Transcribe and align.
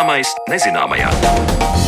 Zināmais 0.00 0.30
nezināmajā. 0.48 1.79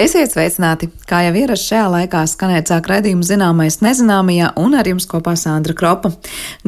Esiet 0.00 0.32
sveicināti! 0.32 0.86
Kā 1.04 1.18
jau 1.26 1.32
ierasts 1.36 1.68
šajā 1.68 1.88
laikā 1.92 2.20
skanēt 2.30 2.70
sāk 2.70 2.86
redzījuma 2.88 3.26
zināmais 3.26 3.74
nezināmajā 3.84 4.46
un 4.56 4.72
ar 4.78 4.86
jums 4.88 5.04
kopā 5.10 5.34
Sandra 5.36 5.74
Kropa. 5.76 6.08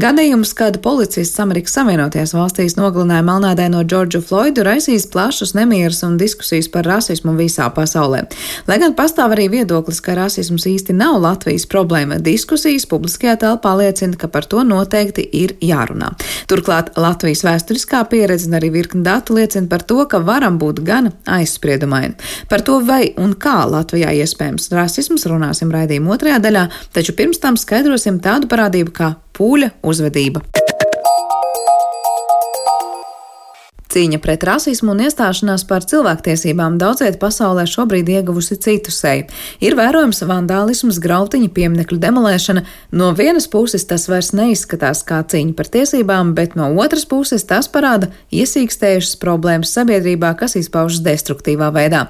Gadījums, 0.02 0.50
kad 0.58 0.76
policists 0.84 1.40
Amerikas 1.40 1.72
Savienotajās 1.78 2.34
valstīs 2.36 2.76
nogalināja 2.76 3.24
melnādaino 3.24 3.80
Džordžu 3.88 4.20
Floydu, 4.26 4.66
raisīs 4.66 5.06
plašus 5.08 5.54
nemierus 5.56 6.02
un 6.04 6.18
diskusijas 6.20 6.68
par 6.74 6.84
rasismu 6.90 7.32
visā 7.38 7.70
pasaulē. 7.72 8.26
Lai 8.68 8.78
gan 8.82 8.92
pastāv 8.98 9.32
arī 9.32 9.46
viedoklis, 9.54 10.02
ka 10.04 10.18
rasisms 10.18 10.68
īsti 10.68 10.98
nav 10.98 11.16
Latvijas 11.22 11.64
problēma, 11.72 12.20
diskusijas 12.20 12.84
publiskajā 12.90 13.38
telpā 13.46 13.72
liecina, 13.80 14.18
ka 14.20 14.28
par 14.28 14.44
to 14.44 14.60
noteikti 14.60 15.24
ir 15.40 15.56
jārunā. 15.64 16.10
Turklāt 16.52 16.92
Latvijas 17.00 17.46
vēsturiskā 17.48 18.04
pieredze 18.12 18.50
un 18.50 18.60
arī 18.60 18.74
virkni 18.76 19.00
datu 19.08 19.40
liecina 19.40 19.72
par 19.72 19.88
to, 19.88 20.02
ka 20.04 20.20
varam 20.20 20.60
būt 20.60 20.84
gan 20.84 21.14
aizspriedumaini. 21.24 22.18
Par 22.52 22.66
to, 22.68 22.82
vai 22.84 23.14
un 23.22 23.36
kā 23.38 23.62
Latvijā 23.70 24.12
iespējams 24.22 24.70
rasisms 24.74 25.28
runāsim 25.30 25.72
raidījuma 25.74 26.16
otrajā 26.16 26.42
daļā, 26.42 26.66
taču 26.94 27.16
pirms 27.18 27.42
tam 27.42 27.60
skaidrosim 27.60 28.20
tādu 28.24 28.50
parādību 28.50 28.94
kā 28.98 29.14
pūļa 29.38 29.74
uzvedība. 29.86 30.44
Cīņa 33.92 34.22
pret 34.24 34.44
rasismu 34.48 34.94
un 34.94 35.02
iestāšanās 35.04 35.66
par 35.68 35.84
cilvēktiesībām 35.84 36.78
daudziet 36.80 37.18
pasaulē 37.20 37.66
šobrīd 37.68 38.08
ieguvusi 38.08 38.56
citu 38.56 38.88
seju. 38.94 39.26
Ir 39.60 39.74
vērojams 39.76 40.22
vandālisms, 40.24 40.96
grautiņa, 41.02 41.50
pieminekļu 41.52 41.98
demolēšana. 42.00 42.62
No 42.96 43.10
vienas 43.18 43.50
puses 43.52 43.84
tas 43.90 44.06
vairs 44.08 44.30
neizskatās 44.32 45.02
kā 45.04 45.18
cīņa 45.28 45.52
par 45.58 45.68
tiesībām, 45.74 46.30
bet 46.38 46.56
no 46.56 46.70
otras 46.80 47.04
puses 47.10 47.44
tas 47.44 47.68
parāda 47.68 48.08
iesīkstējušas 48.32 49.18
problēmas 49.20 49.74
sabiedrībā, 49.76 50.32
kas 50.40 50.56
izpaužas 50.56 51.04
destruktīvā 51.04 51.68
veidā. 51.76 52.06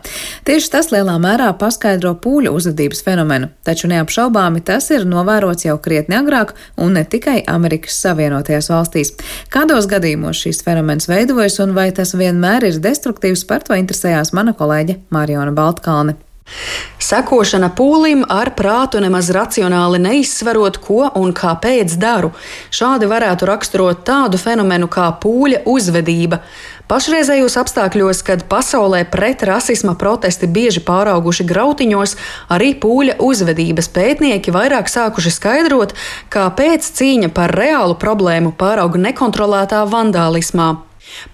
Tieši 0.46 0.70
tas 0.76 0.92
lielā 0.94 1.18
mērā 1.18 1.50
paskaidro 1.58 2.14
pūļu 2.22 2.54
uzvedības 2.60 3.02
fenomenu, 3.02 3.50
taču 3.66 3.90
neapšaubāmi 3.90 4.62
tas 4.70 4.86
ir 4.94 5.08
novērots 5.10 5.66
jau 5.66 5.80
krietni 5.82 6.20
agrāk 6.20 6.54
un 6.78 6.94
ne 6.94 7.02
tikai 7.02 7.40
Amerikas 7.50 7.98
Savienotajās 8.06 8.70
valstīs. 8.70 9.14
Kādos 9.50 9.90
gadījumos 9.90 10.46
šīs 10.46 10.62
fenomens 10.62 11.10
veidojas 11.10 11.58
un 11.58 11.71
un 11.72 11.78
vai 11.80 11.88
tas 11.96 12.12
vienmēr 12.12 12.68
ir 12.68 12.82
destruktīvs, 12.84 13.46
par 13.48 13.64
to 13.64 13.78
interesējās 13.78 14.34
mana 14.36 14.52
kolēģe 14.52 15.00
Mariona 15.14 15.54
Baltkalne. 15.56 16.18
Sekošana 17.00 17.70
pūlim 17.72 18.26
ar 18.28 18.50
prātu 18.58 19.00
nemaz 19.00 19.30
racionāli 19.32 20.00
neizsverot, 20.02 20.76
ko 20.82 21.06
un 21.16 21.32
kāpēc 21.32 21.94
daru. 22.02 22.32
Šādi 22.74 23.08
varētu 23.08 23.48
raksturot 23.48 24.02
tādu 24.04 24.40
fenomenu 24.42 24.90
kā 24.92 25.06
pūļa 25.22 25.62
uzvedība. 25.70 26.42
Pašreizējos 26.90 27.56
apstākļos, 27.62 28.20
kad 28.26 28.44
pasaulē 28.50 29.06
pret 29.08 29.46
rasisma 29.48 29.94
protesti 29.96 30.50
bieži 30.50 30.82
pārauguši 30.84 31.46
grautiņos, 31.48 32.16
arī 32.52 32.74
pūļa 32.82 33.16
uzvedības 33.22 33.88
pētnieki 33.96 34.52
vairāk 34.52 34.92
sākuši 34.92 35.32
skaidrot, 35.38 35.96
kāpēc 36.28 36.92
cīņa 37.00 37.32
par 37.32 37.54
reālu 37.56 37.96
problēmu 38.02 38.52
pārauga 38.60 39.00
nekontrolētā 39.08 39.86
vandālismā. 39.88 40.72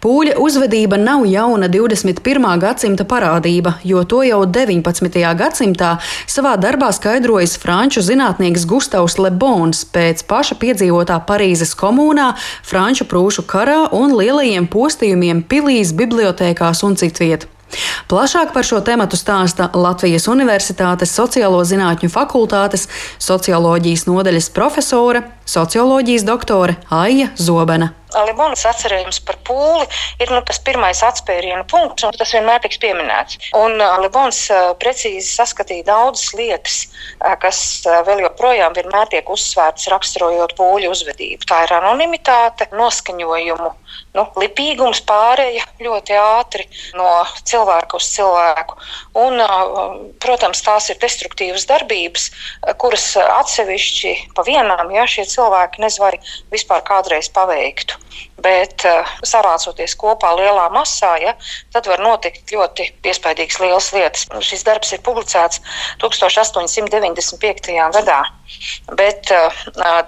Pūļa 0.02 0.36
uzvedība 0.42 0.98
nav 1.00 1.26
jauna 1.28 1.68
21. 1.72 2.46
gadsimta 2.62 3.06
parādība, 3.08 3.74
jo 3.84 4.04
to 4.04 4.22
jau 4.26 4.44
19. 4.46 5.18
gadsimtā 5.42 5.96
savā 6.26 6.54
darbā 6.60 6.90
skaidrojas 6.94 7.56
franču 7.60 8.02
zinātnieks 8.04 8.66
Gustavs 8.68 9.18
Lebons 9.18 9.84
pēc 9.92 10.24
paša 10.30 10.58
piedzīvotā 10.62 11.20
Parīzes 11.28 11.74
komunā, 11.78 12.32
franču 12.62 13.08
prūšu 13.10 13.46
karā 13.50 13.84
un 13.96 14.16
lielajiem 14.18 14.70
postījumiem 14.70 15.44
pilīs, 15.48 15.94
bibliotēkās 15.96 16.84
un 16.86 16.98
citviet. 16.98 17.48
Plašāk 18.08 18.54
par 18.54 18.64
šo 18.64 18.80
tēmu 18.84 19.08
stāsta 19.12 19.68
Latvijas 19.76 20.28
Universitātes 20.32 21.12
Sociālo 21.12 21.60
zinātņu 21.68 22.08
fakultātes 22.12 22.88
socioloģijas 23.20 24.06
nodaļas 24.08 24.50
profesore, 24.56 25.24
socioloģijas 25.44 26.28
doktore 26.28 26.78
Aija 26.88 27.32
Zobena. 27.36 27.97
Libonas 28.16 28.64
atcerējums 28.68 29.20
par 29.28 29.36
pūli 29.44 29.84
ir 30.22 30.30
nu, 30.32 30.40
tas 30.48 30.60
pirmais 30.64 31.02
atspērienu 31.04 31.64
punkts, 31.68 32.06
un 32.08 32.16
tas 32.16 32.32
vienmēr 32.32 32.62
tiks 32.64 32.80
pieminēts. 32.80 33.36
Un 33.58 33.76
uh, 33.76 33.98
Libons 34.00 34.40
uh, 34.52 34.72
precīzi 34.80 35.28
saskatīja 35.28 35.84
daudzas 35.90 36.32
lietas, 36.38 36.78
uh, 37.20 37.34
kas 37.42 37.60
vēl 38.08 38.24
joprojām 38.24 38.76
vienmēr 38.76 39.12
tiek 39.12 39.28
uzsvērtas 39.28 39.90
raksturojot 39.92 40.56
pūļu 40.56 40.92
uzvedību. 40.94 41.48
Tā 41.48 41.62
ir 41.66 41.74
anonimitāte, 41.76 42.70
noskaņojumu, 42.72 43.70
nu, 44.16 44.24
lipīgums 44.40 45.02
pārēja 45.08 45.66
ļoti 45.84 46.16
ātri 46.18 46.64
no 46.96 47.10
cilvēka 47.44 48.00
uz 48.00 48.08
cilvēku. 48.16 48.80
Un, 49.18 49.40
protams, 50.22 50.62
tās 50.64 50.88
ir 50.92 51.00
destruktīvas 51.02 51.66
darbības, 51.68 52.28
kuras 52.80 53.10
atsevišķi 53.20 54.14
pa 54.36 54.44
vienām 54.48 54.92
ja, 54.94 55.06
šie 55.10 55.26
cilvēki 55.28 55.84
nezinu, 55.84 56.08
vai 56.08 56.54
vispār 56.54 56.84
kādreiz 56.86 57.30
paveiktu. 57.34 57.97
Bet 58.38 58.84
uh, 58.86 59.06
savācoties 59.26 59.96
kopā 59.98 60.30
lielā 60.38 60.68
masā, 60.70 61.10
ja, 61.22 61.32
tad 61.74 61.88
var 61.90 61.98
notikt 62.02 62.52
ļoti 62.54 62.86
iespaidīgas 63.10 63.58
lielas 63.62 63.88
lietas. 63.94 64.26
Šis 64.46 64.62
darbs 64.66 64.92
ir 64.94 65.02
publicēts 65.06 65.58
1895. 66.02 67.74
gadā. 67.98 68.20
Bet 68.96 69.32
uh, 69.34 69.52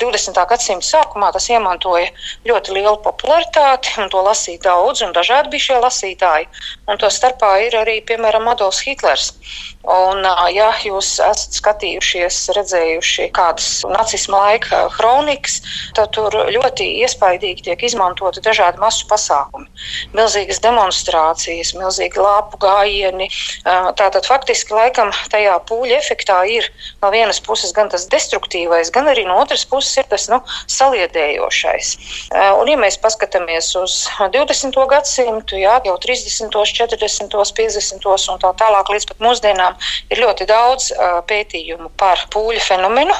20. 0.00 0.38
gadsimta 0.52 0.86
sākumā 0.86 1.32
tas 1.34 1.50
iemantoja 1.50 2.08
ļoti 2.46 2.78
lielu 2.78 2.96
popularitāti, 3.04 3.96
un 4.00 4.06
to 4.14 4.22
lasīja 4.24 4.62
daudz, 4.68 5.02
un 5.04 5.12
dažādi 5.16 5.52
bija 5.56 5.66
šie 5.66 5.78
lasītāji. 5.82 6.48
Un 6.86 7.02
to 7.02 7.10
starpā 7.10 7.50
ir 7.66 7.76
arī, 7.82 7.98
piemēram, 8.06 8.48
Adolfs 8.54 8.80
Hitlers. 8.86 9.34
Un, 9.80 10.26
ja 10.52 10.66
jūs 10.84 11.14
esat 11.24 11.56
skatījušies, 11.56 12.36
redzējuši 12.52 13.30
kādas 13.32 13.68
nacisma 13.88 14.42
laika 14.42 14.82
kronikas, 14.92 15.62
tad 15.96 16.12
tur 16.12 16.34
ļoti 16.52 16.84
iespaidīgi 17.00 17.64
tiek 17.64 17.84
izmantoti 17.88 18.42
dažādi 18.44 18.76
masu 18.82 19.06
pasākumi. 19.08 19.64
Milzīgas 20.12 20.60
demonstrācijas, 20.60 21.72
milzīgi 21.78 22.20
lāpu 22.20 22.60
gājieni. 22.60 23.30
Tātad 23.64 24.28
faktiski 24.28 24.76
laikam 24.76 25.14
tajā 25.32 25.56
pūļa 25.70 25.96
efektā 25.96 26.42
ir 26.44 26.68
no 27.00 27.08
vienas 27.14 27.40
puses 27.40 27.72
gan 27.72 27.88
tas 27.88 28.04
destruktīvais, 28.12 28.92
gan 28.92 29.08
arī 29.08 29.24
no 29.24 29.40
otras 29.40 29.64
puses 29.64 29.96
ir 29.96 30.10
tas 30.12 30.28
nu, 30.28 30.42
saliedējošais. 30.68 31.94
Un, 32.36 32.68
ja 32.68 32.76
mēs 32.76 33.00
paskatāmies 33.00 33.72
uz 33.80 33.96
20. 34.20 34.76
gadsimtu, 34.92 35.56
jā, 35.64 35.80
jau 35.88 35.96
30., 36.04 36.52
40., 36.52 37.32
50. 37.32 38.08
un 38.36 38.44
tā 38.44 38.54
tālāk 38.60 38.92
līdz 38.92 39.08
pat 39.08 39.24
mūsdienām, 39.24 39.69
dienām 39.70 40.10
ir 40.10 40.20
ļoti 40.20 40.46
daudz 40.46 40.90
uh, 40.92 41.20
pētījumu 41.26 41.90
par 41.96 42.18
pūļu 42.32 42.60
fenomenu. 42.60 43.14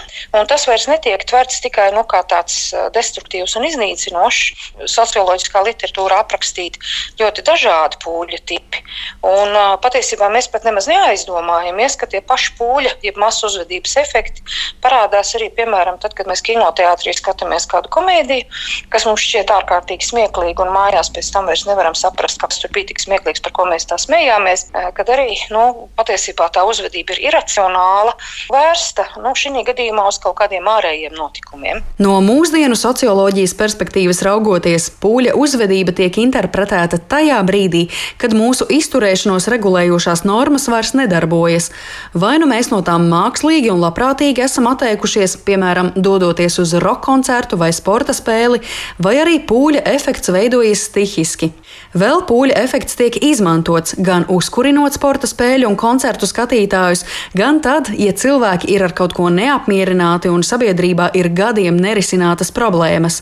Tas 0.48 0.66
vairs 0.66 0.88
netiek 0.88 1.22
tverts 1.24 1.60
tikai 1.62 1.92
nu, 1.94 2.04
kā 2.04 2.22
tāds 2.26 2.74
destruktīvs 2.94 3.56
un 3.56 3.66
iznīcinošs. 3.66 4.72
Socioloģiskā 4.86 5.62
literatūra 5.64 6.20
aprakstīta 6.24 6.78
ļoti 7.20 7.42
dažādi 7.46 8.00
pūļu 8.02 8.40
tipi. 8.46 8.82
Un, 9.22 9.54
uh, 9.54 9.76
patiesībā 9.82 10.30
mēs 10.30 10.48
pat 10.50 10.64
nemaz 10.64 10.88
neaizdomājamies, 10.90 11.96
ka 11.96 12.06
tie 12.06 12.20
paši 12.20 12.54
pūļa, 12.58 12.96
jeb 13.02 13.16
masu 13.20 13.46
uzvedības 13.48 13.96
efekti 14.02 14.42
parādās 14.82 15.34
arī, 15.36 15.50
piemēram, 15.54 15.98
tad, 16.00 16.14
kad 16.18 16.28
mēs 16.30 16.42
kinoteātrī 16.46 17.14
skatāmies 17.16 17.68
kādu 17.70 17.90
komēdiju, 17.92 18.46
kas 18.90 19.06
mums 19.08 19.24
šķiet 19.24 19.52
ārkārtīgi 19.54 20.10
smieklīga, 20.10 20.64
un 20.64 20.74
mājās 20.74 21.12
pēc 21.14 21.30
tam 21.34 21.50
vairs 21.50 21.66
nevaram 21.68 21.96
saprast, 21.98 22.40
kas 22.40 22.60
tur 22.62 22.72
bija 22.74 22.90
tik 22.90 23.02
smieklīgs, 23.02 23.42
par 23.44 23.54
ko 23.56 23.66
mēs 23.68 23.86
tā 23.90 23.98
smējāmies. 24.00 24.68
Kad 24.96 25.12
arī 25.12 25.34
nu, 25.52 25.90
patiesībā 26.00 26.39
principā 26.40 26.48
tā 26.52 26.64
uzvedība 26.64 27.14
ir 27.14 27.28
iracionāla, 27.28 28.14
vērsta 28.50 29.20
nu, 29.20 29.34
šī 29.34 29.64
gadījumā 29.66 30.06
uz 30.08 30.18
kaut 30.18 30.38
kādiem 30.38 30.64
ārējiem 30.64 31.12
notikumiem. 31.16 31.82
No 31.98 32.20
mūsdienu 32.24 32.76
socioloģijas 32.76 33.54
perspektīvas 33.54 34.22
raugoties, 34.24 34.90
pūļa 35.02 35.34
uzvedība 35.36 35.92
tiek 35.92 36.16
interpretēta 36.16 36.98
tajā 36.98 37.40
brīdī, 37.44 37.88
kad 38.18 38.32
mūsu 38.32 38.66
izturēšanos 38.70 39.48
regulējošās 39.50 40.24
normas 40.24 40.68
vairs 40.68 40.94
nedarbojas. 40.94 41.70
Vai 42.14 42.38
nu 42.38 42.48
mēs 42.48 42.70
no 42.70 42.80
tām 42.82 43.08
mākslīgi 43.10 43.70
un 43.72 43.82
labprātīgi 43.84 44.44
esam 44.44 44.70
atteikušies, 44.70 45.36
piemēram, 45.44 45.92
dodoties 45.96 46.58
uz 46.62 46.74
roka 46.80 47.02
koncertu 47.10 47.58
vai 47.58 47.72
sporta 47.74 48.14
spēli, 48.16 48.60
vai 49.02 49.16
arī 49.20 49.40
pūļa 49.44 49.84
efekts 49.92 50.30
veidojas 50.32 50.86
stihiski. 50.88 51.50
Vēl 51.96 52.22
pūļa 52.28 52.56
efekts 52.60 52.96
tiek 52.98 53.16
izmantots 53.24 53.96
gan 53.98 54.26
uzkurinot 54.30 54.94
sporta 54.94 55.26
spēļu 55.26 55.66
un 55.66 55.78
koncertu 55.80 56.29
skatītājus, 56.30 57.04
gan 57.36 57.60
tad, 57.64 57.90
ja 57.98 58.12
cilvēki 58.16 58.70
ir 58.74 58.84
ar 58.86 58.94
kaut 58.96 59.14
ko 59.16 59.28
neapmierināti 59.34 60.30
un 60.32 60.44
sabiedrībā 60.46 61.10
ir 61.18 61.30
gadiem 61.36 61.78
nerisinātas 61.80 62.52
problēmas. 62.54 63.20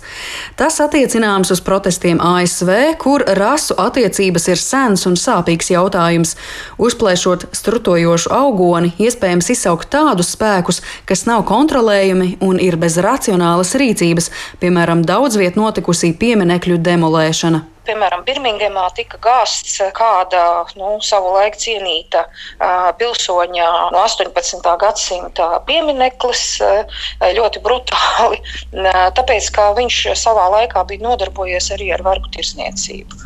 Tas 0.58 0.78
attiecināms 0.84 1.52
uz 1.55 1.62
protestiem 1.64 2.20
ASV, 2.22 2.70
kur 3.00 3.25
rasu 3.38 3.76
attiecības 3.78 4.49
ir 4.52 4.62
sens 4.62 5.06
un 5.08 5.16
sāpīgs 5.19 5.72
jautājums. 5.72 6.37
Uzplēšot 6.78 7.49
strutojošu 7.56 8.32
augoni, 8.34 8.93
iespējams 9.00 9.50
izsaukt 9.54 9.90
tādus 9.94 10.34
spēkus, 10.37 10.82
kas 11.08 11.25
nav 11.28 11.46
kontrolējami 11.49 12.37
un 12.44 12.61
ir 12.62 12.76
bez 12.81 13.00
racionālas 13.02 13.75
rīcības, 13.78 14.31
piemēram, 14.61 15.06
daudz 15.08 15.40
viet 15.40 15.58
notikusī 15.58 16.12
pieminekļu 16.19 16.78
demolēšana. 16.84 17.64
Piemēram, 17.88 18.25
Birmingemā 18.26 18.87
tika 18.96 19.19
gāsts 19.25 19.79
kāda 19.96 20.43
nu, 20.79 20.96
savu 21.05 21.32
laiku 21.35 21.61
cienīta 21.62 22.25
uh, 22.26 22.90
pilsoņa 23.00 23.69
no 23.94 24.02
18. 24.05 24.69
gadsimta 24.82 25.49
piemineklis 25.69 26.44
uh, 26.64 26.99
ļoti 27.38 27.62
brutāli, 27.64 28.40
uh, 28.40 29.00
tāpēc, 29.17 29.50
ka 29.56 29.70
viņš 29.79 30.00
savā 30.20 30.49
laikā 30.56 30.85
bija 30.90 31.06
nodarbojies 31.06 31.70
arī 31.76 31.90
ar 31.96 32.05
vergu 32.06 32.31
tirsniecību. 32.37 33.20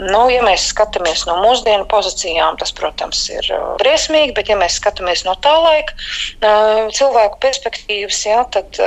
Nu, 0.00 0.24
ja 0.32 0.42
mēs 0.46 0.70
skatāmies 0.72 1.26
no 1.28 1.38
mūsdienu 1.42 1.86
pozīcijām, 1.90 2.58
tas, 2.60 2.74
protams, 2.74 3.26
ir 3.34 3.50
briesmīgi, 3.82 4.34
bet, 4.36 4.50
ja 4.50 4.58
mēs 4.58 4.80
skatāmies 4.80 5.24
no 5.26 5.36
tā 5.44 5.54
laika 5.62 5.94
cilvēku 6.94 7.40
perspektīvas, 7.42 8.24
jā, 8.26 8.42
tad, 8.54 8.78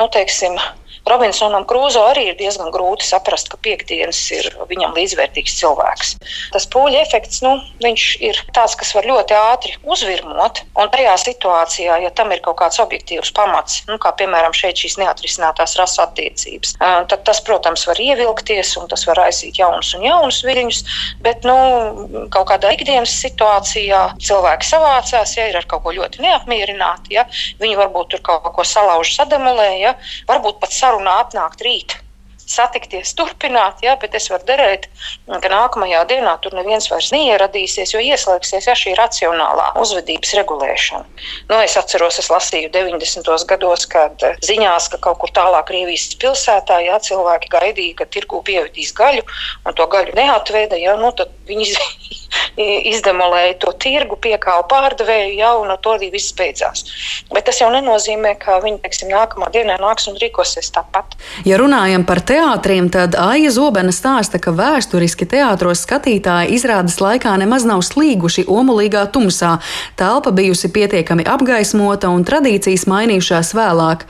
nu, 0.00 0.08
teiksim, 0.12 0.56
Robinsonam 1.06 1.62
Krūzo 1.70 2.02
arī 2.10 2.24
ir 2.32 2.38
diezgan 2.38 2.72
grūti 2.74 3.06
saprast, 3.06 3.46
ka 3.52 3.58
piekdienas 3.62 4.18
ir 4.34 4.48
viņam 4.66 4.96
līdzvērtīgs 4.96 5.54
cilvēks. 5.60 6.14
Tas 6.54 6.66
pūļa 6.72 7.02
efekts, 7.04 7.42
nu, 7.46 7.52
ir 7.86 8.40
tāds, 8.56 8.74
kas 8.78 8.90
var 8.96 9.06
ļoti 9.06 9.36
ātri 9.38 9.76
uzvirmot, 9.86 10.64
un 10.74 10.90
tajā 10.90 11.14
situācijā, 11.22 12.00
ja 12.02 12.10
tam 12.10 12.34
ir 12.34 12.42
kaut 12.42 12.58
kāds 12.58 12.80
objektīvs 12.82 13.30
pamats, 13.36 13.84
nu, 13.86 14.00
kā 14.02 14.10
piemēram 14.18 14.54
šeit 14.56 14.82
šīs 14.82 14.98
neatrisinātās 14.98 15.76
rasu 15.78 16.02
attiecības, 16.02 16.74
tad 16.80 17.22
tas, 17.28 17.42
protams, 17.46 17.86
var 17.86 18.02
ievilkties 18.02 18.74
un 18.80 18.90
tas 18.90 19.06
var 19.06 19.22
aizsīt 19.28 19.60
jaunus 19.62 19.92
un 19.94 20.08
jaunus 20.08 20.42
viļņus, 20.46 20.82
bet 21.22 21.46
nu, 21.46 21.56
kaut 22.34 22.50
kādā 22.50 22.74
ikdienas 22.74 23.14
situācijā 23.22 24.02
cilvēki 24.26 24.70
savācās, 24.72 25.36
ja 25.38 25.46
ir 25.52 25.60
ar 25.62 25.70
kaut 25.70 25.86
ko 25.86 25.94
ļoti 25.94 26.26
neapmierināti, 26.26 27.14
ja 27.14 27.28
viņi 27.62 27.78
varbūt 27.78 28.16
tur 28.16 28.26
kaut 28.26 28.50
ko 28.58 28.66
salauž, 28.66 29.14
sademolē, 29.14 29.70
ja 29.78 29.94
varbūt 30.26 30.58
pat 30.64 30.74
sarunā 30.74 30.95
sarunā 30.96 31.14
atnākt 31.20 31.60
rīt 31.60 32.05
satikties, 32.46 33.12
turpināt, 33.18 33.82
jā, 33.84 33.96
bet 34.00 34.14
es 34.14 34.28
varu 34.30 34.46
derēt, 34.48 34.86
ka 35.26 35.50
nākamajā 35.50 36.04
dienā 36.10 36.36
tur 36.42 36.54
neviens 36.56 36.86
vairs 36.90 37.10
neieradīsies, 37.14 37.94
jo 37.94 38.02
ieslēgsies 38.02 38.68
ja, 38.70 38.76
šī 38.78 38.94
racionālā 38.98 39.72
uzvedības 39.82 40.34
regulēšana. 40.38 41.24
Nu, 41.50 41.58
es 41.58 41.76
atceros, 41.78 42.20
es 42.22 42.30
lasīju 42.30 42.70
90. 42.74 43.32
gados, 43.50 43.86
kad 43.90 44.22
ziņās, 44.46 44.90
ka 44.94 45.02
kaut 45.08 45.20
kur 45.24 45.34
tālāk 45.34 45.66
Krievijas 45.66 46.12
pilsētā 46.22 46.78
jā, 46.86 47.00
cilvēki 47.02 47.50
gaidīja, 47.50 47.98
ka 47.98 48.06
tirgu 48.14 48.42
pievedīs 48.46 48.94
gaļu, 48.96 49.26
un 49.66 49.76
to 49.76 49.88
gaļu 49.90 50.14
neatveda, 50.16 50.78
jā, 50.78 50.94
nu, 51.00 51.10
tad 51.18 51.34
viņi 51.50 51.72
izdemolēja 52.92 53.58
to 53.64 53.72
tirgu, 53.82 54.18
piekāva 54.22 54.64
pārdevēju, 54.70 55.34
jau 55.40 55.54
ar 55.66 55.80
to 55.82 55.96
arī 55.96 56.12
viss 56.14 56.34
beidzās. 56.36 56.86
Bet 57.32 57.48
tas 57.48 57.60
jau 57.60 57.68
nenozīmē, 57.74 58.36
ka 58.40 58.60
viņi 58.62 58.80
teiksim, 58.84 59.10
nākamā 59.12 59.50
dienā 59.54 59.78
nāks 59.82 60.08
un 60.10 60.18
rīkosies 60.20 60.70
tāpat. 60.74 61.18
Ja 61.48 61.58
runājam 61.60 62.06
par 62.08 62.22
teātriem, 62.36 62.88
tad 62.92 63.14
Aija 63.16 63.50
Zobena 63.50 63.92
stāsta, 63.94 64.38
ka 64.42 64.52
vēsturiski 64.52 65.24
teātros 65.30 65.84
skatītāji 65.86 66.52
izrādes 66.56 66.98
laikā 67.00 67.32
nemaz 67.40 67.64
nav 67.68 67.80
slīguši 67.86 68.44
omulīgā 68.52 69.06
tumsā. 69.14 69.56
Telpa 69.96 70.32
bijusi 70.36 70.68
pietiekami 70.74 71.24
apgaismota 71.32 72.10
un 72.12 72.26
tradīcijas 72.28 72.84
mainījušās 72.92 73.54
vēlāk. 73.56 74.04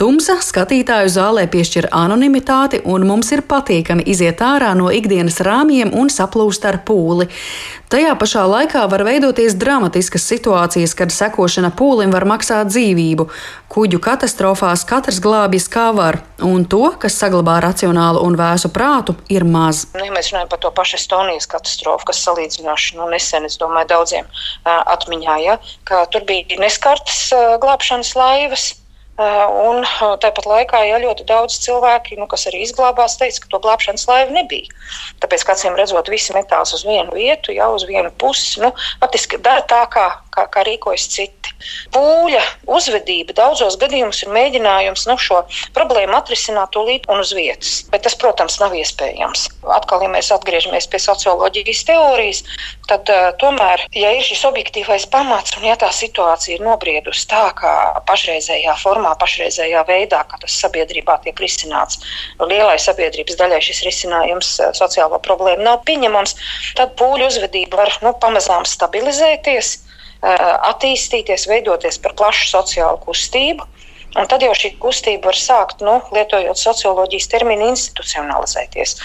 Tumsa 0.00 0.40
skatītāju 0.44 1.12
zālē 1.16 1.46
piešķir 1.52 1.88
anonimitāti, 2.02 2.82
un 2.84 3.08
mums 3.08 3.32
ir 3.32 3.46
patīkami 3.48 4.04
iziet 4.12 4.44
ārā 4.44 4.74
no 4.76 4.92
ikdienas 4.92 5.40
rāmjiem 5.46 5.94
un 5.96 6.12
saplūst 6.12 6.68
ar 6.68 6.82
pūli. 6.84 7.30
Tajā 7.90 8.12
pašā 8.14 8.44
laikā 8.46 8.84
var 8.86 9.02
veidoties 9.02 9.56
dramatiskas 9.58 10.22
situācijas, 10.30 10.92
kad 10.94 11.10
sekošana 11.10 11.72
pūlim 11.74 12.12
var 12.14 12.22
maksāt 12.28 12.68
dzīvību. 12.70 13.26
Kuģu 13.70 13.98
katastrofās 14.04 14.84
katrs 14.86 15.18
glābjas 15.22 15.66
kā 15.72 15.88
var, 15.96 16.20
un 16.38 16.62
to, 16.70 16.84
kas 17.02 17.18
saglabā 17.18 17.56
racionālu 17.70 18.24
un 18.26 18.36
vēsu 18.38 18.72
prātu, 18.74 19.16
ir 19.32 19.46
maz. 19.46 19.86
Nu, 19.96 20.04
ja 20.06 20.14
mēs 20.14 20.32
runājam 20.32 20.50
par 20.52 20.60
to 20.62 20.72
pašu 20.74 20.98
Estonijas 21.00 21.48
katastrofu, 21.50 22.10
kas 22.10 22.22
salīdzinoši 22.26 22.98
nu, 22.98 23.08
nesen, 23.12 23.48
es 23.48 23.58
domāju, 23.60 23.90
daudziem 23.94 24.28
atmiņā, 24.66 25.38
ja, 25.46 25.56
ka 25.88 26.04
tur 26.12 26.26
bija 26.28 26.60
neskartas 26.60 27.30
glābšanas 27.62 28.14
laivas. 28.18 28.68
Un 29.20 29.84
tāpat 30.22 30.46
laikā 30.48 30.78
ja, 30.88 30.96
ļoti 31.02 31.26
daudz 31.28 31.58
cilvēki, 31.60 32.16
nu, 32.16 32.24
kas 32.30 32.46
arī 32.48 32.62
izglābās, 32.64 33.18
teica, 33.20 33.42
ka 33.42 33.50
to 33.52 33.58
glābšanas 33.66 34.06
laivu 34.08 34.32
nebija. 34.32 34.72
Tāpēc, 35.20 35.44
acīm 35.52 35.76
redzot, 35.76 36.08
visi 36.08 36.32
metās 36.32 36.72
uz 36.72 36.86
vienu 36.88 37.12
vietu, 37.12 37.52
jau 37.52 37.68
uz 37.76 37.84
vienu 37.84 38.08
pusi. 38.16 38.62
Nu, 38.64 38.72
patiski 39.02 39.36
dara 39.44 39.66
tā, 39.68 39.82
kā, 39.92 40.06
kā, 40.34 40.46
kā 40.52 40.64
rīkojas 40.66 41.06
citi. 41.12 41.54
Pūļa 41.94 42.40
uzvedība 42.72 43.34
daudzos 43.36 43.76
gadījumos 43.80 44.22
ir 44.24 44.32
mēģinājums 44.32 45.06
nu, 45.10 45.16
šo 45.20 45.42
problēmu 45.76 46.16
atrisināt 46.16 46.72
tūlīt 46.76 47.08
un 47.12 47.20
uz 47.20 47.34
vietas. 47.36 47.72
Bet 47.92 48.06
tas, 48.06 48.16
protams, 48.16 48.58
nav 48.62 48.74
iespējams. 48.78 49.46
Atkal, 49.76 50.04
ja 50.06 50.10
mēs 50.12 50.30
atgriežamies 50.34 50.88
pie 50.90 51.00
socioloģijas 51.02 51.82
teorijas, 51.90 52.42
tad 52.88 53.10
uh, 53.12 53.30
tomēr, 53.42 53.84
ja 53.96 54.12
ir 54.16 54.24
šis 54.24 54.46
objektīvais 54.48 55.06
pamats 55.12 55.56
un 55.58 55.68
ja 55.68 55.76
tā 55.80 55.90
situācija 55.94 56.56
ir 56.56 56.64
nobriedusi 56.64 57.26
tā, 57.30 57.42
kā 57.58 57.74
pašreizējā 58.08 58.76
formā, 58.80 59.12
pašreizējā 59.20 59.84
veidā, 59.88 60.22
kā 60.30 60.40
tas 60.42 60.56
sabiedrībā 60.64 61.20
tiek 61.26 61.38
risināts, 61.42 62.00
lielai 62.40 62.78
sabiedrības 62.80 63.38
daļai 63.40 63.60
šis 63.68 63.84
risinājums 63.86 64.56
sociālo 64.78 65.20
problēmu 65.22 65.66
nav 65.66 65.84
pieņemams, 65.88 66.36
tad 66.80 66.96
pūļu 67.00 67.28
uzvedība 67.28 67.84
var 67.84 67.94
nu, 68.04 68.14
pamazām 68.22 68.66
stabilizēties 68.68 69.76
attīstīties, 70.22 71.48
veidoties 71.48 72.00
par 72.02 72.16
plašu 72.18 72.48
sociālu 72.52 73.00
kustību. 73.04 73.66
Un 74.18 74.26
tad 74.26 74.42
jau 74.42 74.50
šī 74.58 74.72
kustība 74.82 75.28
var 75.30 75.36
sākt, 75.38 75.84
nu, 75.86 76.00
lietojot 76.10 76.58
socioloģijas 76.58 77.28
terminu, 77.30 77.68
institucionalizēties. 77.70 78.96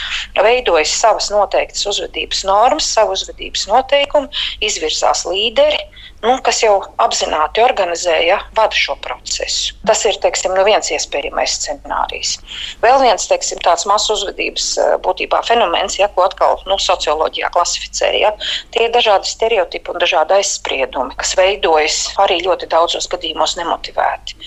Veidojas 0.42 0.96
savas 0.98 1.30
noteiktas 1.30 1.86
uzvedības 1.92 2.42
normas, 2.50 2.88
savu 2.96 3.14
uzvedības 3.14 3.68
noteikumu, 3.70 4.32
izvirzās 4.66 5.22
līderi, 5.30 5.78
nu, 6.26 6.36
kas 6.46 6.62
jau 6.64 6.74
apzināti 7.02 7.64
organizēja, 7.64 8.40
vada 8.58 8.76
šo 8.76 8.96
procesu. 9.04 9.76
Tas 9.88 10.04
ir 10.10 10.18
teiksim, 10.24 10.56
nu 10.58 10.66
viens 10.68 10.90
iespējamais 10.92 11.58
scenārijs. 11.60 12.36
Vēl 12.84 13.00
viens 13.04 13.28
teiksim, 13.30 13.62
tāds 13.66 13.86
masu 13.90 14.16
uzvedības 14.16 14.68
eh, 14.82 14.94
būtībā 15.06 15.42
fenomens, 15.48 16.00
ja, 16.00 16.10
ko 16.16 16.26
atkal 16.26 16.60
nu, 16.70 16.78
socioloģijā 16.82 17.52
klasificēja, 17.56 18.34
tie 18.74 18.88
ir 18.88 18.94
dažādi 18.96 19.30
stereotipi 19.30 19.94
un 19.94 20.02
dažādi 20.02 20.38
aizspriedumi, 20.40 21.16
kas 21.20 21.36
veidojas 21.40 22.00
arī 22.22 22.42
ļoti 22.46 22.70
daudzos 22.72 23.10
gadījumos 23.12 23.56
nemotivēti. 23.60 24.38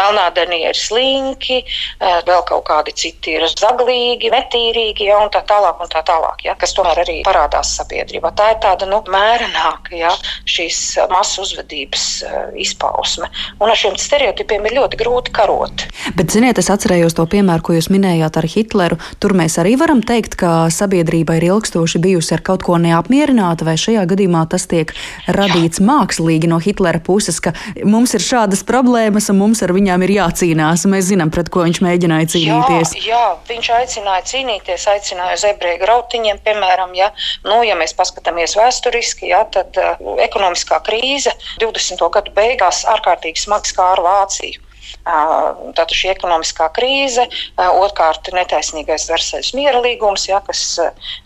Melnādenie 0.00 0.62
ir 0.70 0.78
slinki, 0.78 1.60
eh, 1.64 2.20
vēl 2.28 2.44
kaut 2.48 2.66
kādi 2.70 2.94
citi 2.96 3.36
ir 3.36 3.46
zaglīgi, 3.52 4.32
netīrīgi 4.32 5.10
ja, 5.10 5.20
un 5.22 5.32
tā 5.34 5.44
tālāk. 5.48 5.76
Un 5.78 5.90
tā 5.92 6.00
tālāk 6.02 6.42
ja, 6.46 6.56
kas 6.58 6.72
tomēr 6.74 7.02
arī 7.04 7.20
parādās 7.26 7.70
sabiedrībā. 7.78 8.32
Tā 8.38 8.52
ir 8.54 8.60
tāda 8.64 8.88
nu, 8.88 8.98
mērenāka 9.12 9.94
ja, 9.94 10.10
šīs 10.48 10.80
masu 11.18 11.42
uzvedības 11.42 12.04
uh, 12.22 12.36
izpausme. 12.58 13.28
Un 13.58 13.70
ar 13.70 13.78
šiem 13.78 13.96
stereotipiem 13.98 14.66
ir 14.68 14.76
ļoti 14.78 14.98
grūti 15.00 15.34
karot. 15.34 15.86
Bet, 16.16 16.30
ziniet, 16.32 16.58
es 16.60 16.70
atcerējos 16.72 17.16
to 17.18 17.26
piemēru, 17.30 17.64
ko 17.64 17.76
jūs 17.76 17.90
minējāt 17.92 18.38
ar 18.38 18.46
Hitleru. 18.48 18.98
Tur 19.22 19.34
mēs 19.38 19.58
arī 19.60 19.74
varam 19.80 20.02
teikt, 20.06 20.38
ka 20.38 20.68
sabiedrība 20.72 21.38
ir 21.38 21.48
ilgstoši 21.50 22.00
bijusi 22.02 22.36
ar 22.36 22.44
kaut 22.46 22.64
ko 22.66 22.78
neapmierināta, 22.80 23.66
vai 23.66 23.76
šajā 23.80 24.04
gadījumā 24.10 24.44
tas 24.52 24.68
tiek 24.70 24.94
radīts 25.26 25.82
Jā. 25.82 25.86
mākslīgi 25.90 26.50
no 26.50 26.60
Hitlera 26.62 27.02
puses, 27.04 27.40
ka 27.42 27.54
mums 27.84 28.14
ir 28.16 28.24
šādas 28.24 28.64
problēmas 28.68 29.30
un 29.32 29.40
mums 29.42 29.62
ar 29.66 29.74
viņām 29.76 30.06
ir 30.06 30.14
jācīnās. 30.18 30.86
Mēs 30.88 31.10
zinām, 31.10 31.32
pret 31.34 31.50
ko 31.52 31.66
viņš 31.66 31.82
mēģināja 31.84 32.30
cīnīties. 32.34 32.94
Jā, 33.02 33.10
jā 33.10 33.24
viņš 33.50 33.70
aicināja 33.78 34.26
cīnīties, 34.32 34.86
aicināja 34.94 35.38
uz 35.38 35.46
ebreju 35.50 35.82
grautiņiem, 35.82 36.42
piemēram, 36.46 36.94
ja, 36.98 37.10
nu, 37.46 37.60
ja 37.66 37.76
mēs 37.78 37.94
paskatāmies 37.98 38.56
vēsturiski, 38.58 39.28
ja, 39.32 39.42
tad 39.52 39.76
uh, 39.80 39.98
ekonomiskā 40.24 40.80
krīze 40.86 41.07
krīze 41.08 41.32
20. 41.60 42.08
gadu 42.12 42.32
beigās 42.36 42.84
ārkārtīgi 42.84 43.40
smagi 43.40 43.72
skāra 43.72 44.02
Vāciju. 44.04 44.60
Tātad 45.04 45.92
šī 45.92 46.10
ekonomiskā 46.14 46.68
krīze, 46.76 47.24
otrkārt 47.56 48.28
netaisnīgais 48.32 49.08
Versaļas 49.08 49.52
miera 49.56 49.80
līgums, 49.84 50.26
ja, 50.28 50.40
kas 50.44 50.78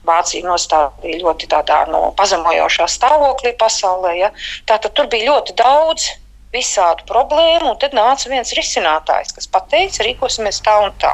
Vācija 0.07 0.47
nostādīja 0.47 1.21
ļoti 1.23 1.51
tādā 1.51 1.85
no 1.91 2.11
pazemojošā 2.19 2.89
stāvoklī 2.91 3.55
pasaulē. 3.59 4.17
Ja. 4.19 4.33
Tātad 4.71 4.95
tur 4.95 5.11
bija 5.11 5.33
ļoti 5.33 5.59
daudz 5.59 6.11
visādu 6.53 7.07
problēmu, 7.09 7.73
un 7.73 7.79
tad 7.81 7.95
nāca 7.97 8.29
viens 8.29 8.53
risinātājs, 8.57 9.33
kas 9.37 9.49
pateica, 9.49 10.05
rīkosimies 10.05 10.61
tā 10.65 10.75
un 10.85 10.93
tā. 11.01 11.13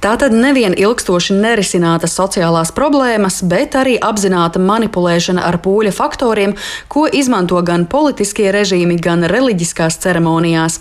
Tā 0.00 0.14
tad 0.20 0.34
nevien 0.36 0.72
ilgstoši 0.72 1.36
nerisinātas 1.36 2.16
sociālās 2.16 2.72
problēmas, 2.76 3.42
bet 3.44 3.76
arī 3.76 3.98
apzināta 4.00 4.62
manipulēšana 4.62 5.44
ar 5.46 5.60
pūļa 5.64 5.92
faktoriem, 5.96 6.56
ko 6.88 7.06
izmanto 7.06 7.60
gan 7.66 7.84
politiskie 7.90 8.48
režīmi, 8.56 8.96
gan 9.04 9.28
reliģiskās 9.28 10.00
ceremonijās. 10.00 10.80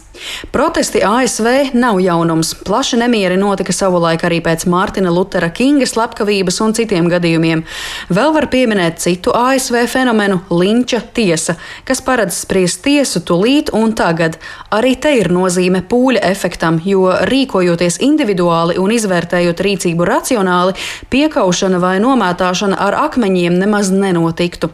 Protesti 0.51 1.01
ASV 1.05 1.47
nav 1.73 1.99
jaunums. 2.01 2.53
Plaši 2.65 2.97
nemieri 2.97 3.37
notika 3.37 3.73
savulaik 3.75 4.23
arī 4.27 4.39
pēc 4.45 4.65
Mārtiņa 4.69 5.11
Lutera 5.13 5.49
Kinga 5.53 5.87
slepkavības 5.89 6.59
un 6.65 6.75
citiem 6.77 7.09
gadījumiem. 7.11 7.63
Vēl 8.09 8.33
var 8.35 8.49
pieminēt 8.51 8.99
citu 9.03 9.33
ASV 9.35 9.85
fenomenu- 9.87 10.41
linča 10.61 11.01
tiesa, 11.13 11.55
kas 11.85 12.01
paredz 12.01 12.33
spriest 12.43 12.83
tiesu 12.83 13.21
tulīt 13.21 13.73
un 13.73 13.93
tagad. 13.93 14.37
Arī 14.71 14.99
te 14.99 15.13
ir 15.17 15.29
nozīme 15.29 15.81
pūļa 15.81 16.21
efektam, 16.23 16.81
jo 16.85 17.09
rīkojoties 17.31 17.99
individuāli 17.99 18.77
un 18.77 18.91
izvērtējot 18.91 19.63
rīcību 19.65 20.05
racionāli, 20.05 20.75
piekaušana 21.09 21.79
vai 21.79 21.99
nomētāšana 21.99 22.79
ar 22.79 22.93
akmeņiem 23.09 23.57
nemaz 23.59 23.91
nenotiktu. 23.91 24.69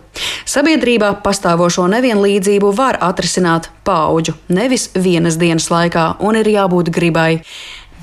Sabiedrībā 0.45 1.21
pastāvošo 1.23 1.87
nevienlīdzību 1.91 2.71
var 2.75 2.97
atrisināt 3.01 3.69
paudžu, 3.85 4.35
nevis 4.49 4.89
vienas 4.95 5.34
dienas 5.41 5.69
laikā, 5.73 6.15
un 6.19 6.39
ir 6.39 6.49
jābūt 6.49 6.91
gribai. 6.95 7.41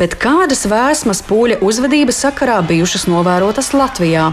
Bet 0.01 0.17
kādas 0.21 0.65
vēsmas 0.67 1.21
pūļa 1.29 1.61
uzvedības 1.63 2.25
sakarā 2.25 2.61
bijušas 2.67 3.07
novērotas 3.11 3.73
Latvijā? 3.77 4.33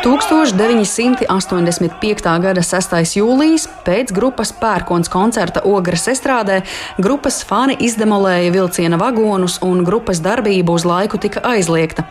1985. 0.00 2.24
gada 2.40 2.62
6. 2.64 2.94
jūlijas 3.18 3.66
pēc 3.84 4.14
grupas 4.16 4.48
Pērkons 4.56 5.10
koncerta 5.12 5.60
Ogres 5.68 6.08
estrādē 6.08 6.62
grupas 6.96 7.44
fani 7.44 7.76
izdemolēja 7.84 8.48
vilciena 8.54 8.96
vagonus 9.00 9.58
un 9.60 9.84
grupas 9.84 10.20
darbība 10.24 10.72
uz 10.72 10.86
laiku 10.88 11.20
tika 11.20 11.44
aizliegta. 11.52 12.06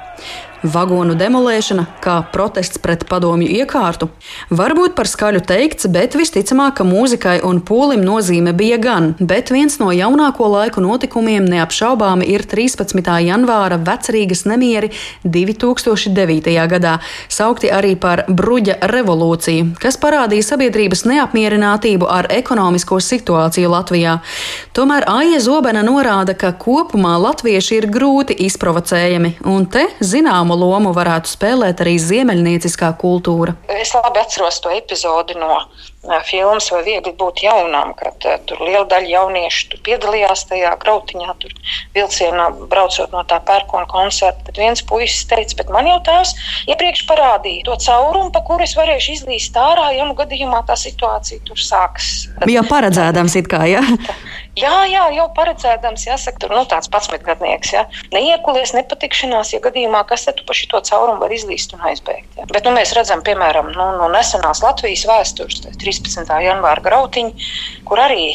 Vagonu 0.63 1.13
demolēšana 1.15 1.85
kā 2.03 2.17
protests 2.33 2.81
pret 2.83 3.05
padomju 3.07 3.47
iekārtu. 3.61 4.09
Varbūt 4.51 4.91
par 4.97 5.07
skaļu 5.07 5.39
teikts, 5.47 5.87
bet 5.87 6.17
visticamāk, 6.19 6.73
ka 6.79 6.83
mūzikai 6.87 7.37
un 7.47 7.61
pūlim 7.63 8.03
nozīme 8.03 8.51
bija 8.57 8.75
gan, 8.81 9.13
bet 9.19 9.53
viens 9.55 9.79
no 9.79 9.87
jaunāko 9.95 10.49
laiku 10.51 10.83
notikumiem 10.83 11.47
neapšaubāmi 11.47 12.27
ir 12.27 12.43
13. 12.43 12.99
janvāra 13.23 13.77
vecerīgas 13.79 14.43
nemieri 14.51 14.91
2009. 15.23 16.51
gadā, 16.73 16.97
saukti 17.31 17.71
arī 17.71 17.93
par 17.95 18.25
bruģa 18.27 18.81
revolūciju, 18.91 19.71
kas 19.79 19.95
parādīja 20.01 20.49
sabiedrības 20.51 21.05
neapmierinātību 21.07 22.11
ar 22.11 22.27
ekonomisko 22.35 22.99
situāciju 22.99 23.71
Latvijā. 23.71 24.17
Tomēr 24.75 25.07
Aija 25.07 25.39
Zobena 25.39 25.85
norāda, 25.87 26.35
ka 26.35 26.51
kopumā 26.51 27.15
latvieši 27.15 27.79
ir 27.79 27.89
grūti 27.95 28.35
izprovocējami, 28.49 29.37
un 29.47 29.71
te 29.71 29.87
zinām 30.03 30.48
zināmu 30.49 30.57
lomu 30.57 30.93
varētu 30.93 31.29
spēlēt 31.29 31.81
arī 31.81 31.97
ziemeļnieciskā 31.99 32.97
kultūra. 32.97 33.55
Es 33.69 33.93
labi 33.93 34.19
atceros 34.19 34.59
to 34.61 34.69
epizodi 34.69 35.35
no 35.37 35.69
filmas, 36.27 36.69
vai 36.73 36.81
viegli 36.87 37.13
būt 37.19 37.43
jaunam, 37.45 37.93
kad 37.97 38.25
tur 38.49 38.63
liela 38.65 38.85
daļa 38.89 39.11
jauniešu 39.13 39.79
piedalījās 39.85 40.45
tajā 40.49 40.73
grautiņā, 40.81 41.35
tur 41.41 41.53
vilcienā 41.97 42.49
braucot 42.71 43.13
no 43.15 43.23
tā 43.29 43.39
pērkona 43.45 43.87
koncerta. 43.91 44.49
Tad 44.49 44.59
viens 44.61 44.83
puisis 44.89 45.27
teica, 45.29 45.57
bet 45.61 45.71
man 45.73 45.89
jau 45.89 45.99
tās 46.07 46.33
iepriekš 46.69 47.05
parādīja 47.09 47.67
to 47.69 47.77
caurumu, 47.85 48.33
pa 48.35 48.43
kuru 48.47 48.65
es 48.65 48.75
varēšu 48.79 49.17
izlīst 49.19 49.57
ārā, 49.59 49.91
ja 49.97 50.07
nu 50.09 50.17
gadījumā 50.17 50.63
tā 50.69 50.77
situācija 50.79 51.45
tur 51.47 51.59
sāks. 51.61 52.29
Bija 52.45 52.65
paredzēdams 52.67 53.39
it 53.39 53.51
kā, 53.51 53.65
jā. 53.69 53.83
Ja? 53.85 54.17
Jā, 54.59 54.73
jā, 54.89 55.03
jau 55.15 55.27
paredzēdams, 55.37 56.03
jāsaka, 56.07 56.39
tur 56.41 56.51
nu, 56.51 56.63
tāds 56.67 56.89
patsmetgadnieks. 56.91 57.71
Ja? 57.75 57.85
Neiekulies, 58.11 58.73
nepatikšanās, 58.75 59.53
ja 59.53 59.61
gadījumā 59.63 60.01
kas 60.09 60.25
tad 60.27 60.41
pa 60.47 60.55
šito 60.57 60.81
caurumu 60.89 61.21
var 61.23 61.33
izlīst 61.35 61.75
un 61.77 61.85
aizbēgt. 61.87 62.33
Ja? 62.39 62.47
Bet 62.49 62.67
nu, 62.67 62.73
mēs 62.75 62.91
redzam, 62.97 63.21
piemēram, 63.25 63.71
nu, 63.75 63.85
no 64.01 64.09
nesenās 64.11 64.63
Latvijas 64.65 65.05
vēstures, 65.07 65.61
13. 65.99 66.31
janvāra 66.45 66.83
grautiņi, 66.85 67.49
kur 67.87 68.01
arī 68.01 68.31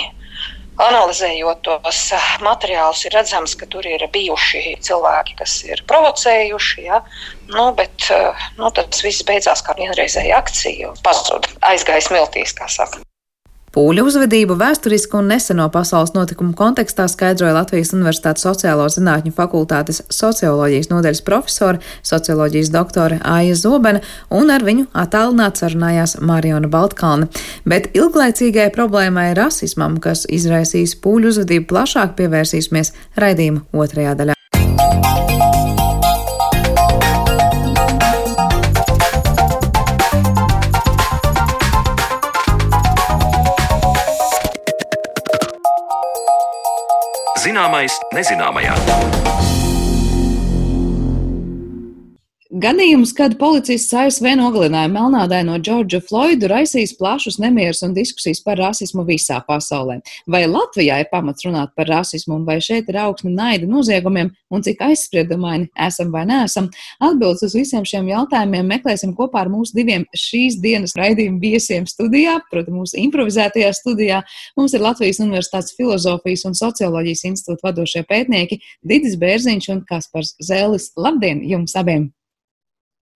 analizējot 0.83 1.63
tos 1.67 2.01
eh, 2.15 2.29
materiālus, 2.43 3.05
ir 3.07 3.15
redzams, 3.15 3.55
ka 3.59 3.69
tur 3.71 3.87
ir 3.87 4.07
bijuši 4.13 4.77
cilvēki, 4.85 5.37
kas 5.39 5.57
ir 5.69 5.83
provocējuši. 5.91 6.87
Ja? 6.89 7.01
Nu, 7.53 7.71
bet 7.79 8.11
eh, 8.11 8.47
nu, 8.59 8.71
tas 8.75 9.05
viss 9.07 9.27
beidzās 9.27 9.63
kā 9.65 9.77
vienreizēja 9.79 10.41
akcija, 10.43 10.95
pazuda, 11.07 11.51
aizgāja 11.71 12.09
smiltīs, 12.09 12.57
kā 12.59 12.71
saka. 12.71 13.05
Pūļu 13.75 14.05
uzvedību 14.07 14.55
vēsturisku 14.55 15.19
un 15.19 15.33
neseno 15.33 15.65
pasaules 15.75 16.13
notikumu 16.15 16.53
kontekstā 16.55 17.09
skaidroja 17.11 17.57
Latvijas 17.57 17.91
Universitātes 17.97 18.47
sociālo 18.47 18.85
zinātņu 18.87 19.33
fakultātes 19.35 19.99
socioloģijas 20.15 20.93
nodeļas 20.93 21.23
profesore, 21.27 21.81
socioloģijas 22.07 22.71
doktore 22.71 23.19
Aija 23.27 23.57
Zobena, 23.59 24.05
un 24.31 24.55
ar 24.55 24.63
viņu 24.63 24.87
attālināti 24.95 25.65
sarunājās 25.65 26.21
Mariona 26.23 26.71
Baltkalne. 26.71 27.27
Bet 27.67 27.91
ilglaicīgai 27.99 28.69
problēmai 28.79 29.33
rasismam, 29.35 29.99
kas 29.99 30.23
izraisīs 30.31 30.95
pūļu 31.03 31.35
uzvedību 31.35 31.67
plašāk, 31.75 32.15
pievērsīsimies 32.21 32.95
raidījuma 33.19 33.67
otrajā 33.75 34.15
daļā. 34.23 34.44
Zināmais 47.55 47.95
nezināmajā. 48.11 49.24
Gadījums, 52.55 53.11
kad 53.19 53.33
policists 53.35 53.91
ASV 53.99 54.29
nogalināja 54.39 54.87
melnādaino 54.87 55.57
Džordžu 55.59 55.99
Floydu, 56.07 56.47
raisīs 56.53 56.93
plašus 56.95 57.41
nemierus 57.43 57.83
un 57.83 57.97
diskusijas 57.97 58.39
par 58.47 58.61
rasismu 58.63 59.03
visā 59.09 59.41
pasaulē. 59.43 59.97
Vai 60.31 60.45
Latvijā 60.47 61.01
ir 61.03 61.11
pamats 61.11 61.43
runāt 61.43 61.73
par 61.75 61.91
rasismu, 61.91 62.39
vai 62.47 62.61
šeit 62.63 62.93
ir 62.93 63.01
augsne 63.03 63.35
naida 63.35 63.67
noziegumiem, 63.67 64.31
un 64.55 64.63
cik 64.63 64.87
aizspriedumaini 64.87 65.67
esam 65.89 66.15
vai 66.15 66.23
neesam? 66.31 66.71
Atbildes 67.03 67.43
uz 67.49 67.59
visiem 67.59 67.83
šiem 67.91 68.15
jautājumiem 68.15 68.71
meklēsim 68.77 69.19
kopā 69.19 69.43
ar 69.43 69.51
mūsu 69.51 69.75
diviem 69.75 70.07
šīs 70.15 70.63
dienas 70.63 70.95
raidījuma 70.95 71.43
viesiem 71.43 71.91
studijā, 71.91 72.39
proti, 72.55 72.71
mūsu 72.71 73.03
improvizētajā 73.03 73.75
studijā. 73.83 74.23
Mums 74.55 74.79
ir 74.79 74.87
Latvijas 74.87 75.25
Universitātes 75.27 75.75
filozofijas 75.75 76.47
un 76.47 76.55
socioloģijas 76.63 77.31
institūta 77.35 77.73
vadošie 77.73 78.07
pētnieki 78.07 78.63
Didis 78.87 79.19
Bērziņš 79.19 79.73
un 79.75 79.89
Kaspars 79.91 80.37
Zēlis. 80.39 80.93
Labdien 80.95 81.43
jums 81.43 81.75
abiem! 81.75 82.13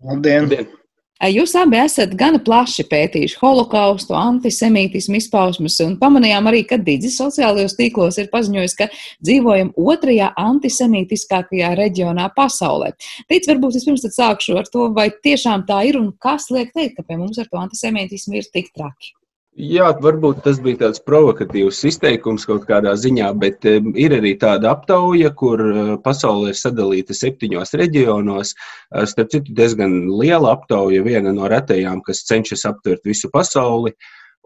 Labdien! 0.04 0.46
Labdien. 0.46 0.78
Jūs 1.18 1.50
abi 1.58 1.80
esat 1.82 2.12
gana 2.14 2.38
plaši 2.38 2.84
pētījuši 2.86 3.40
holokaustu, 3.40 4.14
antisemītismu 4.14 5.18
izpausmes, 5.18 5.80
un 5.82 5.96
pamanījām 5.98 6.46
arī, 6.46 6.60
ka 6.62 6.78
Digis 6.78 7.16
sociālajos 7.18 7.74
tīklos 7.74 8.20
ir 8.22 8.28
paziņojis, 8.30 8.76
ka 8.78 8.86
dzīvojam 9.26 9.72
otrajā 9.82 10.30
antisemītiskākajā 10.38 11.74
reģionā 11.82 12.30
pasaulē. 12.38 12.92
Tic, 13.26 13.50
varbūt 13.50 13.80
es 13.80 13.88
pirms 13.88 14.06
sākšu 14.14 14.60
ar 14.62 14.70
to, 14.70 14.86
vai 14.94 15.10
tiešām 15.10 15.66
tā 15.66 15.82
ir 15.90 15.98
un 15.98 16.12
kas 16.22 16.52
liek 16.54 16.70
teikt, 16.70 17.00
ka 17.00 17.08
pie 17.10 17.18
mums 17.18 17.42
ar 17.42 17.50
to 17.50 17.58
antisemītismu 17.66 18.38
ir 18.38 18.52
tik 18.54 18.70
traki. 18.70 19.17
Jā, 19.58 19.88
varbūt 19.98 20.44
tas 20.44 20.60
bija 20.62 20.78
tāds 20.84 21.00
provokatīvs 21.02 21.80
izteikums 21.88 22.44
kaut 22.46 22.62
kādā 22.68 22.92
ziņā, 22.94 23.32
bet 23.42 23.66
ir 23.66 24.12
arī 24.14 24.36
tāda 24.38 24.70
aptauja, 24.70 25.32
kur 25.34 25.62
uh, 25.64 25.88
pasaule 26.04 26.52
ir 26.52 26.58
sadalīta 26.60 27.16
septiņos 27.18 27.74
reģionos. 27.80 28.52
Uh, 28.54 29.02
starp 29.10 29.32
citu, 29.34 29.56
diezgan 29.58 29.96
liela 30.20 30.52
aptauja, 30.54 31.02
viena 31.02 31.34
no 31.34 31.50
retajām, 31.50 32.04
kas 32.06 32.22
cenšas 32.30 32.62
aptvert 32.70 33.02
visu 33.10 33.32
pasauli. 33.34 33.96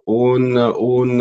Un, 0.08 0.56
un 0.56 1.20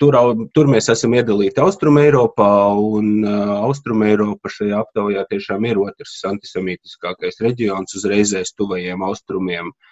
tur, 0.00 0.16
tur 0.56 0.72
mēs 0.72 0.88
esam 0.90 1.12
iedalīti 1.14 1.60
Austrumē, 1.62 2.08
Eiropā, 2.08 2.50
un 2.96 3.28
Austrumē, 3.28 4.08
Eiropa 4.16 4.50
šajā 4.50 4.80
aptaujā 4.80 5.28
tiešām 5.28 5.68
ir 5.68 5.84
otrs 5.84 6.16
antisemītiskākais 6.32 7.44
reģions 7.44 8.00
uzreizēs 8.00 8.56
tuvajiem 8.56 9.04
austrumiem. 9.06 9.70
Uh, 9.70 9.91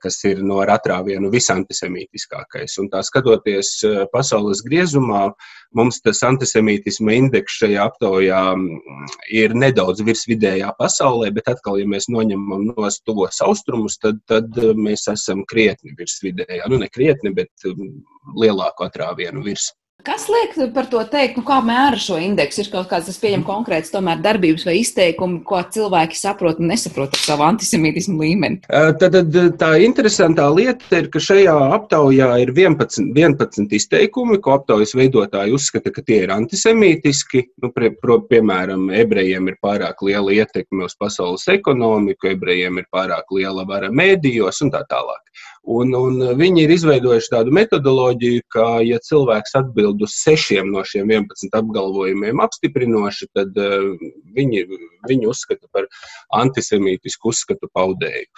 kas 0.00 0.20
ir 0.28 0.40
no 0.46 0.60
atrāvienu 0.62 1.30
visantisemītiskākais. 1.32 2.78
Un 2.78 2.88
tā 2.92 3.02
skatoties 3.02 3.70
eh, 3.84 4.04
pasaules 4.12 4.62
griezumā, 4.64 5.26
mums 5.74 6.00
tas 6.04 6.22
antisemītisma 6.26 7.16
indeks 7.18 7.58
šajā 7.58 7.82
aptaujā 7.90 8.42
mm, 8.54 9.10
ir 9.34 9.54
nedaudz 9.58 10.04
virs 10.06 10.24
vidējā 10.30 10.70
pasaulē, 10.78 11.32
bet 11.34 11.50
atkal, 11.50 11.80
ja 11.82 11.88
mēs 11.90 12.08
noņemam 12.08 12.68
no 12.70 12.90
tuvos 13.04 13.42
austrumus, 13.44 13.98
tad, 13.98 14.22
tad 14.30 14.54
eh, 14.62 14.72
mēs 14.78 15.08
esam 15.10 15.44
krietni 15.50 15.96
virs 15.98 16.20
vidējā. 16.22 16.70
Nu, 16.70 16.78
ne 16.78 16.88
krietni, 16.88 17.34
bet 17.34 17.66
mm, 17.66 17.96
lielāku 18.38 18.86
atrāvienu 18.86 19.42
virs. 19.44 19.72
Kas 20.04 20.26
liek 20.28 20.52
par 20.74 20.84
to 20.92 21.00
teikt, 21.08 21.38
nu, 21.38 21.42
kā 21.48 21.62
mēra 21.64 21.96
šo 21.96 22.18
indeksu? 22.20 22.60
Ir 22.60 22.66
kaut 22.72 22.90
kāds, 22.90 23.06
tas 23.08 23.16
pieņem 23.22 23.44
konkrēts 23.46 23.92
tomēr 23.92 24.18
darbības 24.20 24.66
vai 24.68 24.74
izteikumi, 24.82 25.38
ko 25.48 25.62
cilvēki 25.76 26.18
saprot 26.18 26.58
un 26.60 26.68
nesaprot 26.68 27.14
ar 27.16 27.22
savu 27.22 27.46
antisemītismu 27.46 28.18
līmeni? 28.20 28.58
Tad, 28.68 29.14
tad 29.14 29.38
tā 29.62 29.70
interesantā 29.86 30.50
lieta 30.52 31.00
ir, 31.00 31.08
ka 31.14 31.22
šajā 31.24 31.54
aptaujā 31.78 32.28
ir 32.42 32.52
11, 32.52 33.14
11 33.16 33.72
izteikumi, 33.78 34.40
ko 34.44 34.58
aptaujas 34.58 34.92
veidotāji 34.98 35.56
uzskata, 35.56 35.94
ka 35.94 36.04
tie 36.04 36.20
ir 36.26 36.34
antisemītiski. 36.36 37.46
Nu, 37.64 37.72
pie, 37.72 37.94
pro, 37.96 38.18
piemēram, 38.28 38.90
ebrejiem 38.92 39.48
ir 39.54 39.56
pārāk 39.64 40.04
liela 40.04 40.36
ietekme 40.36 40.84
uz 40.84 40.98
pasaules 41.00 41.48
ekonomiku, 41.54 42.34
ebrejiem 42.34 42.82
ir 42.82 42.90
pārāk 42.92 43.32
liela 43.32 43.64
vara 43.64 43.88
mēdījos 43.88 44.66
un 44.66 44.74
tā 44.74 44.84
tālāk. 44.90 45.22
Un, 45.64 45.94
un 45.96 46.18
viņi 46.36 46.66
ir 46.66 46.72
izveidojuši 46.74 47.30
tādu 47.32 47.52
metodoloģiju, 47.56 48.42
ka, 48.52 48.66
ja 48.84 48.98
cilvēks 49.00 49.54
atbild 49.56 50.02
uz 50.04 50.12
sešiem 50.20 50.68
no 50.74 50.82
šiem 50.84 51.08
11 51.08 51.56
apgalvojumiem 51.56 52.42
apstiprinoši, 52.44 53.30
tad 53.32 53.56
uh, 53.56 53.94
viņi 54.36 54.66
viņu 55.08 55.30
uzskata 55.32 55.64
par 55.72 55.88
antisemītisku 56.36 57.32
uzskatu 57.32 57.70
paudēju. 57.72 58.28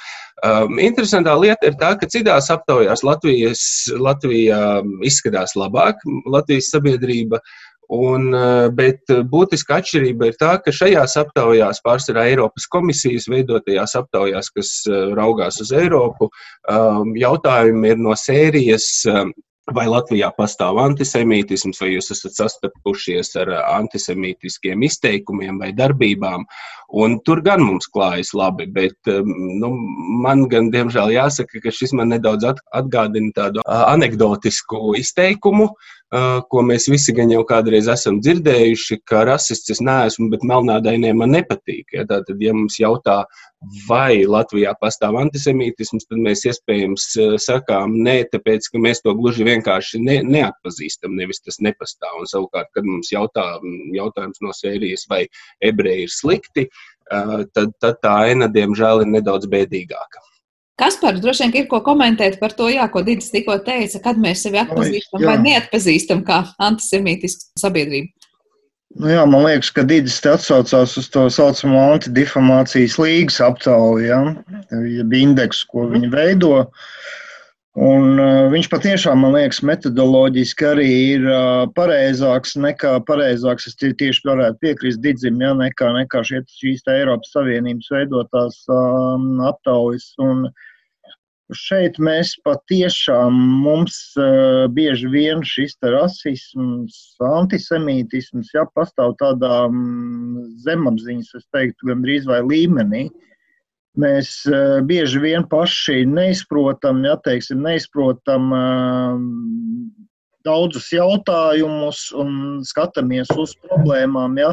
Um, 0.47 0.79
interesantā 0.83 1.35
lieta 1.41 1.71
ir 1.71 1.79
tā, 1.81 1.95
ka 1.99 2.07
citās 2.11 2.51
aptaujās 2.55 3.03
Latvijas, 3.07 3.63
Latvija 3.99 4.61
izskatās 5.07 5.57
labāk, 5.59 6.03
Latvijas 6.31 6.71
sabiedrība 6.75 7.43
Un, 7.93 8.35
eh, 8.35 8.69
bet 8.75 9.07
būtiska 9.31 9.79
atšķirība 9.79 10.31
ir 10.31 10.39
tā, 10.41 10.57
ka 10.63 10.75
šajās 10.75 11.15
aptaujās, 11.23 11.83
pārsvarā 11.87 12.27
Eiropas 12.33 12.67
komisijas 12.67 13.29
veidotajās 13.31 13.95
aptaujās, 14.01 14.51
kas 14.51 14.71
eh, 14.91 15.13
raugās 15.15 15.61
uz 15.63 15.71
Eiropu, 15.71 16.31
um, 16.71 17.15
jautājumi 17.15 17.95
ir 17.95 18.01
no 18.03 18.17
sērijas 18.19 18.89
um, 19.11 19.31
vai 19.75 19.87
Latvijā 19.91 20.33
pastāv 20.35 20.79
antisemītisms, 20.79 21.81
vai 21.83 21.93
jūs 21.93 22.11
esat 22.15 22.37
sastapušies 22.39 23.33
ar 23.43 23.51
antisemītiskiem 23.79 24.83
izteikumiem 24.87 25.59
vai 25.63 25.73
darbībām. 25.75 26.45
Un 26.95 27.19
tur 27.27 27.43
gan 27.43 27.65
mums 27.67 27.89
klājas 27.91 28.31
labi, 28.35 28.69
bet 28.71 29.11
um, 29.11 29.31
nu, 29.63 29.73
man 30.23 30.47
gan, 30.51 30.71
diemžēl, 30.75 31.15
jāsaka, 31.15 31.63
ka 31.63 31.75
šis 31.75 31.95
man 31.99 32.15
nedaudz 32.15 32.47
atgādina 32.51 33.35
tādu 33.35 33.63
anegdotisku 33.67 34.95
izteikumu, 34.99 35.71
ko 36.13 36.63
mēs 36.63 36.87
visi 36.91 37.13
gan 37.17 37.33
jau 37.33 37.43
kādreiz 37.47 37.89
esam 37.91 38.21
dzirdējuši, 38.23 39.01
ka 39.11 39.25
rasists 39.27 39.73
es 39.75 39.81
neesmu, 39.83 40.29
bet 40.31 40.45
melnādainie 40.47 41.13
man 41.19 41.33
nepatīk. 41.35 41.89
Ja? 41.93 42.05
Tātad, 42.07 42.39
ja 42.41 42.55
mums 42.55 42.79
jautā, 42.79 43.25
vai 43.89 44.23
Latvijā 44.29 44.77
pastāv 44.79 45.19
antisemītisms, 45.19 46.07
tad 46.07 46.23
mēs 46.23 46.45
iespējams 46.47 47.09
sakām 47.43 47.97
nē, 48.07 48.21
tāpēc, 48.31 48.71
ka 48.71 48.83
mēs 48.83 49.03
to 49.03 49.17
gluži 49.19 49.49
vienkārši 49.49 50.03
ne, 50.05 50.21
neatpazīstam, 50.23 51.17
nevis 51.19 51.43
tas 51.43 51.59
nepastāv. 51.65 52.21
Un 52.21 52.31
savukārt, 52.31 52.71
kad 52.77 52.87
mums 52.87 53.11
jautā 53.11 53.49
jautājums 53.97 54.43
no 54.45 54.55
sērijas, 54.55 55.09
vai 55.11 55.25
ebreji 55.65 56.07
ir 56.07 56.15
slikti, 56.15 56.69
tad, 57.11 57.75
tad 57.83 58.01
tā 58.03 58.15
aina, 58.31 58.51
diemžēl, 58.53 59.03
ir 59.03 59.15
nedaudz 59.19 59.51
bēdīgāka. 59.51 60.23
Kaspars 60.77 61.23
droši 61.25 61.47
vien 61.47 61.55
ir 61.63 61.69
ko 61.71 61.81
komentēt 61.85 62.37
par 62.41 62.53
to, 62.57 62.69
jā, 62.69 62.85
ko 62.93 63.01
Digis 63.05 63.31
tikko 63.33 63.57
teica, 63.65 64.01
kad 64.05 64.19
mēs 64.21 64.43
sevi 64.45 64.61
atpazīstam 64.61 65.25
vai 65.25 65.39
neatpazīstam 65.41 66.21
kā 66.27 66.43
antisemītisku 66.69 67.57
sabiedrību. 67.63 68.13
Nu 69.01 69.11
jā, 69.13 69.23
man 69.29 69.45
liekas, 69.45 69.71
ka 69.73 69.85
Digis 69.89 70.19
atsaucās 70.25 70.95
uz 71.01 71.09
to 71.13 71.27
saucamo 71.33 71.81
antidifamācijas 71.95 72.97
līgas 73.01 73.41
aptauju, 73.45 74.05
ja, 74.05 74.21
jeb 74.85 75.17
indeksu, 75.17 75.67
ko 75.73 75.89
viņi 75.91 76.13
veido. 76.13 76.53
Un 77.77 78.17
uh, 78.17 78.47
viņš 78.49 78.71
patiešām, 78.73 79.21
man 79.21 79.35
liekas, 79.37 79.59
metodoloģiski 79.69 80.65
arī 80.65 80.87
ir 81.17 81.27
uh, 81.29 81.67
pareizāks 81.77 82.55
nekā 82.57 82.95
pareizāks. 83.09 83.69
Es 83.69 83.77
tieši 83.77 84.25
varētu 84.25 84.63
piekrist 84.65 85.03
Digim, 85.05 85.43
ja, 85.45 85.53
nekā, 85.57 85.91
nekā 85.99 86.23
šīs 86.25 86.89
Eiropas 86.89 87.35
Savienības 87.37 87.93
veidotās 87.93 88.63
um, 88.73 89.43
aptaujas. 89.45 90.09
Un, 90.25 90.49
uh, 90.49 90.73
Šeit 91.55 92.01
mēs 92.03 92.33
patiešām 92.43 93.37
mums 93.63 93.95
uh, 94.19 94.65
bieži 94.67 95.07
vien 95.13 95.45
šis 95.47 95.77
rasisms, 95.79 96.97
antisemītisms, 97.23 98.51
ja 98.57 98.65
pastāv 98.75 99.15
tādā 99.21 99.69
um, 99.69 100.41
zemapziņas, 100.65 101.31
es 101.39 101.47
teiktu, 101.55 101.93
gandrīz 101.93 102.27
vai 102.27 102.41
līmenī. 102.43 103.05
Mēs 103.97 104.31
uh, 104.51 104.83
bieži 104.85 105.23
vien 105.23 105.47
paši 105.49 106.03
neizprotam, 106.09 107.01
ja 107.09 107.17
teiksim, 107.25 107.63
neizprotam 107.65 108.51
uh, 108.53 109.15
daudzus 110.47 110.91
jautājumus 110.95 112.07
un 112.17 112.61
skatāmies 112.67 113.31
uz 113.41 113.55
problēmām 113.67 114.39
ja, 114.41 114.53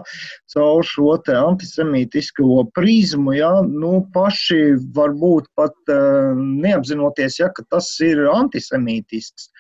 caur 0.54 0.86
šo 0.88 1.18
antisemītisko 1.38 2.66
prizmu. 2.76 3.36
Ja, 3.38 3.52
nu, 3.68 4.06
paši 4.16 4.78
varbūt 4.96 5.52
pat 5.60 5.76
uh, 5.94 6.34
neapzinoties, 6.38 7.40
ja, 7.44 7.52
ka 7.54 7.66
tas 7.70 7.92
ir 8.04 8.26
antisemītisks. 8.32 9.52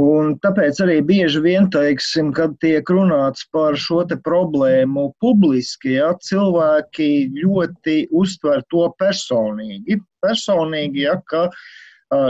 Un 0.00 0.32
tāpēc 0.42 0.80
arī 0.82 0.96
bieži 1.06 1.38
vien, 1.44 1.68
teiksim, 1.70 2.32
kad 2.34 2.56
tiek 2.58 2.88
runāts 2.90 3.44
par 3.54 3.76
šo 3.78 4.02
problēmu 4.26 5.12
publiski, 5.22 5.94
ja, 6.00 6.10
cilvēki 6.18 7.30
ļoti 7.38 8.08
uztver 8.10 8.64
to 8.74 8.88
personīgi. 8.98 10.00
Personīgi, 10.24 11.04
ja, 11.06 11.20
ka 11.30 11.46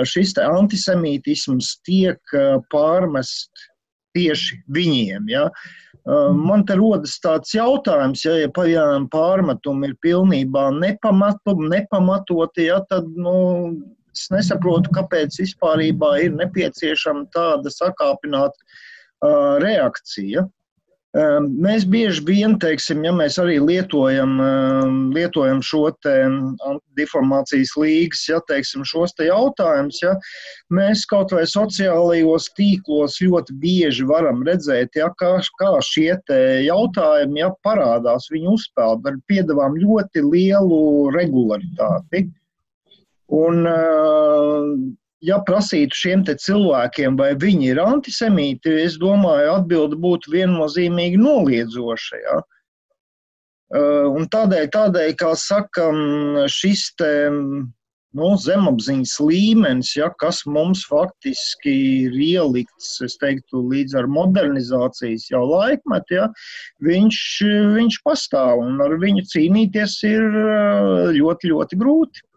šis 0.05 0.37
antisemītisms 0.45 1.79
tiek 1.89 2.37
pārmest 2.73 3.65
tieši 4.15 4.61
viņiem. 4.69 5.33
Ja? 5.33 5.49
Man 6.37 6.67
te 6.69 6.77
rodas 6.77 7.17
tāds 7.25 7.55
jautājums, 7.57 8.27
ja, 8.27 8.37
ja 8.45 8.53
piemēram 8.53 9.09
pārmetumi 9.09 9.89
ir 9.89 9.97
pilnībā 10.05 10.69
nepamatu, 10.77 11.57
nepamatoti, 11.65 12.69
ja, 12.69 12.83
tad 12.91 13.09
nu, 13.17 13.37
es 14.15 14.31
nesaprotu, 14.33 14.93
kāpēc 14.97 15.41
vispār 15.43 15.83
ir 15.89 16.35
nepieciešama 16.39 17.27
tāda 17.35 17.73
sakāpināta 17.73 18.55
uh, 18.55 19.57
reakcija. 19.65 20.47
Ehm, 21.15 21.45
mēs 21.63 21.85
bieži 21.87 22.25
vien, 22.27 22.57
teiksim, 22.59 23.05
ja 23.07 23.13
mēs 23.15 23.37
arī 23.39 23.61
lietojam, 23.63 24.33
ehm, 24.43 24.97
lietojam 25.15 25.61
šo 25.63 25.93
te 26.03 26.15
deformācijas 26.99 27.77
līgas, 27.79 28.25
ja 28.27 28.41
teiksim, 28.49 28.83
šos 28.83 29.15
te 29.15 29.29
jautājumus, 29.29 30.01
ja, 30.03 30.17
mēs 30.75 31.05
kaut 31.07 31.31
vai 31.37 31.45
sociālajos 31.47 32.49
tīklos 32.59 33.21
ļoti 33.23 33.55
bieži 33.63 34.09
varam 34.11 34.43
redzēt, 34.49 34.99
ja, 34.99 35.13
kā, 35.21 35.37
kā 35.63 35.71
šie 35.87 36.11
jautājumi 36.67 37.45
ja, 37.45 37.53
parādās 37.63 38.27
viņu 38.35 38.59
uzspēlēt 38.59 39.07
ar 39.07 39.21
piedāvām 39.31 39.79
ļoti 39.85 40.27
lielu 40.27 40.81
regularitāti. 41.15 42.27
Un, 43.35 43.65
uh, 43.67 44.73
ja 45.25 45.41
prasītu 45.47 45.99
šiem 45.99 46.25
cilvēkiem, 46.29 47.17
vai 47.19 47.33
viņi 47.41 47.71
ir 47.73 47.81
antisemīti, 47.83 48.75
es 48.85 48.99
domāju, 49.01 49.55
atbilde 49.59 49.99
būtu 50.01 50.35
viennozīmīgi 50.35 51.21
noliedzoša. 51.21 52.21
Ja? 52.25 52.43
Uh, 53.75 54.13
un 54.15 54.29
tādēļ, 54.31 54.69
tādēļ, 54.75 55.15
kā 55.19 55.33
saka, 55.41 55.89
šis 56.53 56.93
te, 57.01 57.11
nu, 58.15 58.29
zemapziņas 58.39 59.15
līmenis, 59.25 59.95
ja, 59.99 60.11
kas 60.23 60.45
mums 60.47 60.85
faktiski 60.87 61.73
ir 62.05 62.15
ielikts, 62.15 62.93
teiktu, 63.19 63.65
līdz 63.73 63.97
ar 63.99 64.11
modernizācijas 64.15 65.27
jau 65.33 65.43
laikmetu, 65.49 66.21
ja, 66.21 66.29
viņš, 66.87 67.19
viņš 67.81 67.99
pastāv 68.07 68.63
un 68.63 68.79
ar 68.85 68.95
viņu 69.03 69.27
cīnīties 69.33 69.99
ir 70.13 70.29
uh, 70.29 71.11
ļoti, 71.17 71.51
ļoti 71.51 71.81
grūti. 71.83 72.29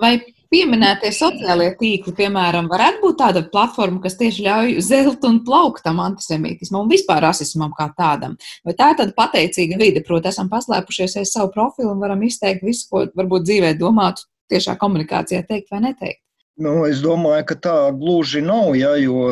Vai 0.00 0.14
pieminētie 0.50 1.12
sociālie 1.14 1.68
tīkli, 1.78 2.14
piemēram, 2.18 2.70
varētu 2.70 3.02
būt 3.04 3.18
tāda 3.20 3.42
platforma, 3.52 4.00
kas 4.04 4.16
tieši 4.20 4.46
ļauj 4.46 4.72
zelt 4.86 5.26
un 5.28 5.42
plaukt 5.46 5.84
tam 5.86 6.00
antisemītismam 6.02 6.84
un 6.84 6.90
vispār 6.90 7.22
rasismam 7.26 7.74
kā 7.76 7.90
tādam? 7.98 8.38
Vai 8.66 8.74
tā 8.78 8.90
ir 8.92 8.98
tāda 9.02 9.16
pateicīga 9.16 9.78
vide, 9.80 10.02
proti, 10.06 10.32
esam 10.32 10.50
paslēpušies 10.52 11.20
aiz 11.20 11.34
savu 11.36 11.52
profilu 11.54 11.92
un 11.94 12.02
varam 12.02 12.24
izteikt 12.26 12.66
visu, 12.66 12.88
ko 12.90 13.04
varbūt 13.18 13.46
dzīvē 13.46 13.76
domātu, 13.78 14.26
tiešā 14.50 14.74
komunikācijā 14.80 15.44
teikt 15.46 15.70
vai 15.70 15.84
neteikt? 15.86 16.22
Nu, 16.60 16.82
es 16.84 16.98
domāju, 17.00 17.44
ka 17.48 17.54
tā 17.64 17.74
gluži 17.96 18.42
nav, 18.44 18.74
ja, 18.76 18.90
jo 19.00 19.22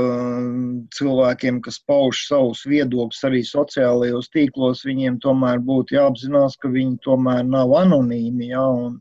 cilvēkiem, 0.97 1.59
kas 1.67 1.77
pauž 1.85 2.23
savus 2.25 2.62
viedokļus 2.64 3.27
arī 3.29 3.43
sociālajos 3.45 4.31
tīklos, 4.33 4.87
viņiem 4.88 5.19
tomēr 5.21 5.61
būtu 5.61 5.99
jāapzinās, 5.99 6.57
ka 6.57 6.71
viņi 6.73 6.97
tomēr 7.05 7.43
nav 7.45 7.75
anonīmi. 7.83 8.49
Ja, 8.55 8.64
un, 8.73 8.97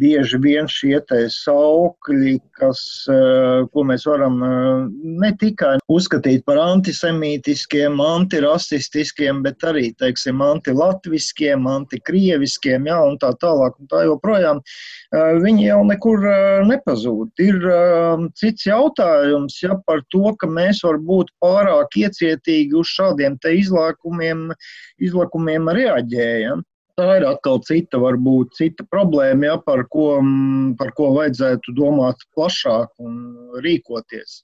bieži 0.00 0.38
vien 0.42 0.66
šie 0.70 0.98
saukļi, 1.30 2.34
kas, 2.58 2.80
eh, 3.10 3.66
ko 3.72 3.84
mēs 3.86 4.06
varam 4.08 4.40
eh, 4.42 4.88
ne 5.22 5.30
tikai 5.38 5.78
uzskatīt 5.90 6.44
par 6.46 6.58
antisemītiskiem, 6.62 8.00
antirasistiskiem, 8.02 9.42
bet 9.42 9.58
arī, 9.66 9.92
teiksim, 10.00 10.42
antilatviskiem, 10.42 11.66
antikrieviskiem, 11.70 12.88
jā, 12.90 12.98
un 13.10 13.18
tā 13.18 13.32
tālāk, 13.42 13.78
un 13.80 13.90
tā 13.92 14.04
joprojām, 14.08 14.60
eh, 15.14 15.38
viņi 15.44 15.68
jau 15.68 15.80
nekur 15.84 16.28
nepazūd. 16.68 17.30
Ir 17.44 17.60
cits 18.38 18.66
jautājums, 18.66 19.56
ja 19.62 19.76
par 19.86 20.02
to, 20.10 20.34
ka 20.38 20.46
mēs 20.46 20.82
varbūt 20.84 21.32
pārāk 21.42 21.98
iecietīgi 22.00 22.74
uz 22.78 22.90
šādiem 22.98 23.38
te 23.40 23.54
izlākumiem, 23.58 24.50
izlākumiem 25.02 25.68
reaģējam 25.74 26.64
tā 26.98 27.10
ir 27.18 27.26
atkal 27.28 27.60
cita, 27.66 27.98
varbūt 28.02 28.56
cita 28.58 28.86
problēma, 28.90 29.50
ja, 29.50 29.58
par, 29.62 29.84
ko, 29.90 30.18
par 30.78 30.94
ko 30.96 31.10
vajadzētu 31.18 31.74
domāt 31.76 32.22
plašāk 32.36 32.90
un 33.02 33.16
rīkoties. 33.64 34.42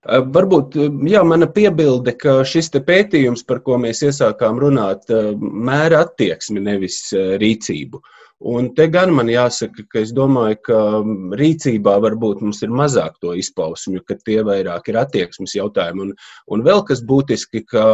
Varbūt 0.00 0.78
jā, 1.10 1.20
mana 1.28 1.44
piebilde, 1.50 2.14
ka 2.16 2.38
šis 2.48 2.72
pētījums, 2.72 3.44
par 3.44 3.60
ko 3.66 3.76
mēs 3.82 4.00
iesākām 4.06 4.56
runāt, 4.62 5.10
mēra 5.40 6.06
attieksmi, 6.06 6.62
nevis 6.64 7.02
rīcību. 7.12 8.00
Un 8.50 8.70
te 8.72 8.86
gan 8.88 9.10
man 9.12 9.28
jāsaka, 9.28 9.84
ka 9.92 10.00
es 10.00 10.14
domāju, 10.16 10.56
ka 10.64 10.78
rīcībā 11.36 11.98
varbūt 12.00 12.40
mums 12.40 12.62
ir 12.64 12.72
mazāk 12.72 13.18
to 13.20 13.34
izpausmju, 13.36 14.00
ka 14.08 14.16
tie 14.24 14.38
vairāk 14.46 14.88
ir 14.88 15.02
attieksmes 15.02 15.58
jautājumi. 15.58 16.06
Un, 16.06 16.14
un 16.48 16.64
vēl 16.64 16.80
kas 16.88 17.04
būtiski, 17.04 17.66
ka 17.68 17.84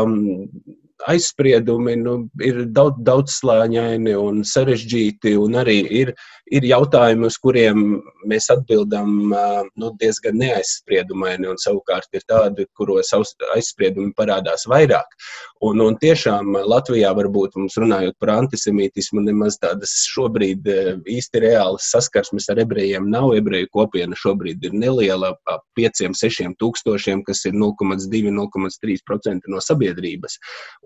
aizspriedumi 1.04 1.96
nu, 2.00 2.16
ir 2.44 2.62
daudz, 2.74 2.98
daudzslāņaini 3.06 4.14
un 4.18 4.42
sarežģīti, 4.46 5.34
un 5.40 5.58
arī 5.60 5.76
ir, 6.00 6.12
ir 6.48 6.66
jautājumi, 6.66 7.28
uz 7.28 7.36
kuriem 7.42 7.82
mēs 8.26 8.48
atbildam 8.54 9.32
nu, 9.76 9.90
diezgan 10.00 10.38
neaizspriedumaini, 10.40 11.48
un 11.50 11.60
savukārt 11.60 12.08
ir 12.16 12.24
tādi, 12.28 12.66
kuros 12.78 13.12
aizspriedumi 13.14 14.14
parādās 14.16 14.66
vairāk. 14.70 15.18
Un, 15.66 15.80
un 15.80 15.96
tiešām 16.00 16.56
Latvijā 16.68 17.12
varbūt 17.16 17.56
mums 17.56 17.76
runājot 17.80 18.16
par 18.20 18.34
antisemītismu, 18.34 19.22
nemaz 19.24 19.56
tādas 19.62 19.94
šobrīd 20.12 20.68
īsti 21.08 21.42
reālas 21.46 21.90
saskarsmes 21.92 22.48
ar 22.52 22.60
ebrejiem 22.64 23.08
nav. 23.12 23.30
Ebreju 23.38 23.70
kopiena 23.72 24.16
šobrīd 24.20 24.64
ir 24.68 24.76
neliela, 24.76 25.32
ap 25.48 25.64
5-6 25.78 26.56
tūkstošiem, 26.60 27.22
kas 27.26 27.44
ir 27.48 27.56
0,2-0,3% 27.56 29.52
no 29.52 29.62
sabiedrības. 29.64 30.36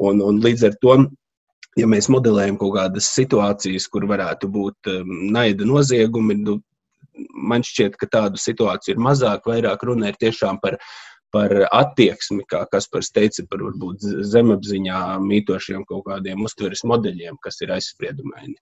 Un, 0.01 0.23
un 0.25 0.41
līdz 0.41 0.71
ar 0.71 0.77
to 0.81 0.97
ja 1.79 1.89
mēs 1.91 2.09
modelējam 2.13 2.59
kaut 2.61 2.75
kādas 2.79 3.11
situācijas, 3.15 3.87
kur 3.93 4.07
varētu 4.11 4.51
būt 4.51 4.91
um, 4.93 5.13
naida 5.35 5.67
noziegumi, 5.69 6.39
nu, 6.43 6.59
man 7.35 7.65
šķiet, 7.67 7.99
ka 8.01 8.09
tādu 8.11 8.41
situāciju 8.41 8.97
ir 8.97 9.05
mazāk. 9.05 9.47
Vairāk 9.51 9.85
runa 9.87 10.11
ir 10.11 10.19
tiešām 10.21 10.61
par, 10.63 10.79
par 11.35 11.55
attieksmi, 11.69 12.47
kā 12.51 12.65
Kaspars 12.73 13.13
teica, 13.15 13.45
par 13.51 13.63
varbūt 13.69 14.09
zemapziņā 14.33 15.21
mītošiem 15.27 15.87
kaut 15.89 16.09
kādiem 16.09 16.43
uztveres 16.47 16.85
modeļiem, 16.89 17.39
kas 17.45 17.61
ir 17.65 17.75
aizspriedumaini. 17.77 18.59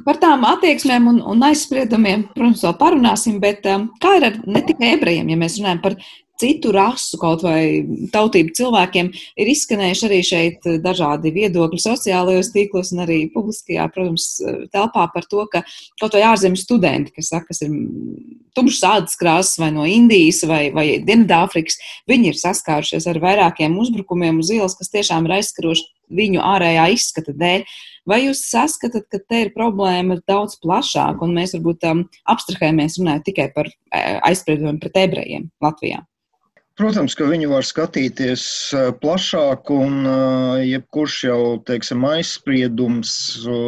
Par 0.00 0.16
tām 0.16 0.46
attieksmēm 0.48 1.10
un, 1.10 1.18
un 1.28 1.42
aizspriedumiem, 1.44 2.30
protams, 2.32 2.62
vēl 2.64 2.76
parunāsim, 2.80 3.36
bet 3.42 3.66
um, 3.68 3.90
kā 4.00 4.14
ir 4.16 4.30
ar 4.30 4.38
ne 4.48 4.62
tikai 4.64 4.94
ebrejiem, 4.94 5.28
ja 5.28 5.36
mēs 5.40 5.58
runājam 5.60 5.82
par 5.84 5.98
citu 6.40 6.72
rasu 6.74 7.18
kaut 7.20 7.44
vai 7.44 7.84
tautību 8.14 8.54
cilvēkiem, 8.56 9.10
ir 9.40 9.52
izskanējuši 9.52 10.06
arī 10.08 10.20
šeit 10.26 10.68
dažādi 10.84 11.34
viedokļi 11.36 11.82
sociālajos 11.84 12.52
tīklos 12.54 12.94
un 12.94 13.04
arī 13.04 13.20
publiskajā, 13.34 13.86
protams, 13.94 14.30
telpā 14.74 15.06
par 15.14 15.28
to, 15.30 15.44
ka 15.52 15.64
kaut 16.00 16.16
vai 16.16 16.24
ārzemju 16.32 16.60
studenti, 16.60 17.14
kas 17.16 17.32
saka, 17.34 17.50
kas 17.50 17.62
ir 17.66 17.74
tumšas 18.56 18.82
ādas 18.88 19.18
krāsas 19.20 19.60
vai 19.60 19.70
no 19.74 19.86
Indijas 19.88 20.42
vai, 20.48 20.62
vai 20.74 20.86
Dienvidāfrikas, 21.06 21.78
viņi 22.10 22.32
ir 22.32 22.40
saskārušies 22.40 23.06
ar 23.10 23.20
vairākiem 23.22 23.78
uzbrukumiem 23.80 24.42
uz 24.42 24.52
ielas, 24.54 24.76
kas 24.78 24.92
tiešām 24.92 25.28
ir 25.28 25.38
aizskaroši 25.38 25.88
viņu 26.10 26.42
ārējā 26.42 26.90
izskata 26.96 27.34
dēļ. 27.36 27.64
Vai 28.10 28.22
jūs 28.24 28.42
saskatāt, 28.50 29.06
ka 29.12 29.20
te 29.20 29.44
ir 29.44 29.52
problēma 29.54 30.18
daudz 30.28 30.58
plašāka, 30.62 31.22
un 31.26 31.36
mēs 31.36 31.54
varbūt 31.56 31.86
um, 31.90 32.04
abstrahējamies 32.32 32.98
runājot 32.98 33.26
tikai 33.28 33.50
par 33.54 33.70
eh, 33.70 34.16
aizspriedumiem 34.26 34.80
pret 34.82 34.98
ebrejiem 35.04 35.50
Latvijā? 35.62 36.02
Protams, 36.80 37.12
ka 37.12 37.26
viņi 37.28 37.44
var 37.50 37.66
skatīties 37.68 38.42
eh, 38.72 38.86
plašāk, 39.02 39.68
un 39.74 40.06
eh, 40.08 40.60
jebkurš 40.64 41.16
jau 41.26 41.40
teiksim, 41.68 42.06
aizspriedums, 42.08 43.10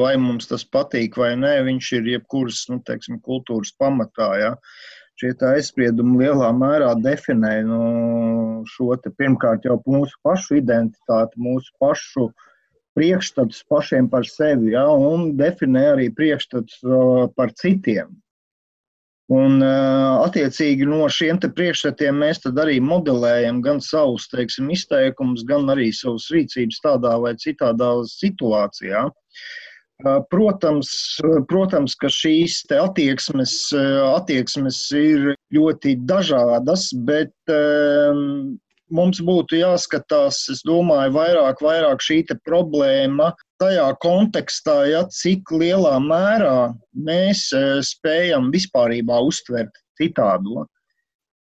vai 0.00 0.14
mums 0.16 0.48
tas 0.48 0.64
patīk 0.64 1.18
vai 1.20 1.34
nē, 1.36 1.50
viņš 1.66 1.90
ir 1.98 2.08
jebkuras 2.14 2.62
nu, 2.72 2.78
teiksim, 2.88 3.18
kultūras 3.26 3.74
pamatā. 3.76 4.30
Ja? 4.40 4.54
Šie 5.20 5.34
aizspriedumi 5.50 6.22
lielā 6.22 6.48
mērā 6.56 6.94
definē 7.04 7.52
nu, 7.68 7.82
šo 8.72 8.96
te, 8.96 9.12
pirmkārt 9.20 9.68
jau 9.68 9.76
mūsu 9.84 10.16
pašu 10.24 10.62
identitāti, 10.62 11.36
mūsu 11.36 11.68
pašu 11.84 12.30
priekšstats 12.96 13.60
pašiem 13.68 14.08
par 14.08 14.24
sevi, 14.24 14.72
ja, 14.72 14.86
un 14.88 15.34
definē 15.36 15.84
arī 15.98 16.08
priekšstats 16.16 16.80
par 17.36 17.52
citiem. 17.60 18.16
Un, 19.30 19.62
attiecīgi 19.62 20.86
no 20.88 21.06
šiem 21.06 21.38
priekšstatiem 21.40 22.16
mēs 22.24 22.42
arī 22.50 22.80
modelējam 22.82 23.60
gan 23.62 23.78
savus 23.80 24.26
teiksim, 24.32 24.70
izteikumus, 24.74 25.44
gan 25.46 25.70
arī 25.70 25.92
savas 25.94 26.26
rīcības 26.34 26.80
tādā 26.82 27.14
vai 27.22 27.36
citādā 27.38 27.92
situācijā. 28.10 29.06
Protams, 30.32 30.90
protams, 31.46 31.94
ka 31.94 32.10
šīs 32.10 32.64
attieksmes, 32.74 33.54
attieksmes 33.72 34.80
ir 34.98 35.36
ļoti 35.54 35.94
dažādas, 36.02 36.88
bet 37.06 37.54
mums 38.90 39.22
būtu 39.22 39.60
jāskatās, 39.60 40.42
es 40.50 40.64
domāju, 40.66 41.14
vairāk, 41.14 41.62
vairāk 41.62 42.02
šī 42.02 42.24
problēma 42.42 43.30
tajā 43.62 43.86
kontekstā, 44.02 44.76
ja, 44.90 45.06
cik 45.22 45.54
lielā 45.54 45.94
mērā 46.02 46.72
mēs 47.06 47.48
e, 47.54 47.64
spējam 47.86 48.50
vispārībā 48.54 49.22
uztvert 49.30 49.78
citādo. 50.00 50.66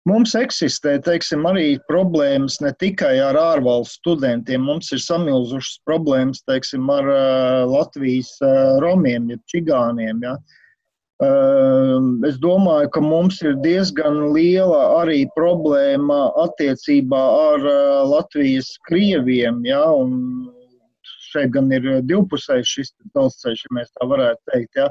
Mums 0.10 0.32
eksistē 0.34 0.96
teiksim, 1.06 1.44
arī 1.46 1.76
problēmas 1.86 2.56
ne 2.64 2.72
tikai 2.82 3.20
ar 3.22 3.38
ārvalstu 3.38 4.00
studentiem. 4.00 4.64
Mums 4.66 4.90
ir 4.96 5.02
samilzušas 5.04 5.76
problēmas 5.86 6.42
teiksim, 6.50 6.90
ar 6.90 7.06
uh, 7.06 7.70
Latvijas 7.70 8.32
uh, 8.42 8.80
romiem, 8.82 9.30
jeb 9.30 9.44
čigāniem. 9.54 10.26
Ja. 10.26 10.40
Es 12.26 12.40
domāju, 12.42 12.88
ka 12.96 13.02
mums 13.06 13.36
ir 13.46 13.60
diezgan 13.62 14.32
liela 14.34 14.80
arī 15.04 15.20
problēma 15.36 16.32
attiecībā 16.48 17.20
ar 17.52 17.68
Latvijas 18.10 18.72
krieviem. 18.90 19.60
Ja, 19.70 19.84
šeit 21.32 21.52
gan 21.56 21.72
ir 21.76 21.90
divpusējs 22.08 22.78
šis 22.78 22.94
dzelzceļš, 23.12 23.66
ja 23.68 23.76
mēs 23.80 23.92
tā 23.98 24.08
varētu 24.12 24.54
teikt. 24.54 24.80
Ja. 24.80 24.88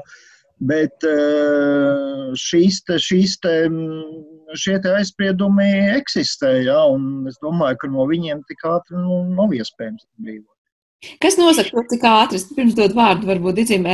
Bet 0.61 1.05
eh, 1.09 2.31
šīs 2.37 2.83
te, 2.85 2.99
šīs 3.01 3.39
te, 3.41 3.53
mm, 3.65 4.55
šie 4.61 4.77
te 4.83 4.93
aizspriedumi 4.99 5.69
eksistē, 5.95 6.53
ja, 6.67 6.83
un 6.93 7.29
es 7.31 7.39
domāju, 7.41 7.79
ka 7.81 7.89
no 7.89 8.05
viņiem 8.09 8.43
tik 8.49 8.65
ātri 8.69 8.99
nu, 8.99 9.23
nav 9.33 9.55
iespējams 9.57 10.05
brīvot. 10.21 10.49
Kas 11.21 11.33
nosaka 11.39 11.73
to, 11.73 11.81
cik 11.89 12.03
ātri, 12.05 12.41
pirms 12.53 12.75
dot 12.77 12.93
vārdu, 12.93 13.25
varbūt 13.25 13.57
Dicim, 13.57 13.87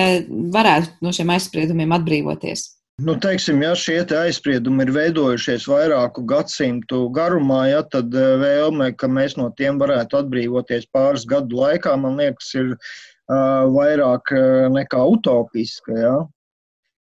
varētu 0.51 1.05
no 1.05 1.13
šiem 1.15 1.31
aizspriedumiem 1.37 1.95
atbrīvoties? 1.95 2.65
Nu, 3.05 3.13
teiksim, 3.21 3.59
ja 3.61 3.75
šie 3.77 3.99
te 4.09 4.15
aizspriedumi 4.17 4.81
ir 4.87 4.89
veidojušies 4.95 5.67
vairāku 5.69 6.23
gadsimtu 6.25 7.03
garumā, 7.13 7.59
ja, 7.69 7.83
tad 7.85 8.15
eh, 8.17 8.31
vēlme, 8.41 8.87
ka 8.97 9.05
mēs 9.05 9.35
no 9.37 9.51
tiem 9.59 9.77
varētu 9.77 10.17
atbrīvoties 10.17 10.87
pāris 10.95 11.27
gadu 11.29 11.59
laikā, 11.59 11.93
man 12.01 12.17
liekas, 12.17 12.47
ir 12.57 12.71
uh, 12.73 13.67
vairāk 13.75 14.33
nekā 14.73 15.03
utopiska. 15.13 15.93
Ja. 15.93 16.15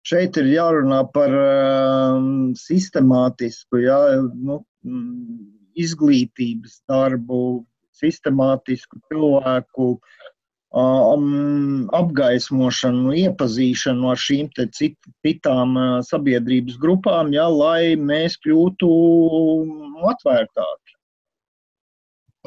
Šeit 0.06 0.38
ir 0.38 0.52
jārunā 0.54 1.02
par 1.16 1.34
uh, 1.34 2.22
sistemātisku 2.62 3.82
ja, 3.82 3.98
nu, 4.30 4.62
izglītības 5.74 6.84
darbu, 6.86 7.42
sistemātisku 7.98 9.02
cilvēku 9.10 9.96
um, 9.96 10.29
apgaismošanu, 10.70 13.14
iepazīšanu 13.24 14.12
ar 14.12 14.20
šīm 14.22 14.52
cit, 14.54 14.94
citām 15.26 15.74
uh, 15.78 16.02
sabiedrības 16.06 16.78
grupām, 16.78 17.34
ja, 17.34 17.48
lai 17.50 17.96
mēs 17.98 18.38
kļūtu 18.46 18.90
atvērtāki. 20.12 20.94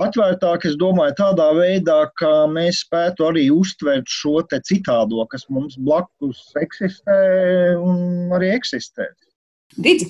Atvērtāk, 0.01 0.63
es 0.65 0.77
domāju, 0.81 1.13
tādā 1.19 1.51
veidā, 1.53 2.07
ka 2.17 2.47
mēs 2.49 2.79
spētu 2.87 3.27
arī 3.29 3.51
uztvert 3.53 4.09
šo 4.09 4.41
citādo, 4.49 5.27
kas 5.29 5.45
mums 5.51 5.77
blakus 5.77 6.41
eksistē 6.57 7.77
un 7.77 8.33
arī 8.33 8.55
eksistē. 8.55 9.11
Digi. 9.77 10.09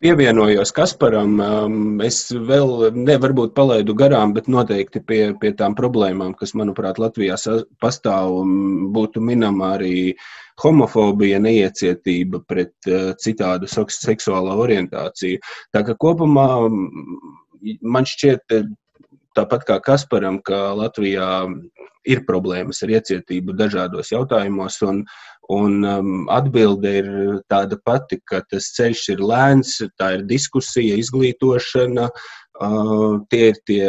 Pievienojos 0.00 0.74
Kasparam. 0.76 1.38
Um, 1.40 1.76
es 2.04 2.26
vēl 2.28 2.90
nevarbūt 2.92 3.54
palaidu 3.56 3.94
garām, 3.96 4.34
bet 4.36 4.48
noteikti 4.52 5.00
pie, 5.00 5.20
pie 5.40 5.54
tām 5.56 5.76
problēmām, 5.78 6.34
kas, 6.36 6.52
manuprāt, 6.58 7.00
Latvijā 7.00 7.38
pastāv, 7.80 8.34
um, 8.42 8.90
būtu 8.92 9.22
minama 9.24 9.72
arī 9.78 10.12
homofobija, 10.60 11.40
neiecietība 11.40 12.42
pret 12.44 12.90
uh, 12.90 13.14
citādu 13.16 13.70
seksuālo 13.72 14.58
orientāciju. 14.66 15.40
Tā 15.72 15.84
kā 15.88 15.96
kopumā 15.96 16.46
um, 16.66 16.84
man 17.80 18.04
šķiet, 18.04 18.52
tāpat 19.36 19.64
kā 19.64 19.80
Kasparam, 19.88 20.42
ka 20.44 20.74
Latvijā 20.76 21.30
ir 22.06 22.22
problēmas 22.28 22.82
ar 22.84 22.92
iecietību 22.96 23.56
dažādos 23.58 24.12
jautājumos. 24.12 24.78
Un, 24.86 25.02
Un 25.52 25.84
um, 25.86 26.24
atbilde 26.32 26.90
ir 27.00 27.08
tāda 27.50 27.78
pati, 27.86 28.18
ka 28.26 28.40
tas 28.50 28.72
ceļš 28.74 29.02
ir 29.14 29.22
lēns, 29.22 29.76
tā 30.00 30.16
ir 30.16 30.24
diskusija, 30.26 30.96
izglītošana. 30.98 32.08
Uh, 32.56 33.20
tie 33.30 33.50
ir 33.52 33.60
tie 33.68 33.84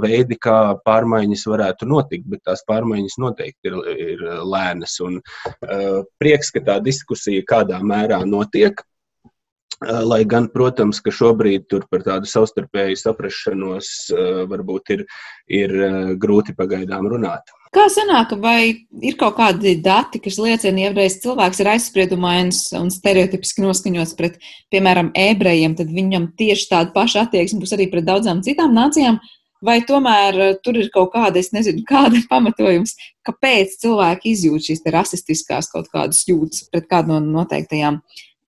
veidi, 0.00 0.38
kā 0.40 0.78
pārmaiņas 0.86 1.42
varētu 1.50 1.88
notikt, 1.90 2.28
bet 2.30 2.44
tās 2.46 2.62
pārmaiņas 2.68 3.18
noteikti 3.20 3.72
ir, 3.72 3.76
ir 4.06 4.24
lēnas. 4.46 4.96
Un, 5.04 5.18
uh, 5.20 6.00
prieks, 6.22 6.52
ka 6.54 6.64
tā 6.64 6.78
diskusija 6.80 7.44
kādā 7.44 7.82
mērā 7.82 8.22
notiek. 8.24 8.80
Uh, 9.82 9.98
lai 10.06 10.22
gan, 10.24 10.46
protams, 10.48 11.02
ka 11.02 11.12
šobrīd 11.12 11.66
tur 11.68 11.84
par 11.90 12.06
tādu 12.06 12.30
savstarpēju 12.30 13.02
saprašanos 13.02 13.88
uh, 14.14 14.44
varbūt 14.48 14.94
ir, 14.96 15.04
ir 15.50 15.76
uh, 15.82 16.14
grūti 16.16 16.54
pagaidām 16.56 17.10
runāt. 17.10 17.52
Kā 17.72 17.86
sanāk, 17.88 18.34
vai 18.36 18.84
ir 19.00 19.14
kaut 19.16 19.38
kādi 19.38 19.78
dati, 19.80 20.18
kas 20.20 20.36
liecina, 20.36 20.82
ja 20.82 20.90
reiz 20.92 21.14
cilvēks 21.22 21.62
ir 21.62 21.70
aizspriedumains 21.72 22.58
un 22.76 22.90
stereotipiski 22.92 23.64
noskaņots 23.64 24.12
pret, 24.18 24.36
piemēram, 24.74 25.08
ebrejiem, 25.16 25.72
tad 25.78 25.88
viņam 25.88 26.26
tieši 26.36 26.68
tāda 26.68 26.92
paša 26.92 27.24
attieksme 27.24 27.62
būs 27.62 27.72
arī 27.72 27.86
pret 27.88 28.04
daudzām 28.04 28.42
citām 28.44 28.76
nācijām? 28.76 29.22
Vai 29.64 29.78
tomēr 29.88 30.40
eh, 30.42 30.54
tur 30.60 30.76
ir 30.82 30.90
kaut 30.92 31.14
kāda, 31.14 31.40
es 31.40 31.48
nezinu, 31.56 31.86
kāda 31.92 32.20
ir 32.20 32.28
pamatojums, 32.28 32.92
kāpēc 33.24 33.78
cilvēki 33.80 34.36
izjūt 34.36 34.68
šīs 34.68 34.84
rasistiskās 34.92 35.72
kaut 35.72 35.88
kādas 35.94 36.26
jūtas 36.28 36.66
pret 36.68 36.90
kādu 36.92 37.14
no 37.14 37.22
noteiktajām 37.40 38.02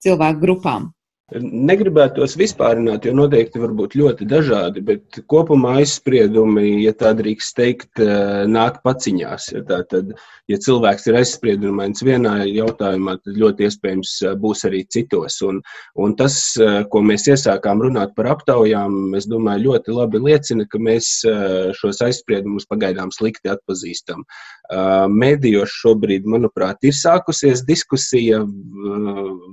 cilvēku 0.05 0.43
grupām? 0.45 0.91
Negribētu 1.33 2.19
tos 2.21 2.35
vispārināt, 2.37 3.07
jo 3.07 3.11
noteikti 3.17 3.57
var 3.57 3.71
būt 3.73 3.95
ļoti 3.97 4.27
dažādi, 4.29 4.83
bet 4.85 5.17
kopumā 5.25 5.79
aizspriedumi, 5.79 6.83
ja 6.83 6.91
tā 6.93 7.15
drīkst 7.17 7.55
teikt, 7.57 7.97
eh, 7.97 8.43
nāk 8.45 8.83
paciņās. 8.85 9.47
Ja, 9.55 9.63
tā, 9.65 9.79
tad, 9.89 10.11
ja 10.45 10.59
cilvēks 10.61 11.09
ir 11.09 11.17
aizspriedumains 11.17 12.03
vienā 12.05 12.35
jautājumā, 12.45 13.15
tad 13.25 13.39
ļoti 13.41 13.65
iespējams 13.65 14.11
eh, 14.21 14.35
būs 14.37 14.61
arī 14.69 14.83
citos. 14.85 15.39
Un, 15.41 15.63
un 15.97 16.13
tas, 16.13 16.35
eh, 16.61 16.83
ko 16.93 17.01
mēs 17.01 17.25
iesākām 17.33 17.81
runāt 17.81 18.13
par 18.13 18.29
aptaujām, 18.35 19.17
es 19.17 19.25
domāju, 19.25 19.71
ļoti 19.71 19.97
labi 19.97 20.21
liecina, 20.27 20.69
ka 20.69 20.77
mēs 20.77 21.09
šos 21.79 22.03
aizspriedumus 22.05 22.69
pagaidām 22.69 23.09
slikti 23.09 23.49
atpazīstam. 23.49 24.21
Mēdījos 25.09 25.73
šobrīd, 25.81 26.25
manuprāt, 26.29 26.85
ir 26.85 26.93
sākusies 26.97 27.63
diskusija, 27.65 28.41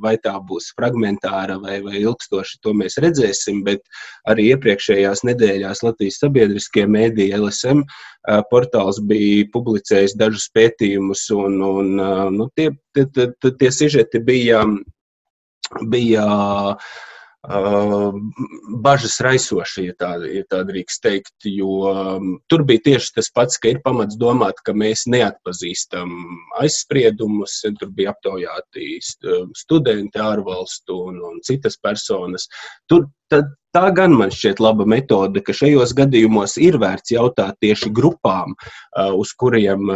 vai 0.02 0.16
tā 0.20 0.34
būs 0.48 0.70
fragmentāra 0.76 1.61
vai, 1.62 1.78
vai 1.84 2.00
ilgstoši, 2.02 2.60
to 2.64 2.74
mēs 2.76 2.98
redzēsim, 3.02 3.62
bet 3.66 3.84
arī 4.30 4.50
iepriekšējās 4.52 5.24
nedēļās 5.28 5.84
Latvijas 5.86 6.20
sabiedriskie 6.22 6.86
mēdīji 6.90 7.38
LSM 7.38 7.84
portāls 8.50 9.00
bija 9.08 9.46
publicējis 9.54 10.16
dažus 10.18 10.48
pētījumus, 10.56 11.24
un, 11.36 11.58
un 11.66 11.94
nu, 12.36 12.48
tie, 12.56 12.70
tie, 12.96 13.06
tie, 13.14 13.54
tie 13.58 13.70
sižeti 13.74 14.22
bija, 14.26 14.62
bija 15.90 16.26
bažas 17.42 19.16
raisoši, 19.20 19.88
ja 19.88 19.94
tā, 19.98 20.10
ja 20.30 20.44
tā 20.50 20.62
drīkst 20.66 21.02
teikt. 21.02 21.34
Jo 21.44 21.90
tur 22.48 22.62
bija 22.64 22.84
tieši 22.84 23.14
tas 23.16 23.30
pats, 23.34 23.58
ka 23.58 23.72
ir 23.72 23.80
pamats 23.82 24.16
domāt, 24.16 24.62
ka 24.64 24.72
mēs 24.72 25.06
neatpazīstam 25.10 26.12
aizspriedumus. 26.62 27.60
Tur 27.80 27.90
bija 27.90 28.14
aptaujāti 28.14 29.00
studenti 29.58 30.22
ārvalstu 30.22 31.00
un, 31.10 31.18
un 31.32 31.42
citas 31.42 31.76
personas. 31.82 32.46
Tur 32.86 33.08
tad, 33.28 33.50
tā 33.76 33.84
gan 33.96 34.14
man 34.18 34.32
šķiet 34.32 34.60
laba 34.62 34.86
metode, 34.88 35.42
ka 35.44 35.54
šajos 35.56 35.94
gadījumos 35.98 36.58
ir 36.62 36.78
vērts 36.82 37.14
jautāt 37.14 37.58
tieši 37.64 37.92
grupām, 37.94 38.56
uz 39.18 39.32
kuriem 39.38 39.92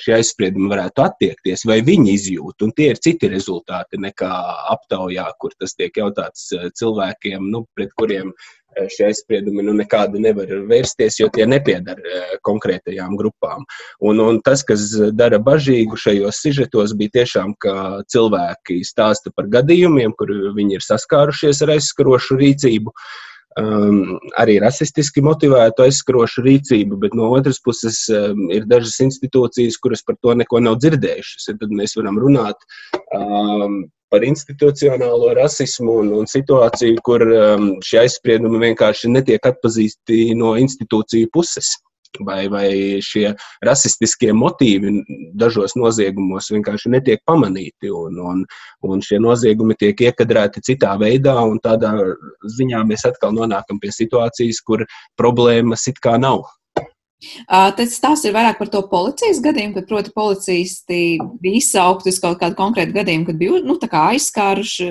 šie 0.00 0.16
aizspriedumi 0.18 0.70
varētu 0.72 1.04
attiekties, 1.06 1.64
vai 1.68 1.80
viņi 1.86 2.16
izjūt. 2.16 2.66
Un 2.66 2.74
tie 2.76 2.90
ir 2.94 3.02
citi 3.02 3.30
rezultāti 3.30 4.00
nekā 4.02 4.30
aptaujā, 4.74 5.28
kur 5.42 5.54
tas 5.58 5.76
tiek 5.78 6.02
jautāts 6.02 6.50
cilvēkiem, 6.80 7.46
nu, 7.52 7.64
pret 7.76 7.94
kuriem 7.98 8.34
šie 8.90 9.06
aizspriedumi 9.10 9.64
nu, 9.66 9.74
nekādi 9.78 10.20
nevar 10.22 10.50
vērsties, 10.70 11.20
jo 11.20 11.28
tie 11.32 11.46
nepiedara 11.48 12.38
konkrētajām 12.46 13.16
grupām. 13.18 13.66
Un, 14.04 14.20
un 14.22 14.40
tas, 14.46 14.64
kas 14.66 14.92
dara 15.16 15.40
bažīgu 15.42 15.98
šajos 16.00 16.42
sižetos, 16.44 16.94
bija 16.98 17.20
tiešām, 17.20 17.56
ka 17.62 18.04
cilvēki 18.12 18.80
stāsta 18.86 19.32
par 19.34 19.50
gadījumiem, 19.52 20.14
kur 20.18 20.32
viņi 20.56 20.78
ir 20.78 20.86
saskārušies 20.86 21.64
ar 21.66 21.76
aizskarošu 21.76 22.38
rīcību. 22.40 22.94
Um, 23.58 24.20
arī 24.38 24.60
rasistiski 24.62 25.24
motivētu 25.26 25.82
aizskarošu 25.82 26.44
rīcību, 26.46 27.00
bet 27.02 27.16
no 27.18 27.32
otras 27.34 27.58
puses 27.64 28.04
um, 28.14 28.44
ir 28.54 28.68
dažas 28.70 29.00
institūcijas, 29.02 29.78
kuras 29.82 30.04
par 30.06 30.14
to 30.22 30.36
neko 30.38 30.62
nav 30.62 30.78
dzirdējušas. 30.78 31.48
Tad 31.58 31.74
mēs 31.74 31.96
varam 31.98 32.20
runāt 32.22 32.62
um, 33.10 33.82
par 34.10 34.24
institucionālo 34.26 35.34
rasismu 35.38 36.00
un, 36.04 36.14
un 36.20 36.30
situāciju, 36.30 36.98
kur 37.06 37.24
um, 37.26 37.68
šie 37.86 38.02
aizspriedumi 38.04 38.64
vienkārši 38.66 39.12
netiek 39.12 39.46
atpazīsti 39.52 40.32
no 40.38 40.56
institūciju 40.60 41.30
puses 41.32 41.76
vai, 42.18 42.48
vai 42.50 42.68
šie 43.04 43.30
rasistiskie 43.66 44.32
motīvi 44.34 44.92
dažos 45.38 45.76
noziegumos 45.78 46.50
vienkārši 46.52 46.92
netiek 46.96 47.22
pamanīti. 47.28 47.90
Un, 47.94 48.18
un, 48.18 48.44
un 48.86 49.04
šie 49.04 49.20
noziegumi 49.22 49.76
tiek 49.78 50.00
iekadrēti 50.08 50.64
citā 50.66 50.96
veidā, 51.00 51.36
un 51.46 51.60
tādā 51.62 51.94
ziņā 52.58 52.82
mēs 52.88 53.06
atkal 53.08 53.34
nonākam 53.36 53.80
pie 53.82 53.92
situācijas, 53.94 54.62
kur 54.66 54.86
problēmas 55.20 55.86
it 55.90 56.02
kā 56.02 56.18
nav. 56.20 56.48
Tas 57.46 57.92
stāsts 57.98 58.24
ir 58.24 58.32
vairāk 58.32 58.56
par 58.56 58.70
to 58.72 58.80
policijas 58.88 59.42
gadījumu, 59.44 59.74
kad, 59.76 59.86
proti, 59.90 60.12
policisti 60.16 61.00
bija 61.42 61.60
izsaukti 61.60 62.08
uz 62.12 62.20
kaut 62.22 62.38
kādu 62.40 62.56
konkrētu 62.56 62.96
gadījumu, 62.96 63.26
kad 63.28 63.40
bija 63.40 63.60
nu, 63.66 63.76
aizskāruši 64.00 64.88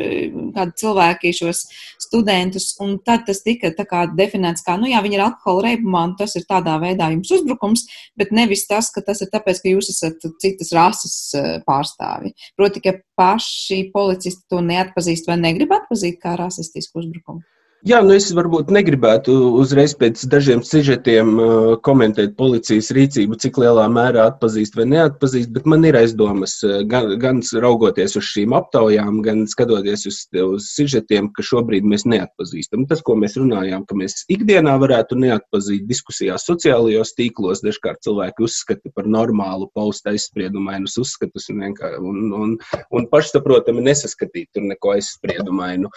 kādi 0.53 0.75
cilvēki 0.83 1.33
šos 1.39 1.63
studentus, 2.05 2.71
un 2.85 2.97
tad 3.05 3.25
tas 3.25 3.41
tika 3.45 3.73
kā, 3.81 4.05
definēts 4.17 4.65
kā, 4.65 4.77
nu 4.77 4.91
jā, 4.91 5.01
viņi 5.05 5.17
ir 5.17 5.25
alkohola 5.25 5.69
reibumā, 5.71 6.05
un 6.11 6.15
tas 6.21 6.37
ir 6.37 6.45
tādā 6.49 6.77
veidā 6.81 7.09
jums 7.15 7.33
uzbrukums, 7.39 7.87
bet 8.19 8.33
nevis 8.35 8.67
tas, 8.69 8.91
ka 8.93 9.01
tas 9.05 9.23
ir 9.25 9.33
tāpēc, 9.33 9.63
ka 9.63 9.73
jūs 9.73 9.89
esat 9.95 10.29
citas 10.41 10.73
rases 10.75 11.19
pārstāvi. 11.65 12.35
Proti, 12.59 12.85
ka 12.85 12.99
paši 13.19 13.87
policisti 13.93 14.45
to 14.49 14.61
neatpazīst 14.65 15.29
vai 15.29 15.41
negrib 15.41 15.73
atpazīt 15.75 16.21
kā 16.21 16.37
rasistisku 16.39 17.01
uzbrukumu. 17.01 17.41
Jā, 17.87 18.01
nu 18.03 18.11
es 18.11 18.25
varbūt 18.35 18.73
negribētu 18.75 19.31
uzreiz 19.55 19.93
pēc 19.95 20.25
dažiem 20.27 20.59
sižetiem 20.67 21.29
uh, 21.39 21.51
komentēt 21.79 22.33
policijas 22.35 22.89
rīcību, 22.91 23.37
cik 23.39 23.55
lielā 23.61 23.85
mērā 23.87 24.25
atpazīst 24.33 24.75
vai 24.75 24.83
neatpazīst, 24.91 25.53
bet 25.55 25.63
man 25.63 25.87
ir 25.87 25.95
aizdomas, 25.95 26.57
uh, 26.67 26.81
gan, 26.91 27.13
gan 27.21 27.39
raugoties 27.39 28.17
uz 28.19 28.27
šīm 28.33 28.51
aptaujām, 28.57 29.21
gan 29.23 29.45
skatoties 29.47 30.03
uz, 30.11 30.19
uz 30.43 30.67
sižetiem, 30.73 31.31
ka 31.31 31.47
šobrīd 31.47 31.87
mēs 31.87 32.03
neatpazīstam. 32.03 32.83
Tas, 32.91 32.99
ko 32.99 33.15
mēs 33.15 33.39
runājām, 33.39 33.87
ka 33.87 33.95
mēs 33.95 34.25
ikdienā 34.27 34.75
varētu 34.83 35.15
neatpazīt 35.23 35.87
diskusijās 35.87 36.49
sociālajos 36.51 37.15
tīklos, 37.15 37.63
dažkārt 37.63 38.03
cilvēki 38.03 38.43
uzskata 38.43 38.91
par 38.91 39.07
normālu 39.07 39.71
paustu 39.71 40.11
aizspriedumainus 40.11 40.99
uzskatus 40.99 41.47
un, 41.55 41.63
un, 41.71 42.23
un, 42.43 42.57
un 42.91 43.07
pašsaprotami 43.07 43.87
nesaskatīt 43.87 44.51
tur 44.51 44.67
neko 44.67 44.97
aizspriedumainu. 44.97 45.87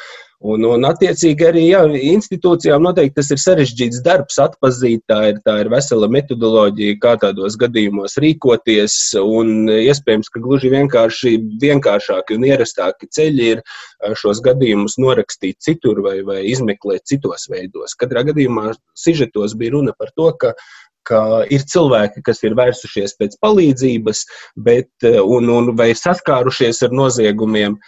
Un, 0.42 0.64
un 0.66 0.82
attiecīgi 0.88 1.46
arī 1.46 1.68
jā, 1.72 1.80
institūcijām 2.12 2.84
noteikti 2.84 3.18
tas 3.18 3.30
ir 3.34 3.40
sarežģīts 3.42 4.02
darbs, 4.04 4.38
atpazīt, 4.42 5.02
tā 5.10 5.18
ir, 5.32 5.40
tā 5.46 5.58
ir 5.62 5.70
vesela 5.72 6.08
metodoloģija, 6.12 6.98
kā 7.02 7.14
tādos 7.22 7.56
gadījumos 7.60 8.18
rīkoties. 8.22 8.96
Un 9.22 9.70
iespējams, 9.72 10.30
ka 10.32 10.42
gluži 10.44 10.72
vienkārši 10.72 11.34
vienkāršāki 11.62 12.38
un 12.38 12.46
ierastāki 12.50 13.10
ceļi 13.16 13.50
ir 13.56 13.64
šos 14.18 14.42
gadījumus 14.44 14.98
norakstīt 15.02 15.60
citur 15.64 16.02
vai, 16.04 16.18
vai 16.26 16.42
izmeklēt 16.52 17.08
citos 17.10 17.48
veidos. 17.52 17.96
Katrā 17.98 18.24
gadījumā 18.30 18.72
sižetos 18.98 19.56
bija 19.58 19.76
runa 19.76 19.96
par 19.98 20.14
to, 20.16 20.30
ka 20.38 20.54
ka 21.08 21.20
ir 21.52 21.64
cilvēki, 21.68 22.22
kas 22.26 22.42
ir 22.46 22.56
vērsušies 22.58 23.16
pēc 23.20 23.38
palīdzības, 23.42 24.22
bet, 24.68 24.90
un, 25.06 25.50
un 25.52 25.72
vai 25.78 25.92
saskārušies 25.98 26.82
ar 26.86 26.94
noziegumiem, 26.96 27.78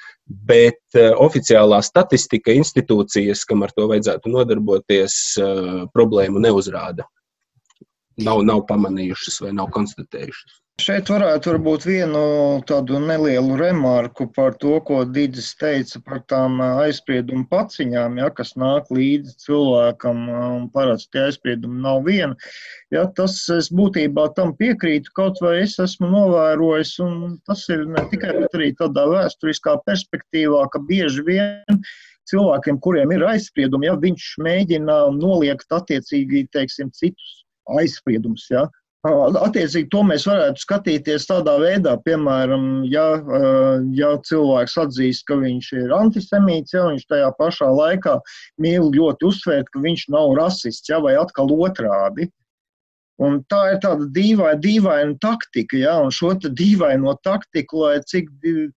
bet 0.48 0.80
uh, 0.96 1.12
oficiālā 1.20 1.82
statistika 1.84 2.54
institūcijas, 2.56 3.44
kam 3.48 3.66
ar 3.66 3.74
to 3.76 3.88
vajadzētu 3.90 4.32
nodarboties, 4.32 5.16
uh, 5.40 5.84
problēmu 5.94 6.42
neuzrāda. 6.46 7.06
Nav, 8.24 8.44
nav 8.46 8.62
pamanījušas 8.68 9.40
vai 9.44 9.52
nav 9.56 9.72
konstatējušas. 9.74 10.63
Šeit 10.82 11.06
varētu 11.06 11.52
varbūt 11.52 11.84
vienu 11.86 12.20
tādu 12.66 12.98
nelielu 12.98 13.54
remarku 13.60 14.24
par 14.34 14.56
to, 14.58 14.72
ko 14.82 15.04
Digis 15.06 15.52
teica 15.60 16.00
par 16.02 16.24
tām 16.32 16.58
aizspriedumu 16.64 17.46
paciņām, 17.52 18.18
ja, 18.18 18.30
kas 18.34 18.50
nāk 18.58 18.90
līdzi 18.90 19.36
cilvēkam, 19.44 20.24
un 20.48 20.66
parasti 20.74 21.22
aizspriedumi 21.22 21.78
nav 21.86 22.02
viena. 22.10 22.34
Ja, 22.90 23.06
tas 23.06 23.38
es 23.54 23.70
būtībā 23.70 24.26
tam 24.34 24.50
piekrītu, 24.58 25.14
kaut 25.14 25.38
vai 25.46 25.60
es 25.60 25.78
esmu 25.78 26.10
novērojis, 26.10 26.96
un 27.06 27.38
tas 27.46 27.62
ir 27.70 27.86
ne 27.94 28.02
tikai, 28.10 28.34
bet 28.42 28.58
arī 28.58 28.72
tādā 28.82 29.06
vēsturiskā 29.14 29.78
perspektīvā, 29.86 30.66
ka 30.74 30.82
bieži 30.90 31.22
vien 31.30 31.82
cilvēkiem, 32.26 32.82
kuriem 32.82 33.14
ir 33.14 33.28
aizspriedumi, 33.30 33.92
ja 33.92 33.94
viņš 33.94 34.32
mēģina 34.42 35.04
noliegt 35.22 35.70
attiecīgi, 35.70 36.48
teiksim, 36.50 36.90
citus 36.98 37.44
aizspriedumus, 37.78 38.50
ja, 38.50 38.66
Attiecīgi, 39.04 39.90
to 39.92 40.00
mēs 40.08 40.24
varētu 40.24 40.62
skatīties 40.62 41.26
tādā 41.28 41.58
veidā, 41.60 41.92
piemēram, 42.06 42.86
ja, 42.88 43.04
ja 43.92 44.14
cilvēks 44.24 44.78
atzīst, 44.80 45.26
ka 45.28 45.36
viņš 45.42 45.68
ir 45.82 45.92
antisemīts, 45.92 46.72
ja 46.72 46.86
viņš 46.88 47.04
tajā 47.12 47.28
pašā 47.36 47.68
laikā 47.68 48.16
mīl 48.64 48.88
ļoti 48.94 49.28
uzsvērt, 49.28 49.68
ka 49.74 49.82
viņš 49.84 50.06
nav 50.14 50.32
rasists, 50.40 50.88
ja, 50.88 51.02
vai 51.04 51.18
atkal 51.20 51.52
otrādi. 51.52 52.30
Un 53.22 53.36
tā 53.46 53.60
ir 53.70 53.76
tāda 53.78 54.08
dīvaina, 54.10 54.58
dīvaina 54.58 55.14
taktika, 55.22 55.76
ja, 55.78 55.92
un 56.02 56.10
šo 56.10 56.32
dīvaino 56.34 57.12
taktiku, 57.22 57.84
lai 57.84 58.00
cik, 58.10 58.32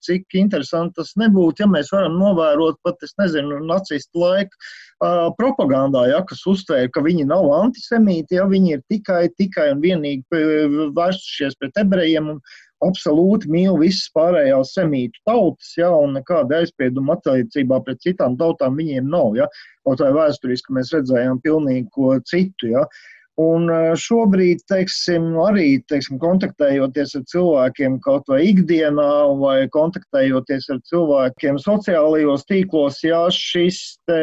cik 0.05 0.37
interesanti 0.37 0.99
tas 0.99 1.15
nebūtu, 1.17 1.63
ja 1.63 1.67
mēs 1.71 1.89
varam 1.93 2.19
novērot 2.21 2.77
pat, 2.85 3.01
es 3.01 3.15
nezinu, 3.17 3.57
nacistu 3.65 4.21
laiku 4.21 4.53
uh, 4.53 5.31
propagandā, 5.39 6.05
ja, 6.11 6.21
kas 6.29 6.45
uztvēra, 6.53 6.91
ka 6.93 7.01
viņi 7.07 7.25
nav 7.31 7.49
antisemīti, 7.63 8.37
ja 8.37 8.45
viņi 8.45 8.77
ir 8.77 8.85
tikai, 8.93 9.23
tikai 9.41 9.71
un 9.73 9.81
vienīgi 9.81 10.45
vērstušies 10.93 11.57
pret 11.57 11.81
ebrejiem 11.81 12.29
un 12.35 12.39
absolūti 12.85 13.49
mīl 13.49 13.81
visas 13.81 14.05
pārējās 14.13 14.77
semītu 14.77 15.17
tautas, 15.25 15.73
ja, 15.81 15.89
un 15.89 16.13
nekāda 16.19 16.61
aizsprieduma 16.61 17.17
attiecībā 17.17 17.81
pret 17.89 18.05
citām 18.05 18.37
tautām 18.37 18.77
viņiem 18.77 19.09
nav, 19.09 19.33
ja, 19.41 19.49
kaut 19.81 20.05
vai 20.05 20.13
vēsturiski 20.13 20.77
mēs 20.77 20.93
redzējām 20.93 21.41
pilnīgi 21.41 21.87
ko 21.97 22.19
citu, 22.21 22.75
ja. 22.77 22.85
Uh, 22.85 23.05
Un 23.37 23.67
e, 23.69 23.91
šobrīd, 24.01 24.63
teiksim, 24.65 25.27
arī 25.45 25.67
teiksim, 25.85 26.17
kontaktējoties 26.21 27.13
ar 27.19 27.25
cilvēkiem 27.29 27.99
kaut 28.01 28.25
vai 28.31 28.39
ikdienā, 28.49 29.11
vai 29.37 29.67
kontaktējoties 29.73 30.71
ar 30.73 30.79
cilvēkiem 30.89 31.59
sociālajos 31.61 32.47
tīklos, 32.49 32.97
jā, 33.05 33.21
šis 33.33 33.81
te, 34.09 34.21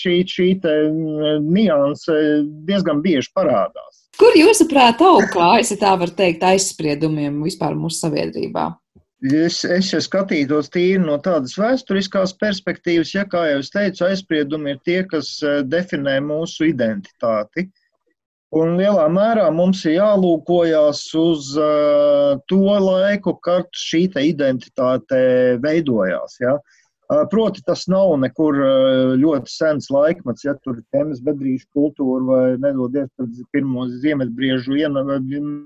šī, 0.00 0.14
šī 0.32 0.48
te 0.64 0.76
nianse 1.44 2.16
diezgan 2.68 3.04
bieži 3.04 3.28
parādās. 3.36 4.06
Kur 4.18 4.34
jūsuprāt 4.34 5.04
aug 5.04 5.28
kājas, 5.30 5.74
ja 5.74 5.82
tā 5.84 5.92
var 6.00 6.10
teikt, 6.16 6.46
aizspriedumiem 6.48 7.36
vispār 7.44 7.76
mūsu 7.76 8.00
sabiedrībā? 8.06 8.70
Es, 9.18 9.60
es 9.66 9.90
ja 9.92 9.98
skatītos 10.02 10.70
tīri 10.70 11.02
no 11.02 11.16
tādas 11.22 11.56
vēsturiskās 11.58 12.36
perspektīvas, 12.38 13.12
ja, 13.16 13.24
kā 13.26 13.44
jau 13.50 13.60
es 13.60 13.70
teicu, 13.74 14.04
aizspriedumi 14.06 14.72
ir 14.72 14.80
tie, 14.86 15.02
kas 15.10 15.32
e, 15.42 15.58
definē 15.66 16.20
mūsu 16.22 16.68
identitāti. 16.70 17.66
Un 18.56 18.78
lielā 18.80 19.04
mērā 19.12 19.50
mums 19.52 19.82
ir 19.84 19.98
jālūkojas 19.98 21.02
uz 21.20 21.50
uh, 21.60 22.38
to 22.48 22.64
laiku, 22.80 23.34
kad 23.44 23.68
šī 23.76 24.06
identitāte 24.24 25.20
veidojās. 25.60 26.38
Ja? 26.40 26.54
Uh, 27.08 27.26
proti, 27.28 27.60
tas 27.64 27.84
nav 27.92 28.14
nekur 28.20 28.56
uh, 28.56 29.12
ļoti 29.20 29.52
sens 29.52 29.90
laikmets, 29.92 30.46
ja 30.48 30.56
tur 30.64 30.78
ir 30.78 30.84
zemes 30.96 31.20
bedrīšu 31.24 31.68
kultūra 31.76 32.24
vai 32.24 32.40
nedodies 32.64 33.12
pirmo 33.52 33.84
ziemeļbriežu 34.00 34.80
iena, 34.80 35.04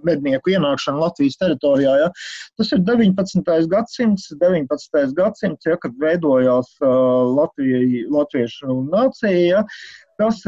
mednieku 0.07 0.57
ienākšana 0.57 1.05
Latvijas 1.07 1.39
teritorijā. 1.39 1.97
Ja? 2.03 2.13
Tas 2.59 2.75
ir 2.75 2.83
19. 2.83 3.47
gadsimts, 3.71 4.27
19. 4.43 5.15
gadsimts 5.19 5.71
ja, 5.71 5.79
kad 5.83 5.95
veidojās 6.03 6.75
uh, 6.83 7.31
Latvija, 7.39 8.07
latviešu 8.11 8.83
nācija. 8.91 9.39
Ja? 9.47 9.67
Kas 10.21 10.41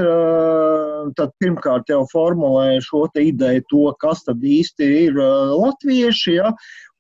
tad 1.19 1.33
pirmkārt 1.43 1.91
jau 1.93 2.03
formulē 2.11 2.81
šo 2.85 3.05
ideju, 3.21 3.65
to, 3.71 3.85
kas 4.03 4.25
tad 4.27 4.43
īsti 4.43 4.89
ir 5.05 5.21
latvieši, 5.21 6.35
ja, 6.39 6.51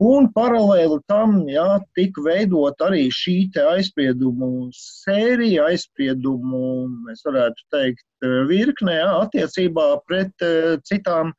un 0.05 0.31
paralēli 0.37 1.00
tam 1.11 1.42
ja, 1.48 1.81
tika 1.98 2.24
veidot 2.24 2.81
arī 2.87 3.09
šī 3.12 3.37
aizspriedumu 3.74 4.70
sērija, 4.79 5.68
aizspriedumu, 5.72 6.64
mēs 7.09 7.27
varētu 7.27 7.68
teikt, 7.74 8.07
virknē 8.48 8.98
ja, 9.00 9.12
attiecībā 9.27 9.90
pret 10.09 10.48
citām, 10.88 11.35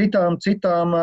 citām, 0.00 0.38
citām, 0.40 0.96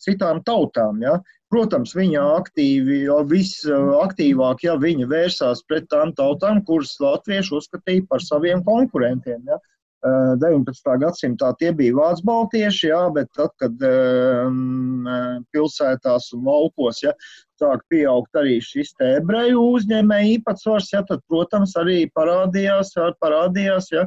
citām 0.00 0.42
tautām. 0.46 1.02
Ja. 1.04 1.18
Protams, 1.50 1.96
viņa 1.98 2.22
aktīvi, 2.36 3.00
visaktīvāk, 3.26 4.62
ja 4.62 4.76
viņa 4.78 5.08
vērsās 5.10 5.64
pret 5.66 5.88
tām 5.90 6.14
tautām, 6.14 6.62
kuras 6.66 6.94
latvieši 7.02 7.56
uzskatīja 7.58 8.06
par 8.10 8.22
saviem 8.22 8.62
konkurentiem. 8.66 9.42
Ja. 9.50 9.58
19. 10.00 10.86
gadsimtā 11.02 11.50
tie 11.60 11.72
bija 11.76 11.92
vācu 11.98 12.24
baltieši, 12.24 12.86
jā, 12.88 13.00
bet 13.12 13.28
tad, 13.36 13.52
kad 13.60 13.82
um, 13.84 15.04
pilsētās 15.52 16.30
un 16.36 16.46
laukos 16.48 17.02
ja, 17.04 17.12
sāk 17.60 17.82
pieaugt 17.92 18.38
arī 18.40 18.56
šis 18.64 18.94
ebreju 19.04 19.60
uzņēmēju 19.74 20.38
īpatsvars, 20.38 20.88
ja, 20.94 21.02
tad, 21.08 21.20
protams, 21.28 21.74
arī 21.76 22.06
parādījās, 22.16 22.94
parādījās 23.20 23.90
ja, 23.92 24.06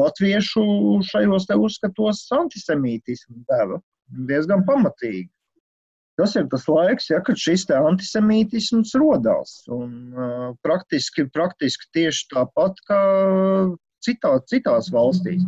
latviešu 0.00 0.64
šajos 1.10 1.50
uzskatos 1.58 2.24
antisemītismu 2.40 3.44
deva 3.50 3.82
diezgan 4.30 4.64
pamatīgi. 4.64 5.28
Tas 6.20 6.34
ir 6.36 6.48
tas 6.52 6.66
laiks, 6.68 7.06
ja, 7.08 7.18
kad 7.24 7.38
šis 7.40 7.62
antisemītisms 7.72 8.92
radās. 9.00 9.54
Uh, 9.72 10.50
praktiski, 10.66 11.24
praktiski 11.32 11.88
tieši 11.96 12.26
tāpat 12.34 12.76
kā 12.90 12.98
citā, 14.04 14.34
citās 14.52 14.90
valstīs. 14.92 15.46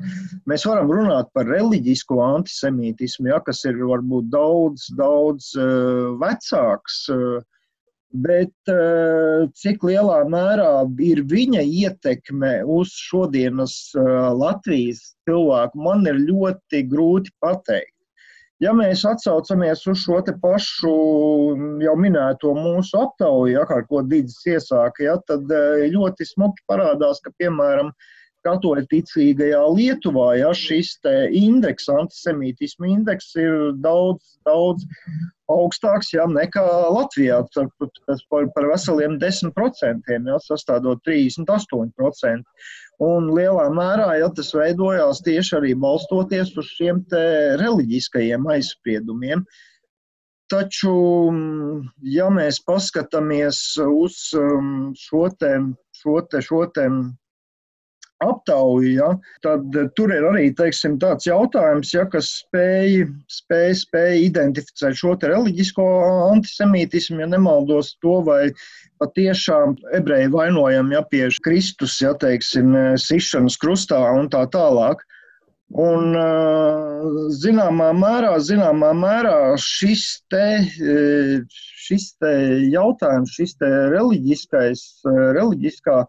Mēs 0.49 0.65
varam 0.69 0.89
runāt 0.97 1.29
par 1.37 1.45
reliģisko 1.53 2.23
antisemītismu, 2.25 3.29
ja, 3.35 3.43
kas 3.45 3.61
ir 3.69 3.83
varbūt 3.85 4.33
daudz, 4.33 4.89
daudz 4.97 5.53
uh, 5.61 6.15
vecāks. 6.23 7.05
Uh, 7.13 7.43
bet 8.13 8.69
cik 9.57 9.87
lielā 9.89 10.19
mērā 10.29 10.83
ir 11.01 11.23
viņa 11.31 11.63
ietekme 11.65 12.51
uz 12.69 12.91
šodienas 12.93 13.77
Latvijas 14.37 15.01
cilvēku, 15.25 15.81
man 15.81 16.05
ir 16.11 16.21
ļoti 16.21 16.83
grūti 16.93 17.33
pateikt. 17.41 17.97
Ja 18.63 18.71
mēs 18.79 19.03
atsaucamies 19.09 19.81
uz 19.91 20.05
šo 20.05 20.21
pašu 20.43 20.91
jau 21.83 21.95
minēto 21.99 22.53
mūsu 22.55 23.01
aptauju, 23.01 23.57
ja, 23.57 23.65
ar 23.67 23.87
ko 23.89 24.05
Digis 24.07 24.39
iesāka, 24.47 25.03
ja, 25.09 25.17
tad 25.27 25.51
eh, 25.51 25.89
ļoti 25.91 26.29
smuki 26.29 26.63
parādās, 26.71 27.19
ka, 27.25 27.33
piemēram, 27.43 27.91
katoļticīgajā 28.47 29.63
Lietuvā 29.75 30.29
ja, 30.39 30.53
šis 30.55 30.95
indeks, 31.39 31.89
antisemītismu 31.91 32.91
indeks 32.91 33.35
ir 33.39 33.73
daudz, 33.83 34.37
daudz 34.47 34.87
augstāks 35.53 36.13
ja, 36.15 36.27
nekā 36.31 36.63
Latvijā. 36.95 37.41
Tas 37.53 38.23
par, 38.31 38.49
par 38.55 38.69
veseliem 38.71 39.19
10%, 39.23 40.13
ja, 40.13 40.39
sastādot 40.47 41.03
38%. 41.09 42.65
Un 43.03 43.29
lielā 43.35 43.67
mērā 43.75 44.13
ja, 44.21 44.31
tas 44.37 44.53
veidojās 44.55 45.23
tieši 45.27 45.59
arī 45.59 45.75
balstoties 45.85 46.55
uz 46.59 46.71
šiem 46.77 47.03
reliģiskajiem 47.63 48.49
aizspriedumiem. 48.57 49.45
Taču, 50.53 50.93
ja 52.05 52.27
mēs 52.29 52.59
paskatāmies 52.69 53.63
uz 53.87 54.19
um, 54.37 54.93
šo 54.99 55.25
te, 55.41 55.55
šo 55.97 56.19
te, 56.29 56.43
šo 56.45 56.67
te 56.77 56.85
aptauju, 58.25 58.93
ja, 58.95 59.09
tad 59.45 59.77
tur 59.97 60.13
ir 60.15 60.27
arī 60.29 60.49
teiksim, 60.59 60.99
tāds 61.03 61.27
jautājums, 61.29 61.93
ja, 61.95 62.07
kas 62.11 62.31
spēj, 62.43 63.07
spēj, 63.33 63.75
spēj 63.83 64.25
identificēt 64.29 64.99
šo 64.99 65.17
reliģisko 65.23 65.87
antisemītismu, 66.33 67.23
ja 67.25 67.31
nemaldos 67.35 67.95
to, 68.05 68.21
vai 68.27 68.53
patiešām 69.03 69.77
ebreji 69.99 70.31
vainojam 70.33 70.93
ja, 70.95 71.03
pie 71.03 71.27
Kristus, 71.45 71.99
ja 72.03 72.15
teiksim, 72.15 72.77
sišanas 73.01 73.59
krustā 73.61 74.03
un 74.19 74.31
tā 74.33 74.47
tālāk. 74.53 75.03
Un, 75.73 76.13
zināmā 77.33 77.93
mērā, 77.97 78.35
zināmā 78.45 78.91
mērā 78.93 79.55
šis, 79.57 80.21
te, 80.29 80.45
šis 81.87 82.11
te 82.21 82.33
jautājums, 82.75 83.33
šis 83.33 83.57
te 83.57 83.71
reliģiskais, 83.95 84.83
reliģiskā 85.39 86.03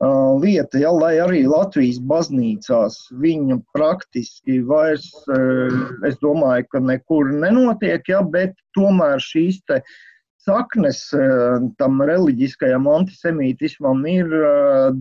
lieta, 0.00 0.78
ja, 0.78 0.90
lai 0.94 1.18
arī 1.18 1.46
Latvijas 1.48 1.98
baznīcās 1.98 3.08
viņa 3.18 3.58
praktiski 3.74 4.60
vairs, 4.62 5.10
es 6.06 6.18
domāju, 6.22 6.66
ka 6.70 6.78
nekur 6.78 7.32
nenotiek, 7.32 8.02
ja, 8.08 8.22
bet 8.22 8.54
tomēr 8.76 9.18
šīs 9.18 9.60
te 9.66 9.82
saknes 10.48 11.10
tam 11.76 12.00
reliģiskajam 12.00 12.86
antisemītismam 12.88 14.06
ir 14.06 14.30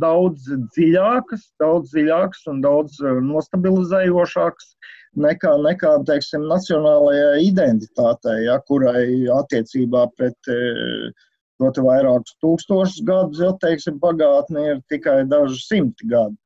daudz 0.01 0.49
dziļākas, 0.73 1.45
daudz 1.61 1.93
dziļākas 1.93 2.47
un 2.49 2.61
daudz 2.65 2.97
nostabilizējošākas 3.03 4.73
nekā, 5.17 5.53
nekā 5.61 5.93
teiksim, 6.09 6.49
nacionālajai 6.49 7.45
identitātei, 7.45 8.47
ja, 8.49 8.57
kurai 8.65 9.29
attiecībā 9.37 10.09
pret 10.17 10.37
ļoti 10.49 11.13
e, 11.61 11.85
vairākus 11.89 12.35
tūkstošus 12.43 13.05
gadus, 13.07 13.41
ja 13.43 13.53
teiksim, 13.61 13.97
pagātne 14.03 14.65
ir 14.73 14.83
tikai 14.91 15.23
daži 15.29 15.61
simti 15.63 16.09
gadi. 16.09 16.37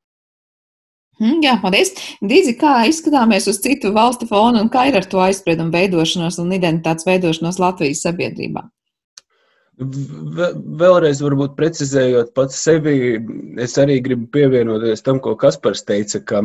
Mm, 1.22 1.38
jā, 1.46 1.56
paldies. 1.62 1.94
Dīdzi, 2.26 2.56
kā 2.58 2.80
izskatāmies 2.90 3.46
uz 3.52 3.60
citu 3.62 3.92
valstu 3.94 4.26
fonu 4.30 4.64
un 4.64 4.72
kā 4.74 4.88
ir 4.90 4.98
ar 4.98 5.06
to 5.06 5.22
aizspriedumu 5.22 5.74
veidošanos 5.76 6.40
un 6.42 6.56
identitātes 6.56 7.06
veidošanos 7.06 7.62
Latvijas 7.62 8.02
sabiedrībā? 8.08 8.66
Vēlreiz, 9.80 11.22
varbūt 11.24 11.54
precizējot 11.56 12.34
pats 12.36 12.58
sevi, 12.60 13.16
es 13.64 13.78
arī 13.80 13.96
gribu 14.04 14.28
pievienoties 14.36 15.02
tam, 15.02 15.22
ko 15.24 15.32
Kaspars 15.40 15.82
teica, 15.88 16.20
ka 16.28 16.42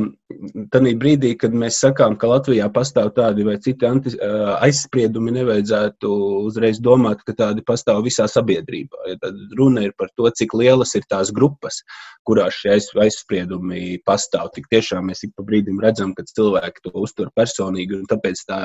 tajā 0.72 0.93
brīdī, 0.97 1.33
kad 1.37 1.53
mēs 1.53 1.81
sakām, 1.83 2.14
ka 2.16 2.31
Latvijā 2.31 2.68
pastāv 2.72 3.11
tādi 3.18 3.45
vai 3.45 3.59
citi 3.61 3.89
anti, 3.89 4.14
aizspriedumi, 4.62 5.35
nevajadzētu 5.41 6.12
uzreiz 6.47 6.81
domāt, 6.81 7.27
ka 7.27 7.35
tādi 7.43 7.66
pastāv 7.66 8.05
visā 8.07 8.29
sabiedrībā. 8.31 9.05
Ja 9.11 9.18
tad 9.27 9.43
runa 9.59 9.85
ir 9.89 9.93
par 9.99 10.14
to, 10.14 10.31
cik 10.31 10.55
lielas 10.57 10.95
ir 10.97 11.05
tās 11.11 11.35
grupas, 11.35 11.83
kurās 12.24 12.62
šie 12.62 12.79
aizspriedumi 12.79 13.99
pastāv. 14.07 14.55
Tik 14.55 14.70
tiešām 14.70 15.11
mēs 15.11 15.27
ik 15.27 15.35
pa 15.37 15.45
brīdim 15.51 15.83
redzam, 15.83 16.14
ka 16.16 16.24
cilvēki 16.31 16.89
to 16.89 16.95
uztver 17.03 17.35
personīgi 17.37 18.01
un 18.01 18.09
tāpēc 18.09 18.47
tā 18.49 18.64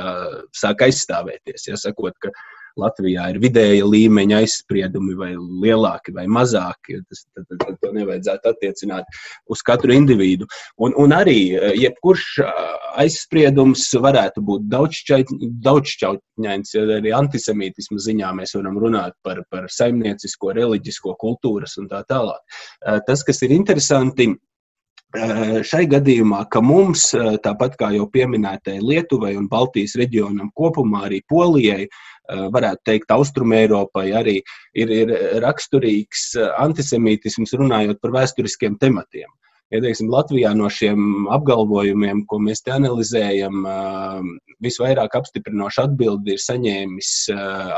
sāk 0.56 0.86
aizstāvēties. 0.88 1.68
Ja, 1.74 1.82
sakot, 1.82 2.16
ka, 2.22 2.32
Latvijā 2.80 3.28
ir 3.32 3.40
vidēja 3.44 3.88
līmeņa 3.88 4.42
aizspriedumi, 4.42 5.16
vai 5.20 5.32
lielāki 5.36 6.14
vai 6.16 6.26
mazāki. 6.32 7.00
Tas, 7.10 7.24
tad, 7.36 7.48
tad, 7.50 7.64
tad 7.66 7.80
to 7.82 7.92
nevajadzētu 7.96 8.52
attiecināt 8.52 9.22
uz 9.52 9.64
katru 9.66 9.96
individu. 9.96 10.48
Un, 10.82 10.96
un 11.00 11.16
arī 11.16 11.40
eh, 11.56 11.72
jebkurš 11.82 12.28
eh, 12.46 12.62
aizspriedums 13.04 13.88
varētu 14.04 14.44
būt 14.48 14.70
daudzšķautņains, 14.72 16.76
ja 16.76 16.86
arī 17.00 17.16
antisemītismu 17.16 18.00
ziņā 18.02 18.32
mēs 18.38 18.56
varam 18.60 18.80
runāt 18.82 19.18
par, 19.26 19.44
par 19.52 19.68
saimniecisko, 19.72 20.54
reliģisko 20.58 21.16
kultūras 21.22 21.78
un 21.82 21.92
tā 21.92 22.04
tālāk. 22.10 22.42
Eh, 22.86 23.02
tas, 23.08 23.26
kas 23.28 23.44
ir 23.46 23.56
interesanti, 23.56 24.32
šai 25.12 25.82
gadījumā, 25.92 26.46
ka 26.52 26.62
mums, 26.64 27.10
tāpat 27.44 27.76
kā 27.80 27.90
jau 27.92 28.06
pieminētai 28.08 28.78
Lietuvai 28.80 29.34
un 29.36 29.50
Baltijas 29.52 29.98
reģionam 30.00 30.54
kopumā, 30.56 31.02
arī 31.10 31.20
Polijai, 31.28 31.90
varētu 32.30 32.86
teikt, 32.88 33.12
Austrumēropai 33.14 34.08
arī 34.18 34.40
ir, 34.78 34.92
ir 34.92 35.14
raksturīgs 35.44 36.32
antisemītisms 36.62 37.56
runājot 37.60 38.02
par 38.02 38.16
vēsturiskiem 38.18 38.78
tematiem. 38.82 39.30
Ja, 39.72 39.80
teiksim, 39.80 40.10
Latvijā 40.12 40.50
no 40.52 40.68
šiem 40.68 41.30
apgalvojumiem, 41.32 42.26
ko 42.28 42.42
mēs 42.44 42.60
te 42.66 42.74
analizējam, 42.76 43.64
visvairāk 44.64 45.16
apstiprinošu 45.16 45.86
atbildi 45.86 46.36
ir 46.36 46.42
saņēmis 46.44 47.12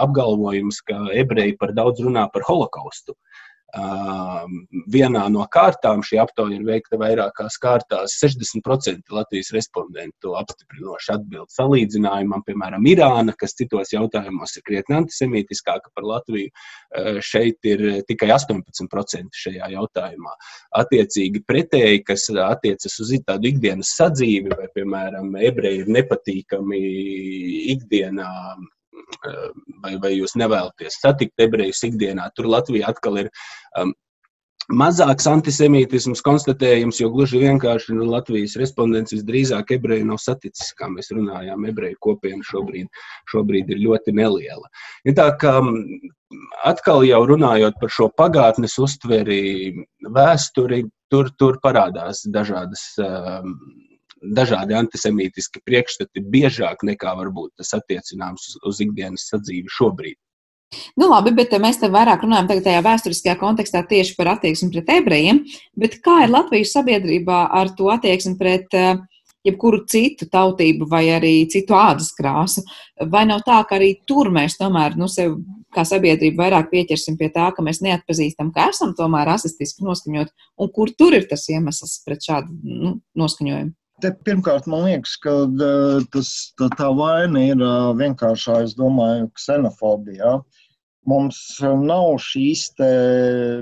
apgalvojums, 0.01 0.81
ka 0.89 1.03
ebreji 1.13 1.53
par 1.59 1.75
daudz 1.77 2.01
runā 2.01 2.25
par 2.33 2.47
holokaustu. 2.49 3.13
Uh, 3.13 3.32
Vienā 3.73 5.23
no 5.33 5.47
kārtām 5.49 6.03
šī 6.05 6.19
aptauja 6.21 6.59
ir 6.59 6.65
veikta 6.67 6.99
vairākās 7.01 7.55
kārtās. 7.61 8.13
60% 8.21 9.09
Latvijas 9.15 9.49
respondentu 9.55 10.35
apstiprinoši 10.37 11.13
atbild 11.15 11.49
salīdzinājumam, 11.53 12.43
piemēram, 12.45 12.85
Irāna, 12.91 13.33
kas 13.37 13.57
citos 13.57 13.95
jautājumos 13.95 14.53
ir 14.59 14.65
krietni 14.67 14.99
antisemītiskāka 14.99 15.89
par 15.95 16.05
Latviju. 16.05 16.51
Šeit 17.25 17.65
ir 17.65 17.83
tikai 18.09 18.29
18% 18.35 19.41
šajā 19.41 19.71
jautājumā. 19.73 20.35
Attiecīgi 20.83 21.41
pretēji, 21.49 22.03
kas 22.05 22.27
attiecas 22.29 22.99
uz 23.01 23.15
tādu 23.25 23.49
ikdienas 23.49 23.95
sadzīvi, 23.97 24.53
vai, 24.53 24.69
piemēram, 24.77 25.33
ebreji 25.49 25.81
ir 25.81 25.91
nepatīkami 25.97 26.85
ikdienā 27.73 28.29
vai, 29.83 29.97
vai 30.01 30.13
jūs 30.15 30.37
nevēlaties 30.39 31.01
satikt 31.03 31.43
ebrejus 31.43 31.83
ikdienā. 31.89 32.29
Tur 32.35 32.49
Latvija 32.51 32.91
atkal 32.93 33.21
ir 33.23 33.29
um, 33.79 33.93
mazāks 34.71 35.27
antisemītisms 35.27 36.21
konstatējums, 36.23 37.01
jo 37.01 37.09
gluži 37.11 37.41
vienkārši 37.43 37.97
nu, 37.97 38.07
Latvijas 38.11 38.55
respondents 38.59 39.13
visdrīzāk 39.15 39.73
ebreju 39.75 40.07
nav 40.07 40.21
saticis, 40.23 40.71
kā 40.77 40.87
mēs 40.91 41.11
runājām. 41.11 41.67
Ebreju 41.67 41.99
kopiena 42.03 42.43
šobrīd, 42.47 42.87
šobrīd 43.31 43.71
ir 43.73 43.83
ļoti 43.83 44.15
neliela. 44.15 44.69
Ja 45.07 45.15
tā 45.19 45.29
kā 45.41 45.57
um, 45.61 45.73
atkal 46.63 47.03
jau 47.07 47.23
runājot 47.29 47.79
par 47.81 47.91
šo 47.91 48.09
pagātnes 48.17 48.77
uztveri, 48.81 49.85
vēsturi, 50.15 50.83
tur, 51.11 51.31
tur 51.37 51.59
parādās 51.63 52.23
dažādas. 52.31 52.93
Um, 53.01 53.57
dažādi 54.23 54.75
antisemītiski 54.77 55.61
priekšstati 55.67 56.23
biežāk 56.33 56.85
nekā 56.87 57.15
varbūt 57.19 57.53
tas 57.59 57.73
attiecināms 57.77 58.49
uz, 58.49 58.59
uz 58.69 58.83
ikdienas 58.85 59.27
sadzīvi 59.31 59.71
šobrīd. 59.71 60.19
Nu, 60.97 61.07
labi, 61.11 61.33
bet 61.37 61.53
mēs 61.61 61.77
te 61.81 61.89
vairāk 61.91 62.23
runājam 62.25 62.49
tajā 62.65 62.81
vēsturiskajā 62.85 63.37
kontekstā 63.41 63.83
tieši 63.89 64.15
par 64.17 64.33
attieksmi 64.35 64.71
pret 64.73 64.89
ebrejiem. 64.95 65.43
Kā 66.03 66.23
ir 66.23 66.33
Latvijas 66.33 66.73
sabiedrībā 66.77 67.43
ar 67.53 67.69
to 67.77 67.91
attieksmi 67.93 68.33
pret 68.39 68.73
uh, 68.77 68.95
jebkuru 69.45 69.83
citu 69.89 70.27
tautību 70.33 70.87
vai 70.89 71.03
arī 71.13 71.33
citu 71.51 71.77
ādas 71.77 72.09
krāsu? 72.17 72.63
Vai 73.11 73.25
nav 73.29 73.43
tā, 73.45 73.59
ka 73.69 73.77
arī 73.77 73.93
tur 74.09 74.31
mēs 74.33 74.57
tomēr 74.57 74.97
nu, 74.99 75.09
sev 75.11 75.37
kā 75.73 75.85
sabiedrība 75.87 76.45
vairāk 76.45 76.71
pieķersim 76.73 77.17
pie 77.21 77.29
tā, 77.33 77.51
ka 77.53 77.65
mēs 77.65 77.81
neatpazīstam, 77.85 78.51
ka 78.53 78.69
esam 78.73 78.93
tomēr 78.97 79.27
rasistiski 79.29 79.85
noskaņot, 79.85 80.33
un 80.57 80.73
kur 80.73 80.93
tur 80.97 81.17
ir 81.17 81.29
tas 81.29 81.47
iemesls 81.53 81.99
pret 82.05 82.25
šādu 82.25 82.53
nu, 82.63 82.97
noskaņojumu? 83.19 83.73
Te 84.03 84.09
pirmkārt, 84.27 84.65
man 84.67 84.81
liekas, 84.83 85.13
ka 85.23 85.31
tas, 86.11 86.29
tā, 86.59 86.67
tā 86.75 86.89
vaina 86.97 87.39
ir 87.53 87.61
vienkāršā, 87.95 88.57
es 88.65 88.73
domāju, 88.75 89.29
ksenofobija. 89.39 90.41
Mums 91.07 91.37
nav 91.61 92.09
šīs 92.23 92.65
te, 92.75 92.89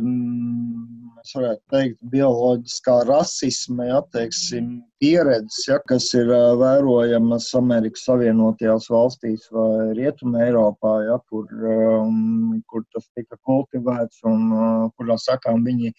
mēs 0.01 1.35
varētu 1.37 1.61
teikt, 1.73 1.99
bioloģiskā 2.13 2.95
rasisma, 3.09 3.85
ja, 3.91 4.01
teiksim, 4.17 4.73
pieredzes, 5.01 5.61
ja, 5.69 5.77
kas 5.89 6.09
ir 6.17 6.33
vērojamas 6.61 7.51
Amerikas 7.61 8.07
Savienotajās 8.09 8.89
valstīs 8.93 9.45
vai 9.53 9.91
Rietumē 9.97 10.47
Eiropā, 10.47 10.95
ja, 11.05 11.21
kur, 11.29 11.45
kur 12.69 12.85
tas 12.93 13.09
tika 13.13 13.37
kultivēts 13.45 14.25
un 14.29 14.49
kurā 14.97 15.21
sakām 15.21 15.65
viņi 15.69 15.93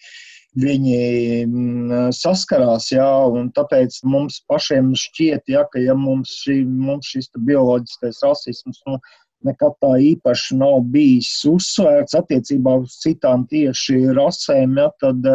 viņi 0.59 1.45
mm, 1.47 2.13
saskarās. 2.15 2.91
Jā, 2.93 3.09
tāpēc 3.57 3.99
mums 4.05 4.39
pašiem 4.49 4.93
šķiet, 4.97 5.49
jā, 5.49 5.65
ka 5.73 5.81
ja 5.81 5.97
mums, 5.97 6.37
šī, 6.43 6.61
mums 6.67 7.09
šis 7.13 7.31
bioloģiskais 7.47 8.21
rasisms 8.25 8.81
nu, 8.87 8.99
nekad 9.43 9.75
tā 9.83 9.97
īpaši 10.13 10.57
nav 10.61 10.85
bijis 10.93 11.33
uzsvērts 11.49 12.15
attiecībā 12.15 12.77
uz 12.85 12.95
citām 13.03 13.47
tieši 13.51 13.99
rasēm, 14.15 14.77
jā, 14.79 14.89
tad 15.03 15.29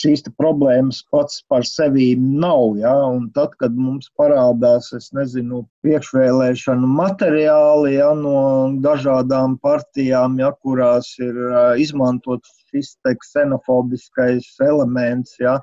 šīs 0.00 0.24
problēmas 0.38 1.02
pats 1.12 1.42
par 1.50 1.66
sevi 1.68 2.14
nav. 2.18 2.78
Ja? 2.80 2.94
Un 3.14 3.28
tad, 3.36 3.54
kad 3.60 3.76
mums 3.78 4.10
parādās, 4.18 4.90
nezinu, 5.14 5.64
priekšvēlēšanu 5.84 6.88
materiāli 6.98 7.96
ja, 7.98 8.10
no 8.18 8.74
dažādām 8.84 9.58
partijām, 9.62 10.40
ja, 10.42 10.50
kurās 10.64 11.14
ir 11.22 11.38
izmantots 11.82 12.63
šis 12.74 12.94
te 13.06 13.14
ksenofobiskais 13.22 14.50
elements. 14.66 15.38
Ja, 15.42 15.60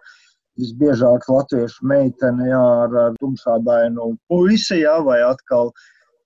Visbiežāk 0.59 1.25
latviešu 1.31 1.87
meitene 1.87 2.49
jā, 2.49 2.61
ar, 2.83 3.15
tumšādainu 3.21 4.11
puisi, 4.29 4.81
jā, 4.81 4.97
vai 5.03 5.21
atkal, 5.23 5.71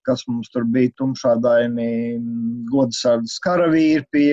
kas 0.06 0.24
mums 0.28 0.50
tur 0.54 0.66
bija 0.74 0.92
tumšādaini 0.98 1.90
godsardas 2.72 3.38
karavīri 3.46 4.06
pie 4.12 4.32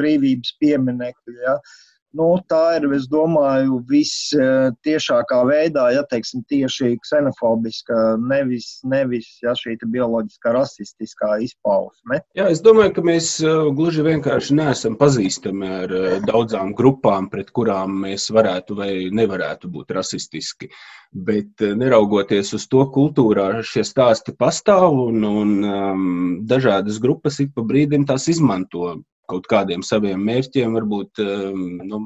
brīvības 0.00 0.56
pieminekļa. 0.60 1.36
Ja. 1.44 1.58
Uh, 1.58 1.93
Nu, 2.14 2.28
tā 2.46 2.76
ir, 2.78 2.84
es 2.94 3.08
domāju, 3.10 3.80
vistiešākā 3.90 5.40
veidā, 5.48 5.88
ja 5.96 6.04
teiksim, 6.06 6.44
tieši 6.50 6.92
ksenofobiska, 7.02 7.96
nevis, 8.22 8.68
nevis 8.86 9.26
ja, 9.42 9.56
šī 9.58 9.74
bioloģiskā, 9.82 10.52
rasistiskā 10.54 11.32
izpausme. 11.42 12.20
Jā, 12.38 12.46
es 12.54 12.62
domāju, 12.62 12.92
ka 12.94 13.04
mēs 13.06 13.30
uh, 13.42 13.66
gluži 13.74 14.04
vienkārši 14.06 14.58
neesam 14.60 14.98
pazīstami 15.00 15.72
ar 15.80 15.94
uh, 15.94 16.10
daudzām 16.22 16.70
grupām, 16.78 17.26
pret 17.32 17.50
kurām 17.56 18.04
mēs 18.04 18.28
varētu 18.34 18.78
vai 18.78 18.92
nevarētu 19.10 19.72
būt 19.74 19.90
rasistiski. 19.98 20.70
Bet 21.14 21.62
neraugoties 21.62 22.54
uz 22.54 22.68
to, 22.70 22.84
kultūrā 22.94 23.60
šie 23.66 23.82
stāsti 23.86 24.34
pastāv 24.38 24.94
un, 25.08 25.18
un 25.26 25.52
um, 25.62 26.06
dažādas 26.46 26.98
grupas 27.02 27.38
ik 27.42 27.52
pa 27.54 27.66
brīdim 27.66 28.06
tās 28.06 28.26
izmanto 28.30 28.96
kaut 29.30 29.46
kādiem 29.50 29.84
saviem 29.86 30.22
mērķiem, 30.28 30.74
varbūt 30.78 31.22
um, 31.24 31.62
nu, 31.90 32.00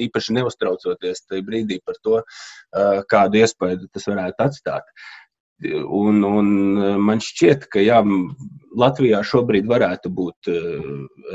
īpaši 0.00 0.36
neuztraucoties 0.38 1.26
tajā 1.26 1.44
brīdī 1.46 1.80
par 1.84 1.98
to, 2.04 2.20
uh, 2.22 3.02
kādu 3.10 3.42
iespēju 3.42 3.90
tas 3.92 4.08
varētu 4.10 4.46
atstāt. 4.46 4.88
Un, 5.62 6.24
un 6.26 6.48
uh, 6.80 6.94
man 6.98 7.22
šķiet, 7.22 7.68
ka 7.72 7.82
jā, 7.84 8.00
Latvijā 8.78 9.22
šobrīd 9.26 9.68
varētu 9.70 10.10
būt 10.16 10.50
uh, 10.50 10.88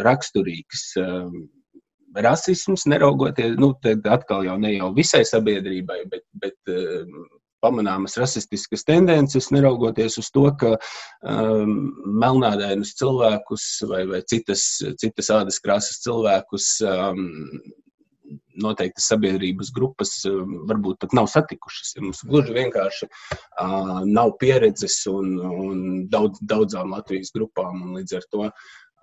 raksturīgs 0.07 0.89
um, 1.03 1.45
rasisms, 2.17 2.87
neraugoties, 2.89 3.55
nu, 3.61 3.73
atkal 4.09 4.45
jau 4.47 4.57
ne 4.59 4.73
jau 4.73 4.89
visai 4.95 5.23
sabiedrībai, 5.27 5.99
bet, 6.11 6.23
bet 6.41 6.57
pamanāmas 7.63 8.17
rasistiskas 8.19 8.85
tendences, 8.87 9.49
neraugoties 9.53 10.19
uz 10.21 10.29
to, 10.33 10.45
ka 10.59 10.75
um, 10.77 11.73
melnādainas 12.21 12.93
cilvēkus 12.99 13.67
vai, 13.89 14.05
vai 14.09 14.21
citas, 14.29 14.67
citas 15.01 15.31
ādas 15.33 15.59
krāsas 15.63 16.01
cilvēkus 16.05 16.71
um, 16.87 17.27
noteiktas 18.61 19.07
sabiedrības 19.11 19.69
grupas 19.75 20.11
varbūt 20.27 20.99
pat 21.03 21.13
nav 21.15 21.29
satikušas. 21.31 21.93
Ja 21.95 22.03
mums 22.03 22.23
gluži 22.27 22.55
vienkārši 22.57 23.07
uh, 23.07 24.01
nav 24.07 24.33
pieredzes 24.41 24.99
un, 25.11 25.37
un 25.37 25.85
daudz, 26.11 26.41
daudzām 26.41 26.95
Latvijas 26.95 27.31
grupām, 27.35 27.93
līdz 27.97 28.19
ar 28.19 28.27
to 28.33 28.49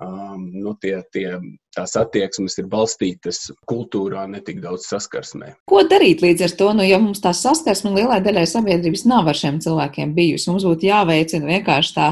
um, 0.03 0.47
nu, 0.53 0.75
tie, 0.83 0.97
tie, 1.15 1.27
tās 1.75 1.97
attieksmes 2.01 2.59
ir 2.61 2.69
balstītas 2.71 3.49
kultūrā, 3.71 4.27
ne 4.31 4.41
tik 4.45 4.63
daudz 4.65 4.89
saskarsmē. 4.91 5.55
Ko 5.71 5.83
darīt 5.89 6.25
līdz 6.25 6.49
ar 6.49 6.57
to? 6.61 6.71
Nu, 6.79 6.87
ja 6.87 7.01
mums 7.03 7.23
tā 7.25 7.35
saskarsme 7.37 7.95
lielai 7.95 8.21
daļai 8.25 8.47
sabiedrības 8.51 9.07
nav 9.11 9.31
ar 9.31 9.39
šiem 9.39 9.61
cilvēkiem 9.65 10.17
bijusi, 10.17 10.51
mums 10.51 10.67
būtu 10.67 10.91
jāveicina 10.91 11.51
vienkārši 11.51 11.95
tā 11.99 12.09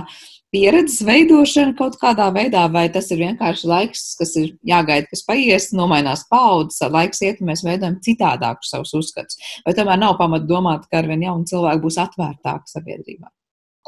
pieredzes 0.52 1.00
veidošana 1.08 1.72
kaut 1.78 1.96
kādā 2.00 2.28
veidā, 2.34 2.66
vai 2.72 2.84
tas 2.92 3.08
ir 3.14 3.22
vienkārši 3.22 3.68
laiks, 3.70 4.02
kas 4.20 4.34
ir 4.40 4.52
jāgaida, 4.68 5.08
kas 5.10 5.24
paies, 5.28 5.70
nomainās 5.76 6.26
paudzes, 6.30 6.82
laiks 6.92 7.24
iet, 7.24 7.40
un 7.40 7.52
mēs 7.52 7.64
veidojam 7.64 7.96
citādākus 8.04 8.74
savus 8.74 8.92
uzskatus. 9.00 9.40
Vai 9.66 9.76
tomēr 9.78 10.00
nav 10.02 10.18
pamata 10.20 10.48
domāt, 10.48 10.84
ka 10.90 11.00
arvien 11.00 11.24
jauni 11.24 11.48
cilvēki 11.48 11.86
būs 11.86 12.02
atvērtāki 12.04 12.76
sabiedrībā? 12.76 13.32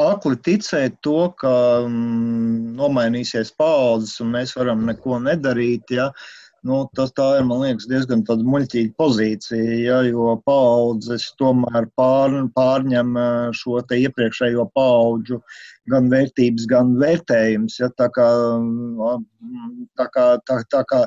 Akli 0.02 0.38
ticēt 0.42 0.96
to, 1.06 1.28
ka 1.38 1.52
mm, 1.86 2.74
nomainīsies 2.78 3.52
paudzes 3.54 4.18
un 4.24 4.32
mēs 4.34 4.56
varam 4.58 4.82
neko 4.88 5.20
nedarīt. 5.22 5.94
Ja? 5.94 6.08
Uh, 6.10 6.43
Nu, 6.64 6.78
tas 6.96 7.10
ir, 7.12 7.58
liekas, 7.60 7.84
diezgan 7.90 8.22
muļķīga 8.24 8.94
pozīcija, 8.96 9.74
ja, 9.84 9.98
jo 10.08 10.30
paudzes 10.48 11.26
tomēr 11.36 11.90
pār, 12.00 12.38
pārņem 12.56 13.10
šo 13.58 13.82
iepriekšējo 13.92 14.64
paudžu 14.72 15.42
gan 15.92 16.08
vērtības, 16.08 16.64
gan 16.70 16.94
vērtējums. 17.02 17.76
Ja, 17.82 17.90
tā 18.00 18.08
kā, 18.16 18.30
tā 20.00 20.08
kā, 20.16 20.26
tā, 20.48 20.58
tā 20.72 20.82
kā 20.88 21.02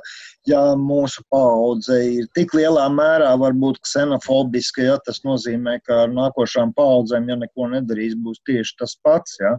ja 0.45 0.61
mūsu 0.77 1.25
paudze 1.33 2.03
ir 2.05 2.29
tik 2.37 2.53
lielā 2.53 2.85
mērā 2.93 3.33
varbūt 3.41 3.81
ksenofobiska, 3.81 4.85
ja, 4.91 5.01
tas 5.09 5.23
nozīmē, 5.25 5.79
ka 5.89 6.03
ar 6.05 6.13
nākošām 6.13 6.77
paudzēm, 6.77 7.33
ja 7.33 7.41
neko 7.41 7.73
nedarīs, 7.73 8.13
būs 8.13 8.45
tieši 8.45 8.77
tas 8.83 8.93
pats. 9.01 9.41
Ja. 9.41 9.57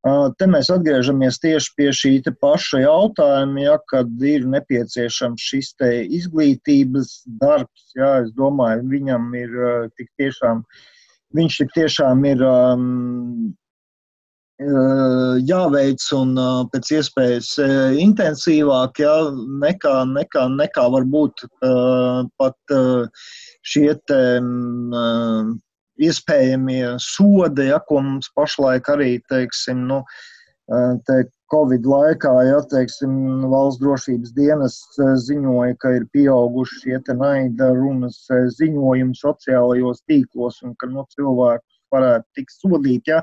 Te 0.00 0.46
mēs 0.48 0.70
atgriežamies 0.72 1.36
tieši 1.42 1.72
pie 1.76 1.90
šī 1.92 2.12
paša 2.40 2.78
jautājuma, 2.86 3.60
ja, 3.60 3.76
kad 3.92 4.08
ir 4.24 4.46
nepieciešams 4.48 5.44
šis 5.44 5.74
izglītības 6.08 7.12
darbs. 7.42 7.92
Ja, 7.98 8.22
es 8.24 8.32
domāju, 8.32 8.88
viņam 8.88 9.28
ir 9.36 9.52
tik 10.00 10.08
tiešām, 10.16 10.64
viņš 11.36 11.60
tik 11.60 11.76
tiešām 11.76 12.24
ir 12.32 12.40
um, 12.48 13.52
jāveic 15.44 16.08
un 16.16 16.34
pēc 16.72 16.92
iespējas 16.96 17.54
intensīvāk, 18.00 19.04
ja, 19.04 19.14
nekā, 19.36 19.96
nekā, 20.16 20.48
nekā 20.56 20.90
varbūt 20.96 21.44
uh, 21.44 22.24
pat 22.40 22.56
uh, 22.72 23.04
šie 23.60 23.90
te. 24.08 24.22
Um, 24.40 25.60
iespējamie 26.08 26.96
sodi, 27.04 27.68
ja, 27.70 27.80
ko 27.88 28.00
mums 28.06 28.30
pašlaik 28.36 28.88
arī, 28.92 29.12
teiksim, 29.30 29.86
nu, 29.90 30.02
te 31.06 31.22
Covid 31.50 31.86
laikā, 31.90 32.32
ja 32.46 32.60
teiksim, 32.70 33.12
valsts 33.50 33.80
drošības 33.82 34.34
dienas 34.36 34.76
ziņoja, 35.26 35.74
ka 35.82 35.96
ir 35.96 36.06
pieauguši 36.14 36.84
šie 36.84 37.16
naida 37.18 37.72
runas 37.74 38.20
ziņojumi 38.60 39.18
sociālajos 39.18 40.04
tīklos 40.06 40.60
un 40.62 40.76
ka 40.78 40.86
nu, 40.92 41.02
cilvēkus 41.16 41.80
varētu 41.90 42.38
tikt 42.38 42.54
sodīt. 42.54 43.10
Ja? 43.10 43.18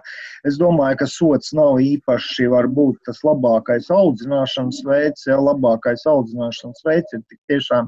Es 0.47 0.59
domāju, 0.59 0.99
ka 1.01 1.07
sots 1.11 1.53
nav 1.55 1.79
īpaši 1.83 2.49
varbūt 2.51 2.99
tas 3.07 3.23
labākais 3.23 3.87
audzināšanas 3.95 4.83
veids. 4.87 5.27
Ja? 5.29 5.39
Labākais 5.39 6.03
audzināšanas 6.09 6.83
veids 6.87 7.15
ir 7.15 7.23
tik 7.31 7.39
tiešām 7.51 7.87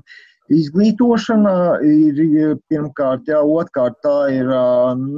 Izglītošana 0.49 1.53
ir 1.85 2.57
pirmkārt, 2.71 3.27
jā, 3.29 3.41
otrkārt, 3.45 3.99
tā 4.01 4.17
ir 4.33 4.49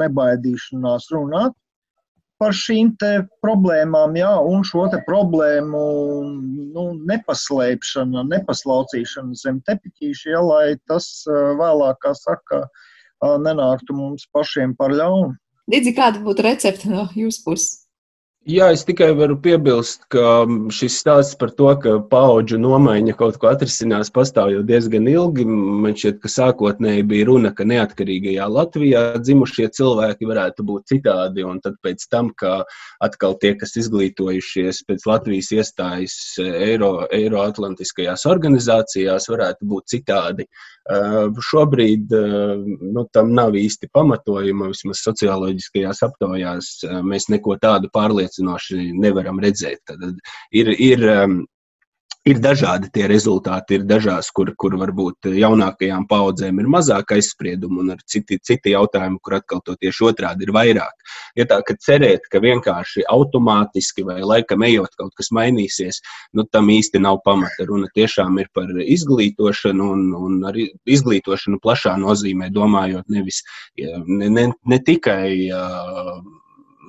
nebaidīšanās 0.02 1.08
runāt 1.16 1.56
par 2.42 2.56
šīm 2.58 2.96
problēmām, 3.46 4.16
jā, 4.18 4.32
un 4.42 4.66
šo 4.66 4.88
problēmu 5.06 5.82
nu, 6.74 6.86
nepaslēpšana, 7.12 8.26
nepaslaucīšana 8.32 9.38
zem 9.38 9.62
tepiķīša, 9.70 10.32
jā, 10.34 10.42
lai 10.42 10.66
tas 10.90 11.08
vēlāk, 11.30 12.02
kā 12.02 12.16
saka, 12.18 12.64
nenāktu 13.22 13.94
mums 13.94 14.26
pašiem 14.34 14.74
par 14.76 14.92
ļaunu. 14.98 15.36
Līdzi 15.72 15.94
kāda 15.96 16.24
būtu 16.26 16.48
recepte 16.48 16.90
no 16.90 17.06
jūsu 17.16 17.46
puses? 17.46 17.86
Jā, 18.50 18.72
es 18.74 18.82
tikai 18.82 19.12
varu 19.14 19.36
piebilst, 19.38 20.08
ka 20.10 20.48
šis 20.74 20.96
stāsts 21.04 21.36
par 21.38 21.52
to, 21.54 21.68
ka 21.78 21.92
paudžu 22.10 22.58
nomaiņa 22.58 23.14
kaut 23.20 23.36
ko 23.38 23.52
atrisinās, 23.52 24.10
pastāv 24.10 24.50
jau 24.50 24.64
diezgan 24.66 25.06
ilgi. 25.12 25.46
Man 25.46 25.94
šķiet, 25.94 26.18
ka 26.24 26.32
sākotnēji 26.34 27.06
bija 27.06 27.28
runa, 27.30 27.52
ka 27.54 27.68
neatkarīgajā 27.70 28.48
Latvijā 28.50 29.04
dzimušie 29.22 29.68
cilvēki 29.78 30.26
varētu 30.26 30.66
būt 30.66 30.89
citādi, 30.89 31.46
un 31.46 31.62
tad 31.62 31.78
pēc 31.86 32.08
tam, 32.10 32.34
ka 32.34 32.64
atkal 33.06 33.38
tie, 33.38 33.54
kas 33.62 33.78
izglītojušies 33.78 34.82
pēc 34.89 35.06
Latvijas 35.06 35.52
iestājas 35.60 36.18
Eiro, 36.42 37.06
Eiroatlantiskajās 37.14 38.26
organizācijās, 38.26 39.30
varētu 39.30 39.70
būt 39.70 39.94
citādi. 39.94 40.50
Uh, 40.82 41.30
šobrīd 41.46 42.10
uh, 42.18 42.58
nu, 42.58 43.06
tam 43.14 43.36
nav 43.38 43.54
īsti 43.54 43.86
pamatojuma, 43.94 44.72
vismaz 44.74 45.04
socioloģiskajās 45.06 46.02
aptaujās 46.08 46.72
mēs 47.06 47.30
neko 47.30 47.54
tādu 47.62 47.92
pārliecinātu 47.94 48.31
pārliecinoši 48.32 48.92
nevaram 49.00 49.40
redzēt. 49.40 49.82
Tad 49.86 50.04
ir, 50.52 50.70
ir, 50.80 51.04
um, 51.10 51.46
ir 52.26 52.40
dažādi 52.40 52.92
tie 52.94 53.08
rezultāti, 53.08 53.80
ir 53.80 53.86
dažās, 53.86 54.32
kur, 54.32 54.54
kur 54.56 54.78
varbūt 54.78 55.26
jaunākajām 55.26 56.08
paudzēm 56.08 56.60
ir 56.60 56.68
mazāk 56.68 57.12
aizspriedumu, 57.16 57.82
un 57.82 57.92
ir 57.96 58.02
citi, 58.06 58.40
citi 58.40 58.74
jautājumi, 58.76 59.18
kur 59.22 59.40
atkal 59.40 59.62
to 59.66 59.76
tieši 59.76 60.06
otrādi 60.12 60.46
ir 60.46 60.54
vairāk. 60.54 60.94
Ja 61.36 61.46
tā, 61.46 61.62
ka 61.66 61.76
cerēt, 61.76 62.28
ka 62.32 62.40
vienkārši 62.40 63.06
automātiski 63.10 64.06
vai 64.06 64.22
laikam 64.22 64.64
ejot 64.64 64.94
kaut 64.98 65.16
kas 65.18 65.32
mainīsies, 65.32 66.02
nu, 66.34 66.46
tam 66.46 66.70
īsti 66.70 67.02
nav 67.02 67.22
pamata. 67.26 67.66
Runa 67.66 67.90
tiešām 67.96 68.38
ir 68.40 68.52
par 68.54 68.70
izglītošanu, 68.70 69.90
un, 69.96 70.12
un 70.14 70.44
arī 70.46 70.70
izglītošanu 70.86 71.62
plašā 71.64 71.98
nozīmē, 72.00 72.52
domājot 72.54 73.10
nevis 73.10 73.42
ne, 73.78 74.30
ne, 74.30 74.52
ne 74.52 74.80
tikai. 74.86 75.50
Uh, 75.50 76.41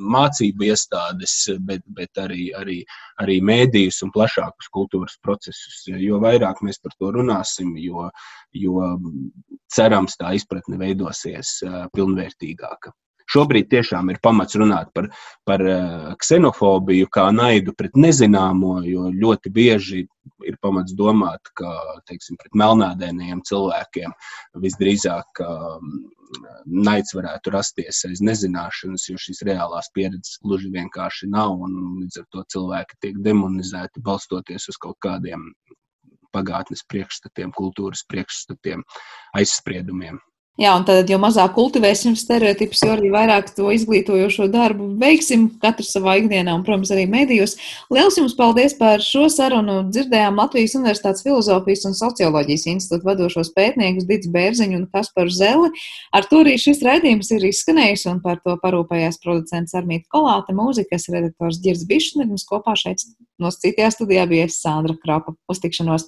mācību 0.03 0.67
iestādes, 0.69 1.35
bet, 1.67 1.85
bet 1.97 2.21
arī, 2.21 2.49
arī, 2.59 2.79
arī 3.23 3.39
mēdījus 3.45 4.03
un 4.07 4.13
plašākus 4.15 4.71
kultūras 4.75 5.19
procesus. 5.23 5.85
Jo 5.87 6.21
vairāk 6.23 6.63
mēs 6.67 6.83
par 6.83 6.97
to 6.99 7.13
runāsim, 7.19 7.75
jo, 7.81 8.09
jo 8.57 8.89
cerams 9.73 10.19
tā 10.21 10.35
izpratne 10.39 10.81
veidosies 10.81 11.61
pilnvērtīgāka. 11.97 12.93
Šobrīd 13.31 13.69
tiešām 13.73 14.11
ir 14.13 14.21
pamats 14.23 14.57
runāt 14.59 14.91
par, 14.97 15.11
par 15.49 15.63
ksenofobiju, 16.23 17.11
kā 17.13 17.29
naidu 17.35 17.75
pret 17.79 17.97
nezināmo, 17.99 18.81
jo 18.87 19.11
ļoti 19.13 19.53
bieži 19.53 20.03
ir 20.47 20.57
pamats 20.63 20.95
domāt, 20.99 21.51
ka 21.59 21.71
teiksim, 22.09 22.39
pret 22.41 22.57
melnādainiem 22.59 23.43
cilvēkiem 23.47 24.15
visdrīzāk 24.63 25.43
naids 26.67 27.15
varētu 27.17 27.53
rasties 27.53 28.03
aiz 28.09 28.23
nezināšanas, 28.25 29.07
jo 29.11 29.21
šīs 29.21 29.43
reālās 29.49 29.91
pieredzes 29.95 30.41
gluži 30.45 30.73
vienkārši 30.73 31.29
nav. 31.33 31.59
Līdz 32.01 32.23
ar 32.23 32.27
to 32.33 32.45
cilvēki 32.55 33.01
tiek 33.05 33.23
demonizēti 33.27 34.03
balstoties 34.05 34.69
uz 34.73 34.81
kaut 34.81 34.99
kādiem 35.05 35.51
pagātnes 36.33 36.85
priekšstatiem, 36.89 37.53
kultūras 37.57 38.07
priekšstatiem, 38.09 38.85
aizspriedumiem. 39.37 40.21
Jā, 40.61 40.75
un 40.77 40.83
tad, 40.85 41.09
jo 41.09 41.17
mazāk 41.17 41.55
kultivēsim 41.57 42.13
stereotipus, 42.13 42.83
jo 42.85 42.91
arī 42.93 43.09
vairāk 43.15 43.47
to 43.57 43.71
izglītojošo 43.73 44.51
darbu 44.53 44.91
veiksim 45.01 45.47
katrs 45.63 45.95
savā 45.95 46.19
ikdienā 46.21 46.53
un, 46.59 46.61
protams, 46.67 46.91
arī 46.93 47.07
medijos. 47.09 47.55
Lielas 47.89 48.19
jums 48.21 48.35
paldies 48.37 48.77
par 48.77 49.01
šo 49.01 49.31
sarunu. 49.33 49.79
Dzirdējām 49.89 50.37
Latvijas 50.37 50.77
Universitātes 50.77 51.25
filozofijas 51.25 51.87
un 51.89 51.97
socioloģijas 51.97 52.67
institūta 52.75 53.09
vadošos 53.09 53.49
pētniekus 53.57 54.05
Dits 54.11 54.29
Bērziņu 54.35 54.83
un 54.83 54.87
Kasparu 54.93 55.33
Zeli. 55.33 55.73
Ar 56.13 56.29
to 56.29 56.45
arī 56.45 56.59
šis 56.61 56.85
raidījums 56.85 57.33
ir 57.33 57.49
izskanējis 57.49 58.05
un 58.13 58.21
par 58.21 58.45
to 58.45 58.59
parūpējās 58.61 59.23
producents 59.25 59.73
Armīta 59.81 60.13
Kolāte, 60.13 60.53
mūzikas 60.53 61.09
redaktors 61.17 61.65
Girs 61.65 61.89
Bišs 61.89 62.19
un 62.21 62.29
mums 62.35 62.45
kopā 62.45 62.77
šeit 62.77 63.09
no 63.41 63.49
citajā 63.49 63.89
studijā 63.97 64.29
bija 64.29 64.53
Sandra 64.53 65.01
Krapa. 65.01 65.33
Uz 65.49 65.65
tikšanos! 65.65 66.01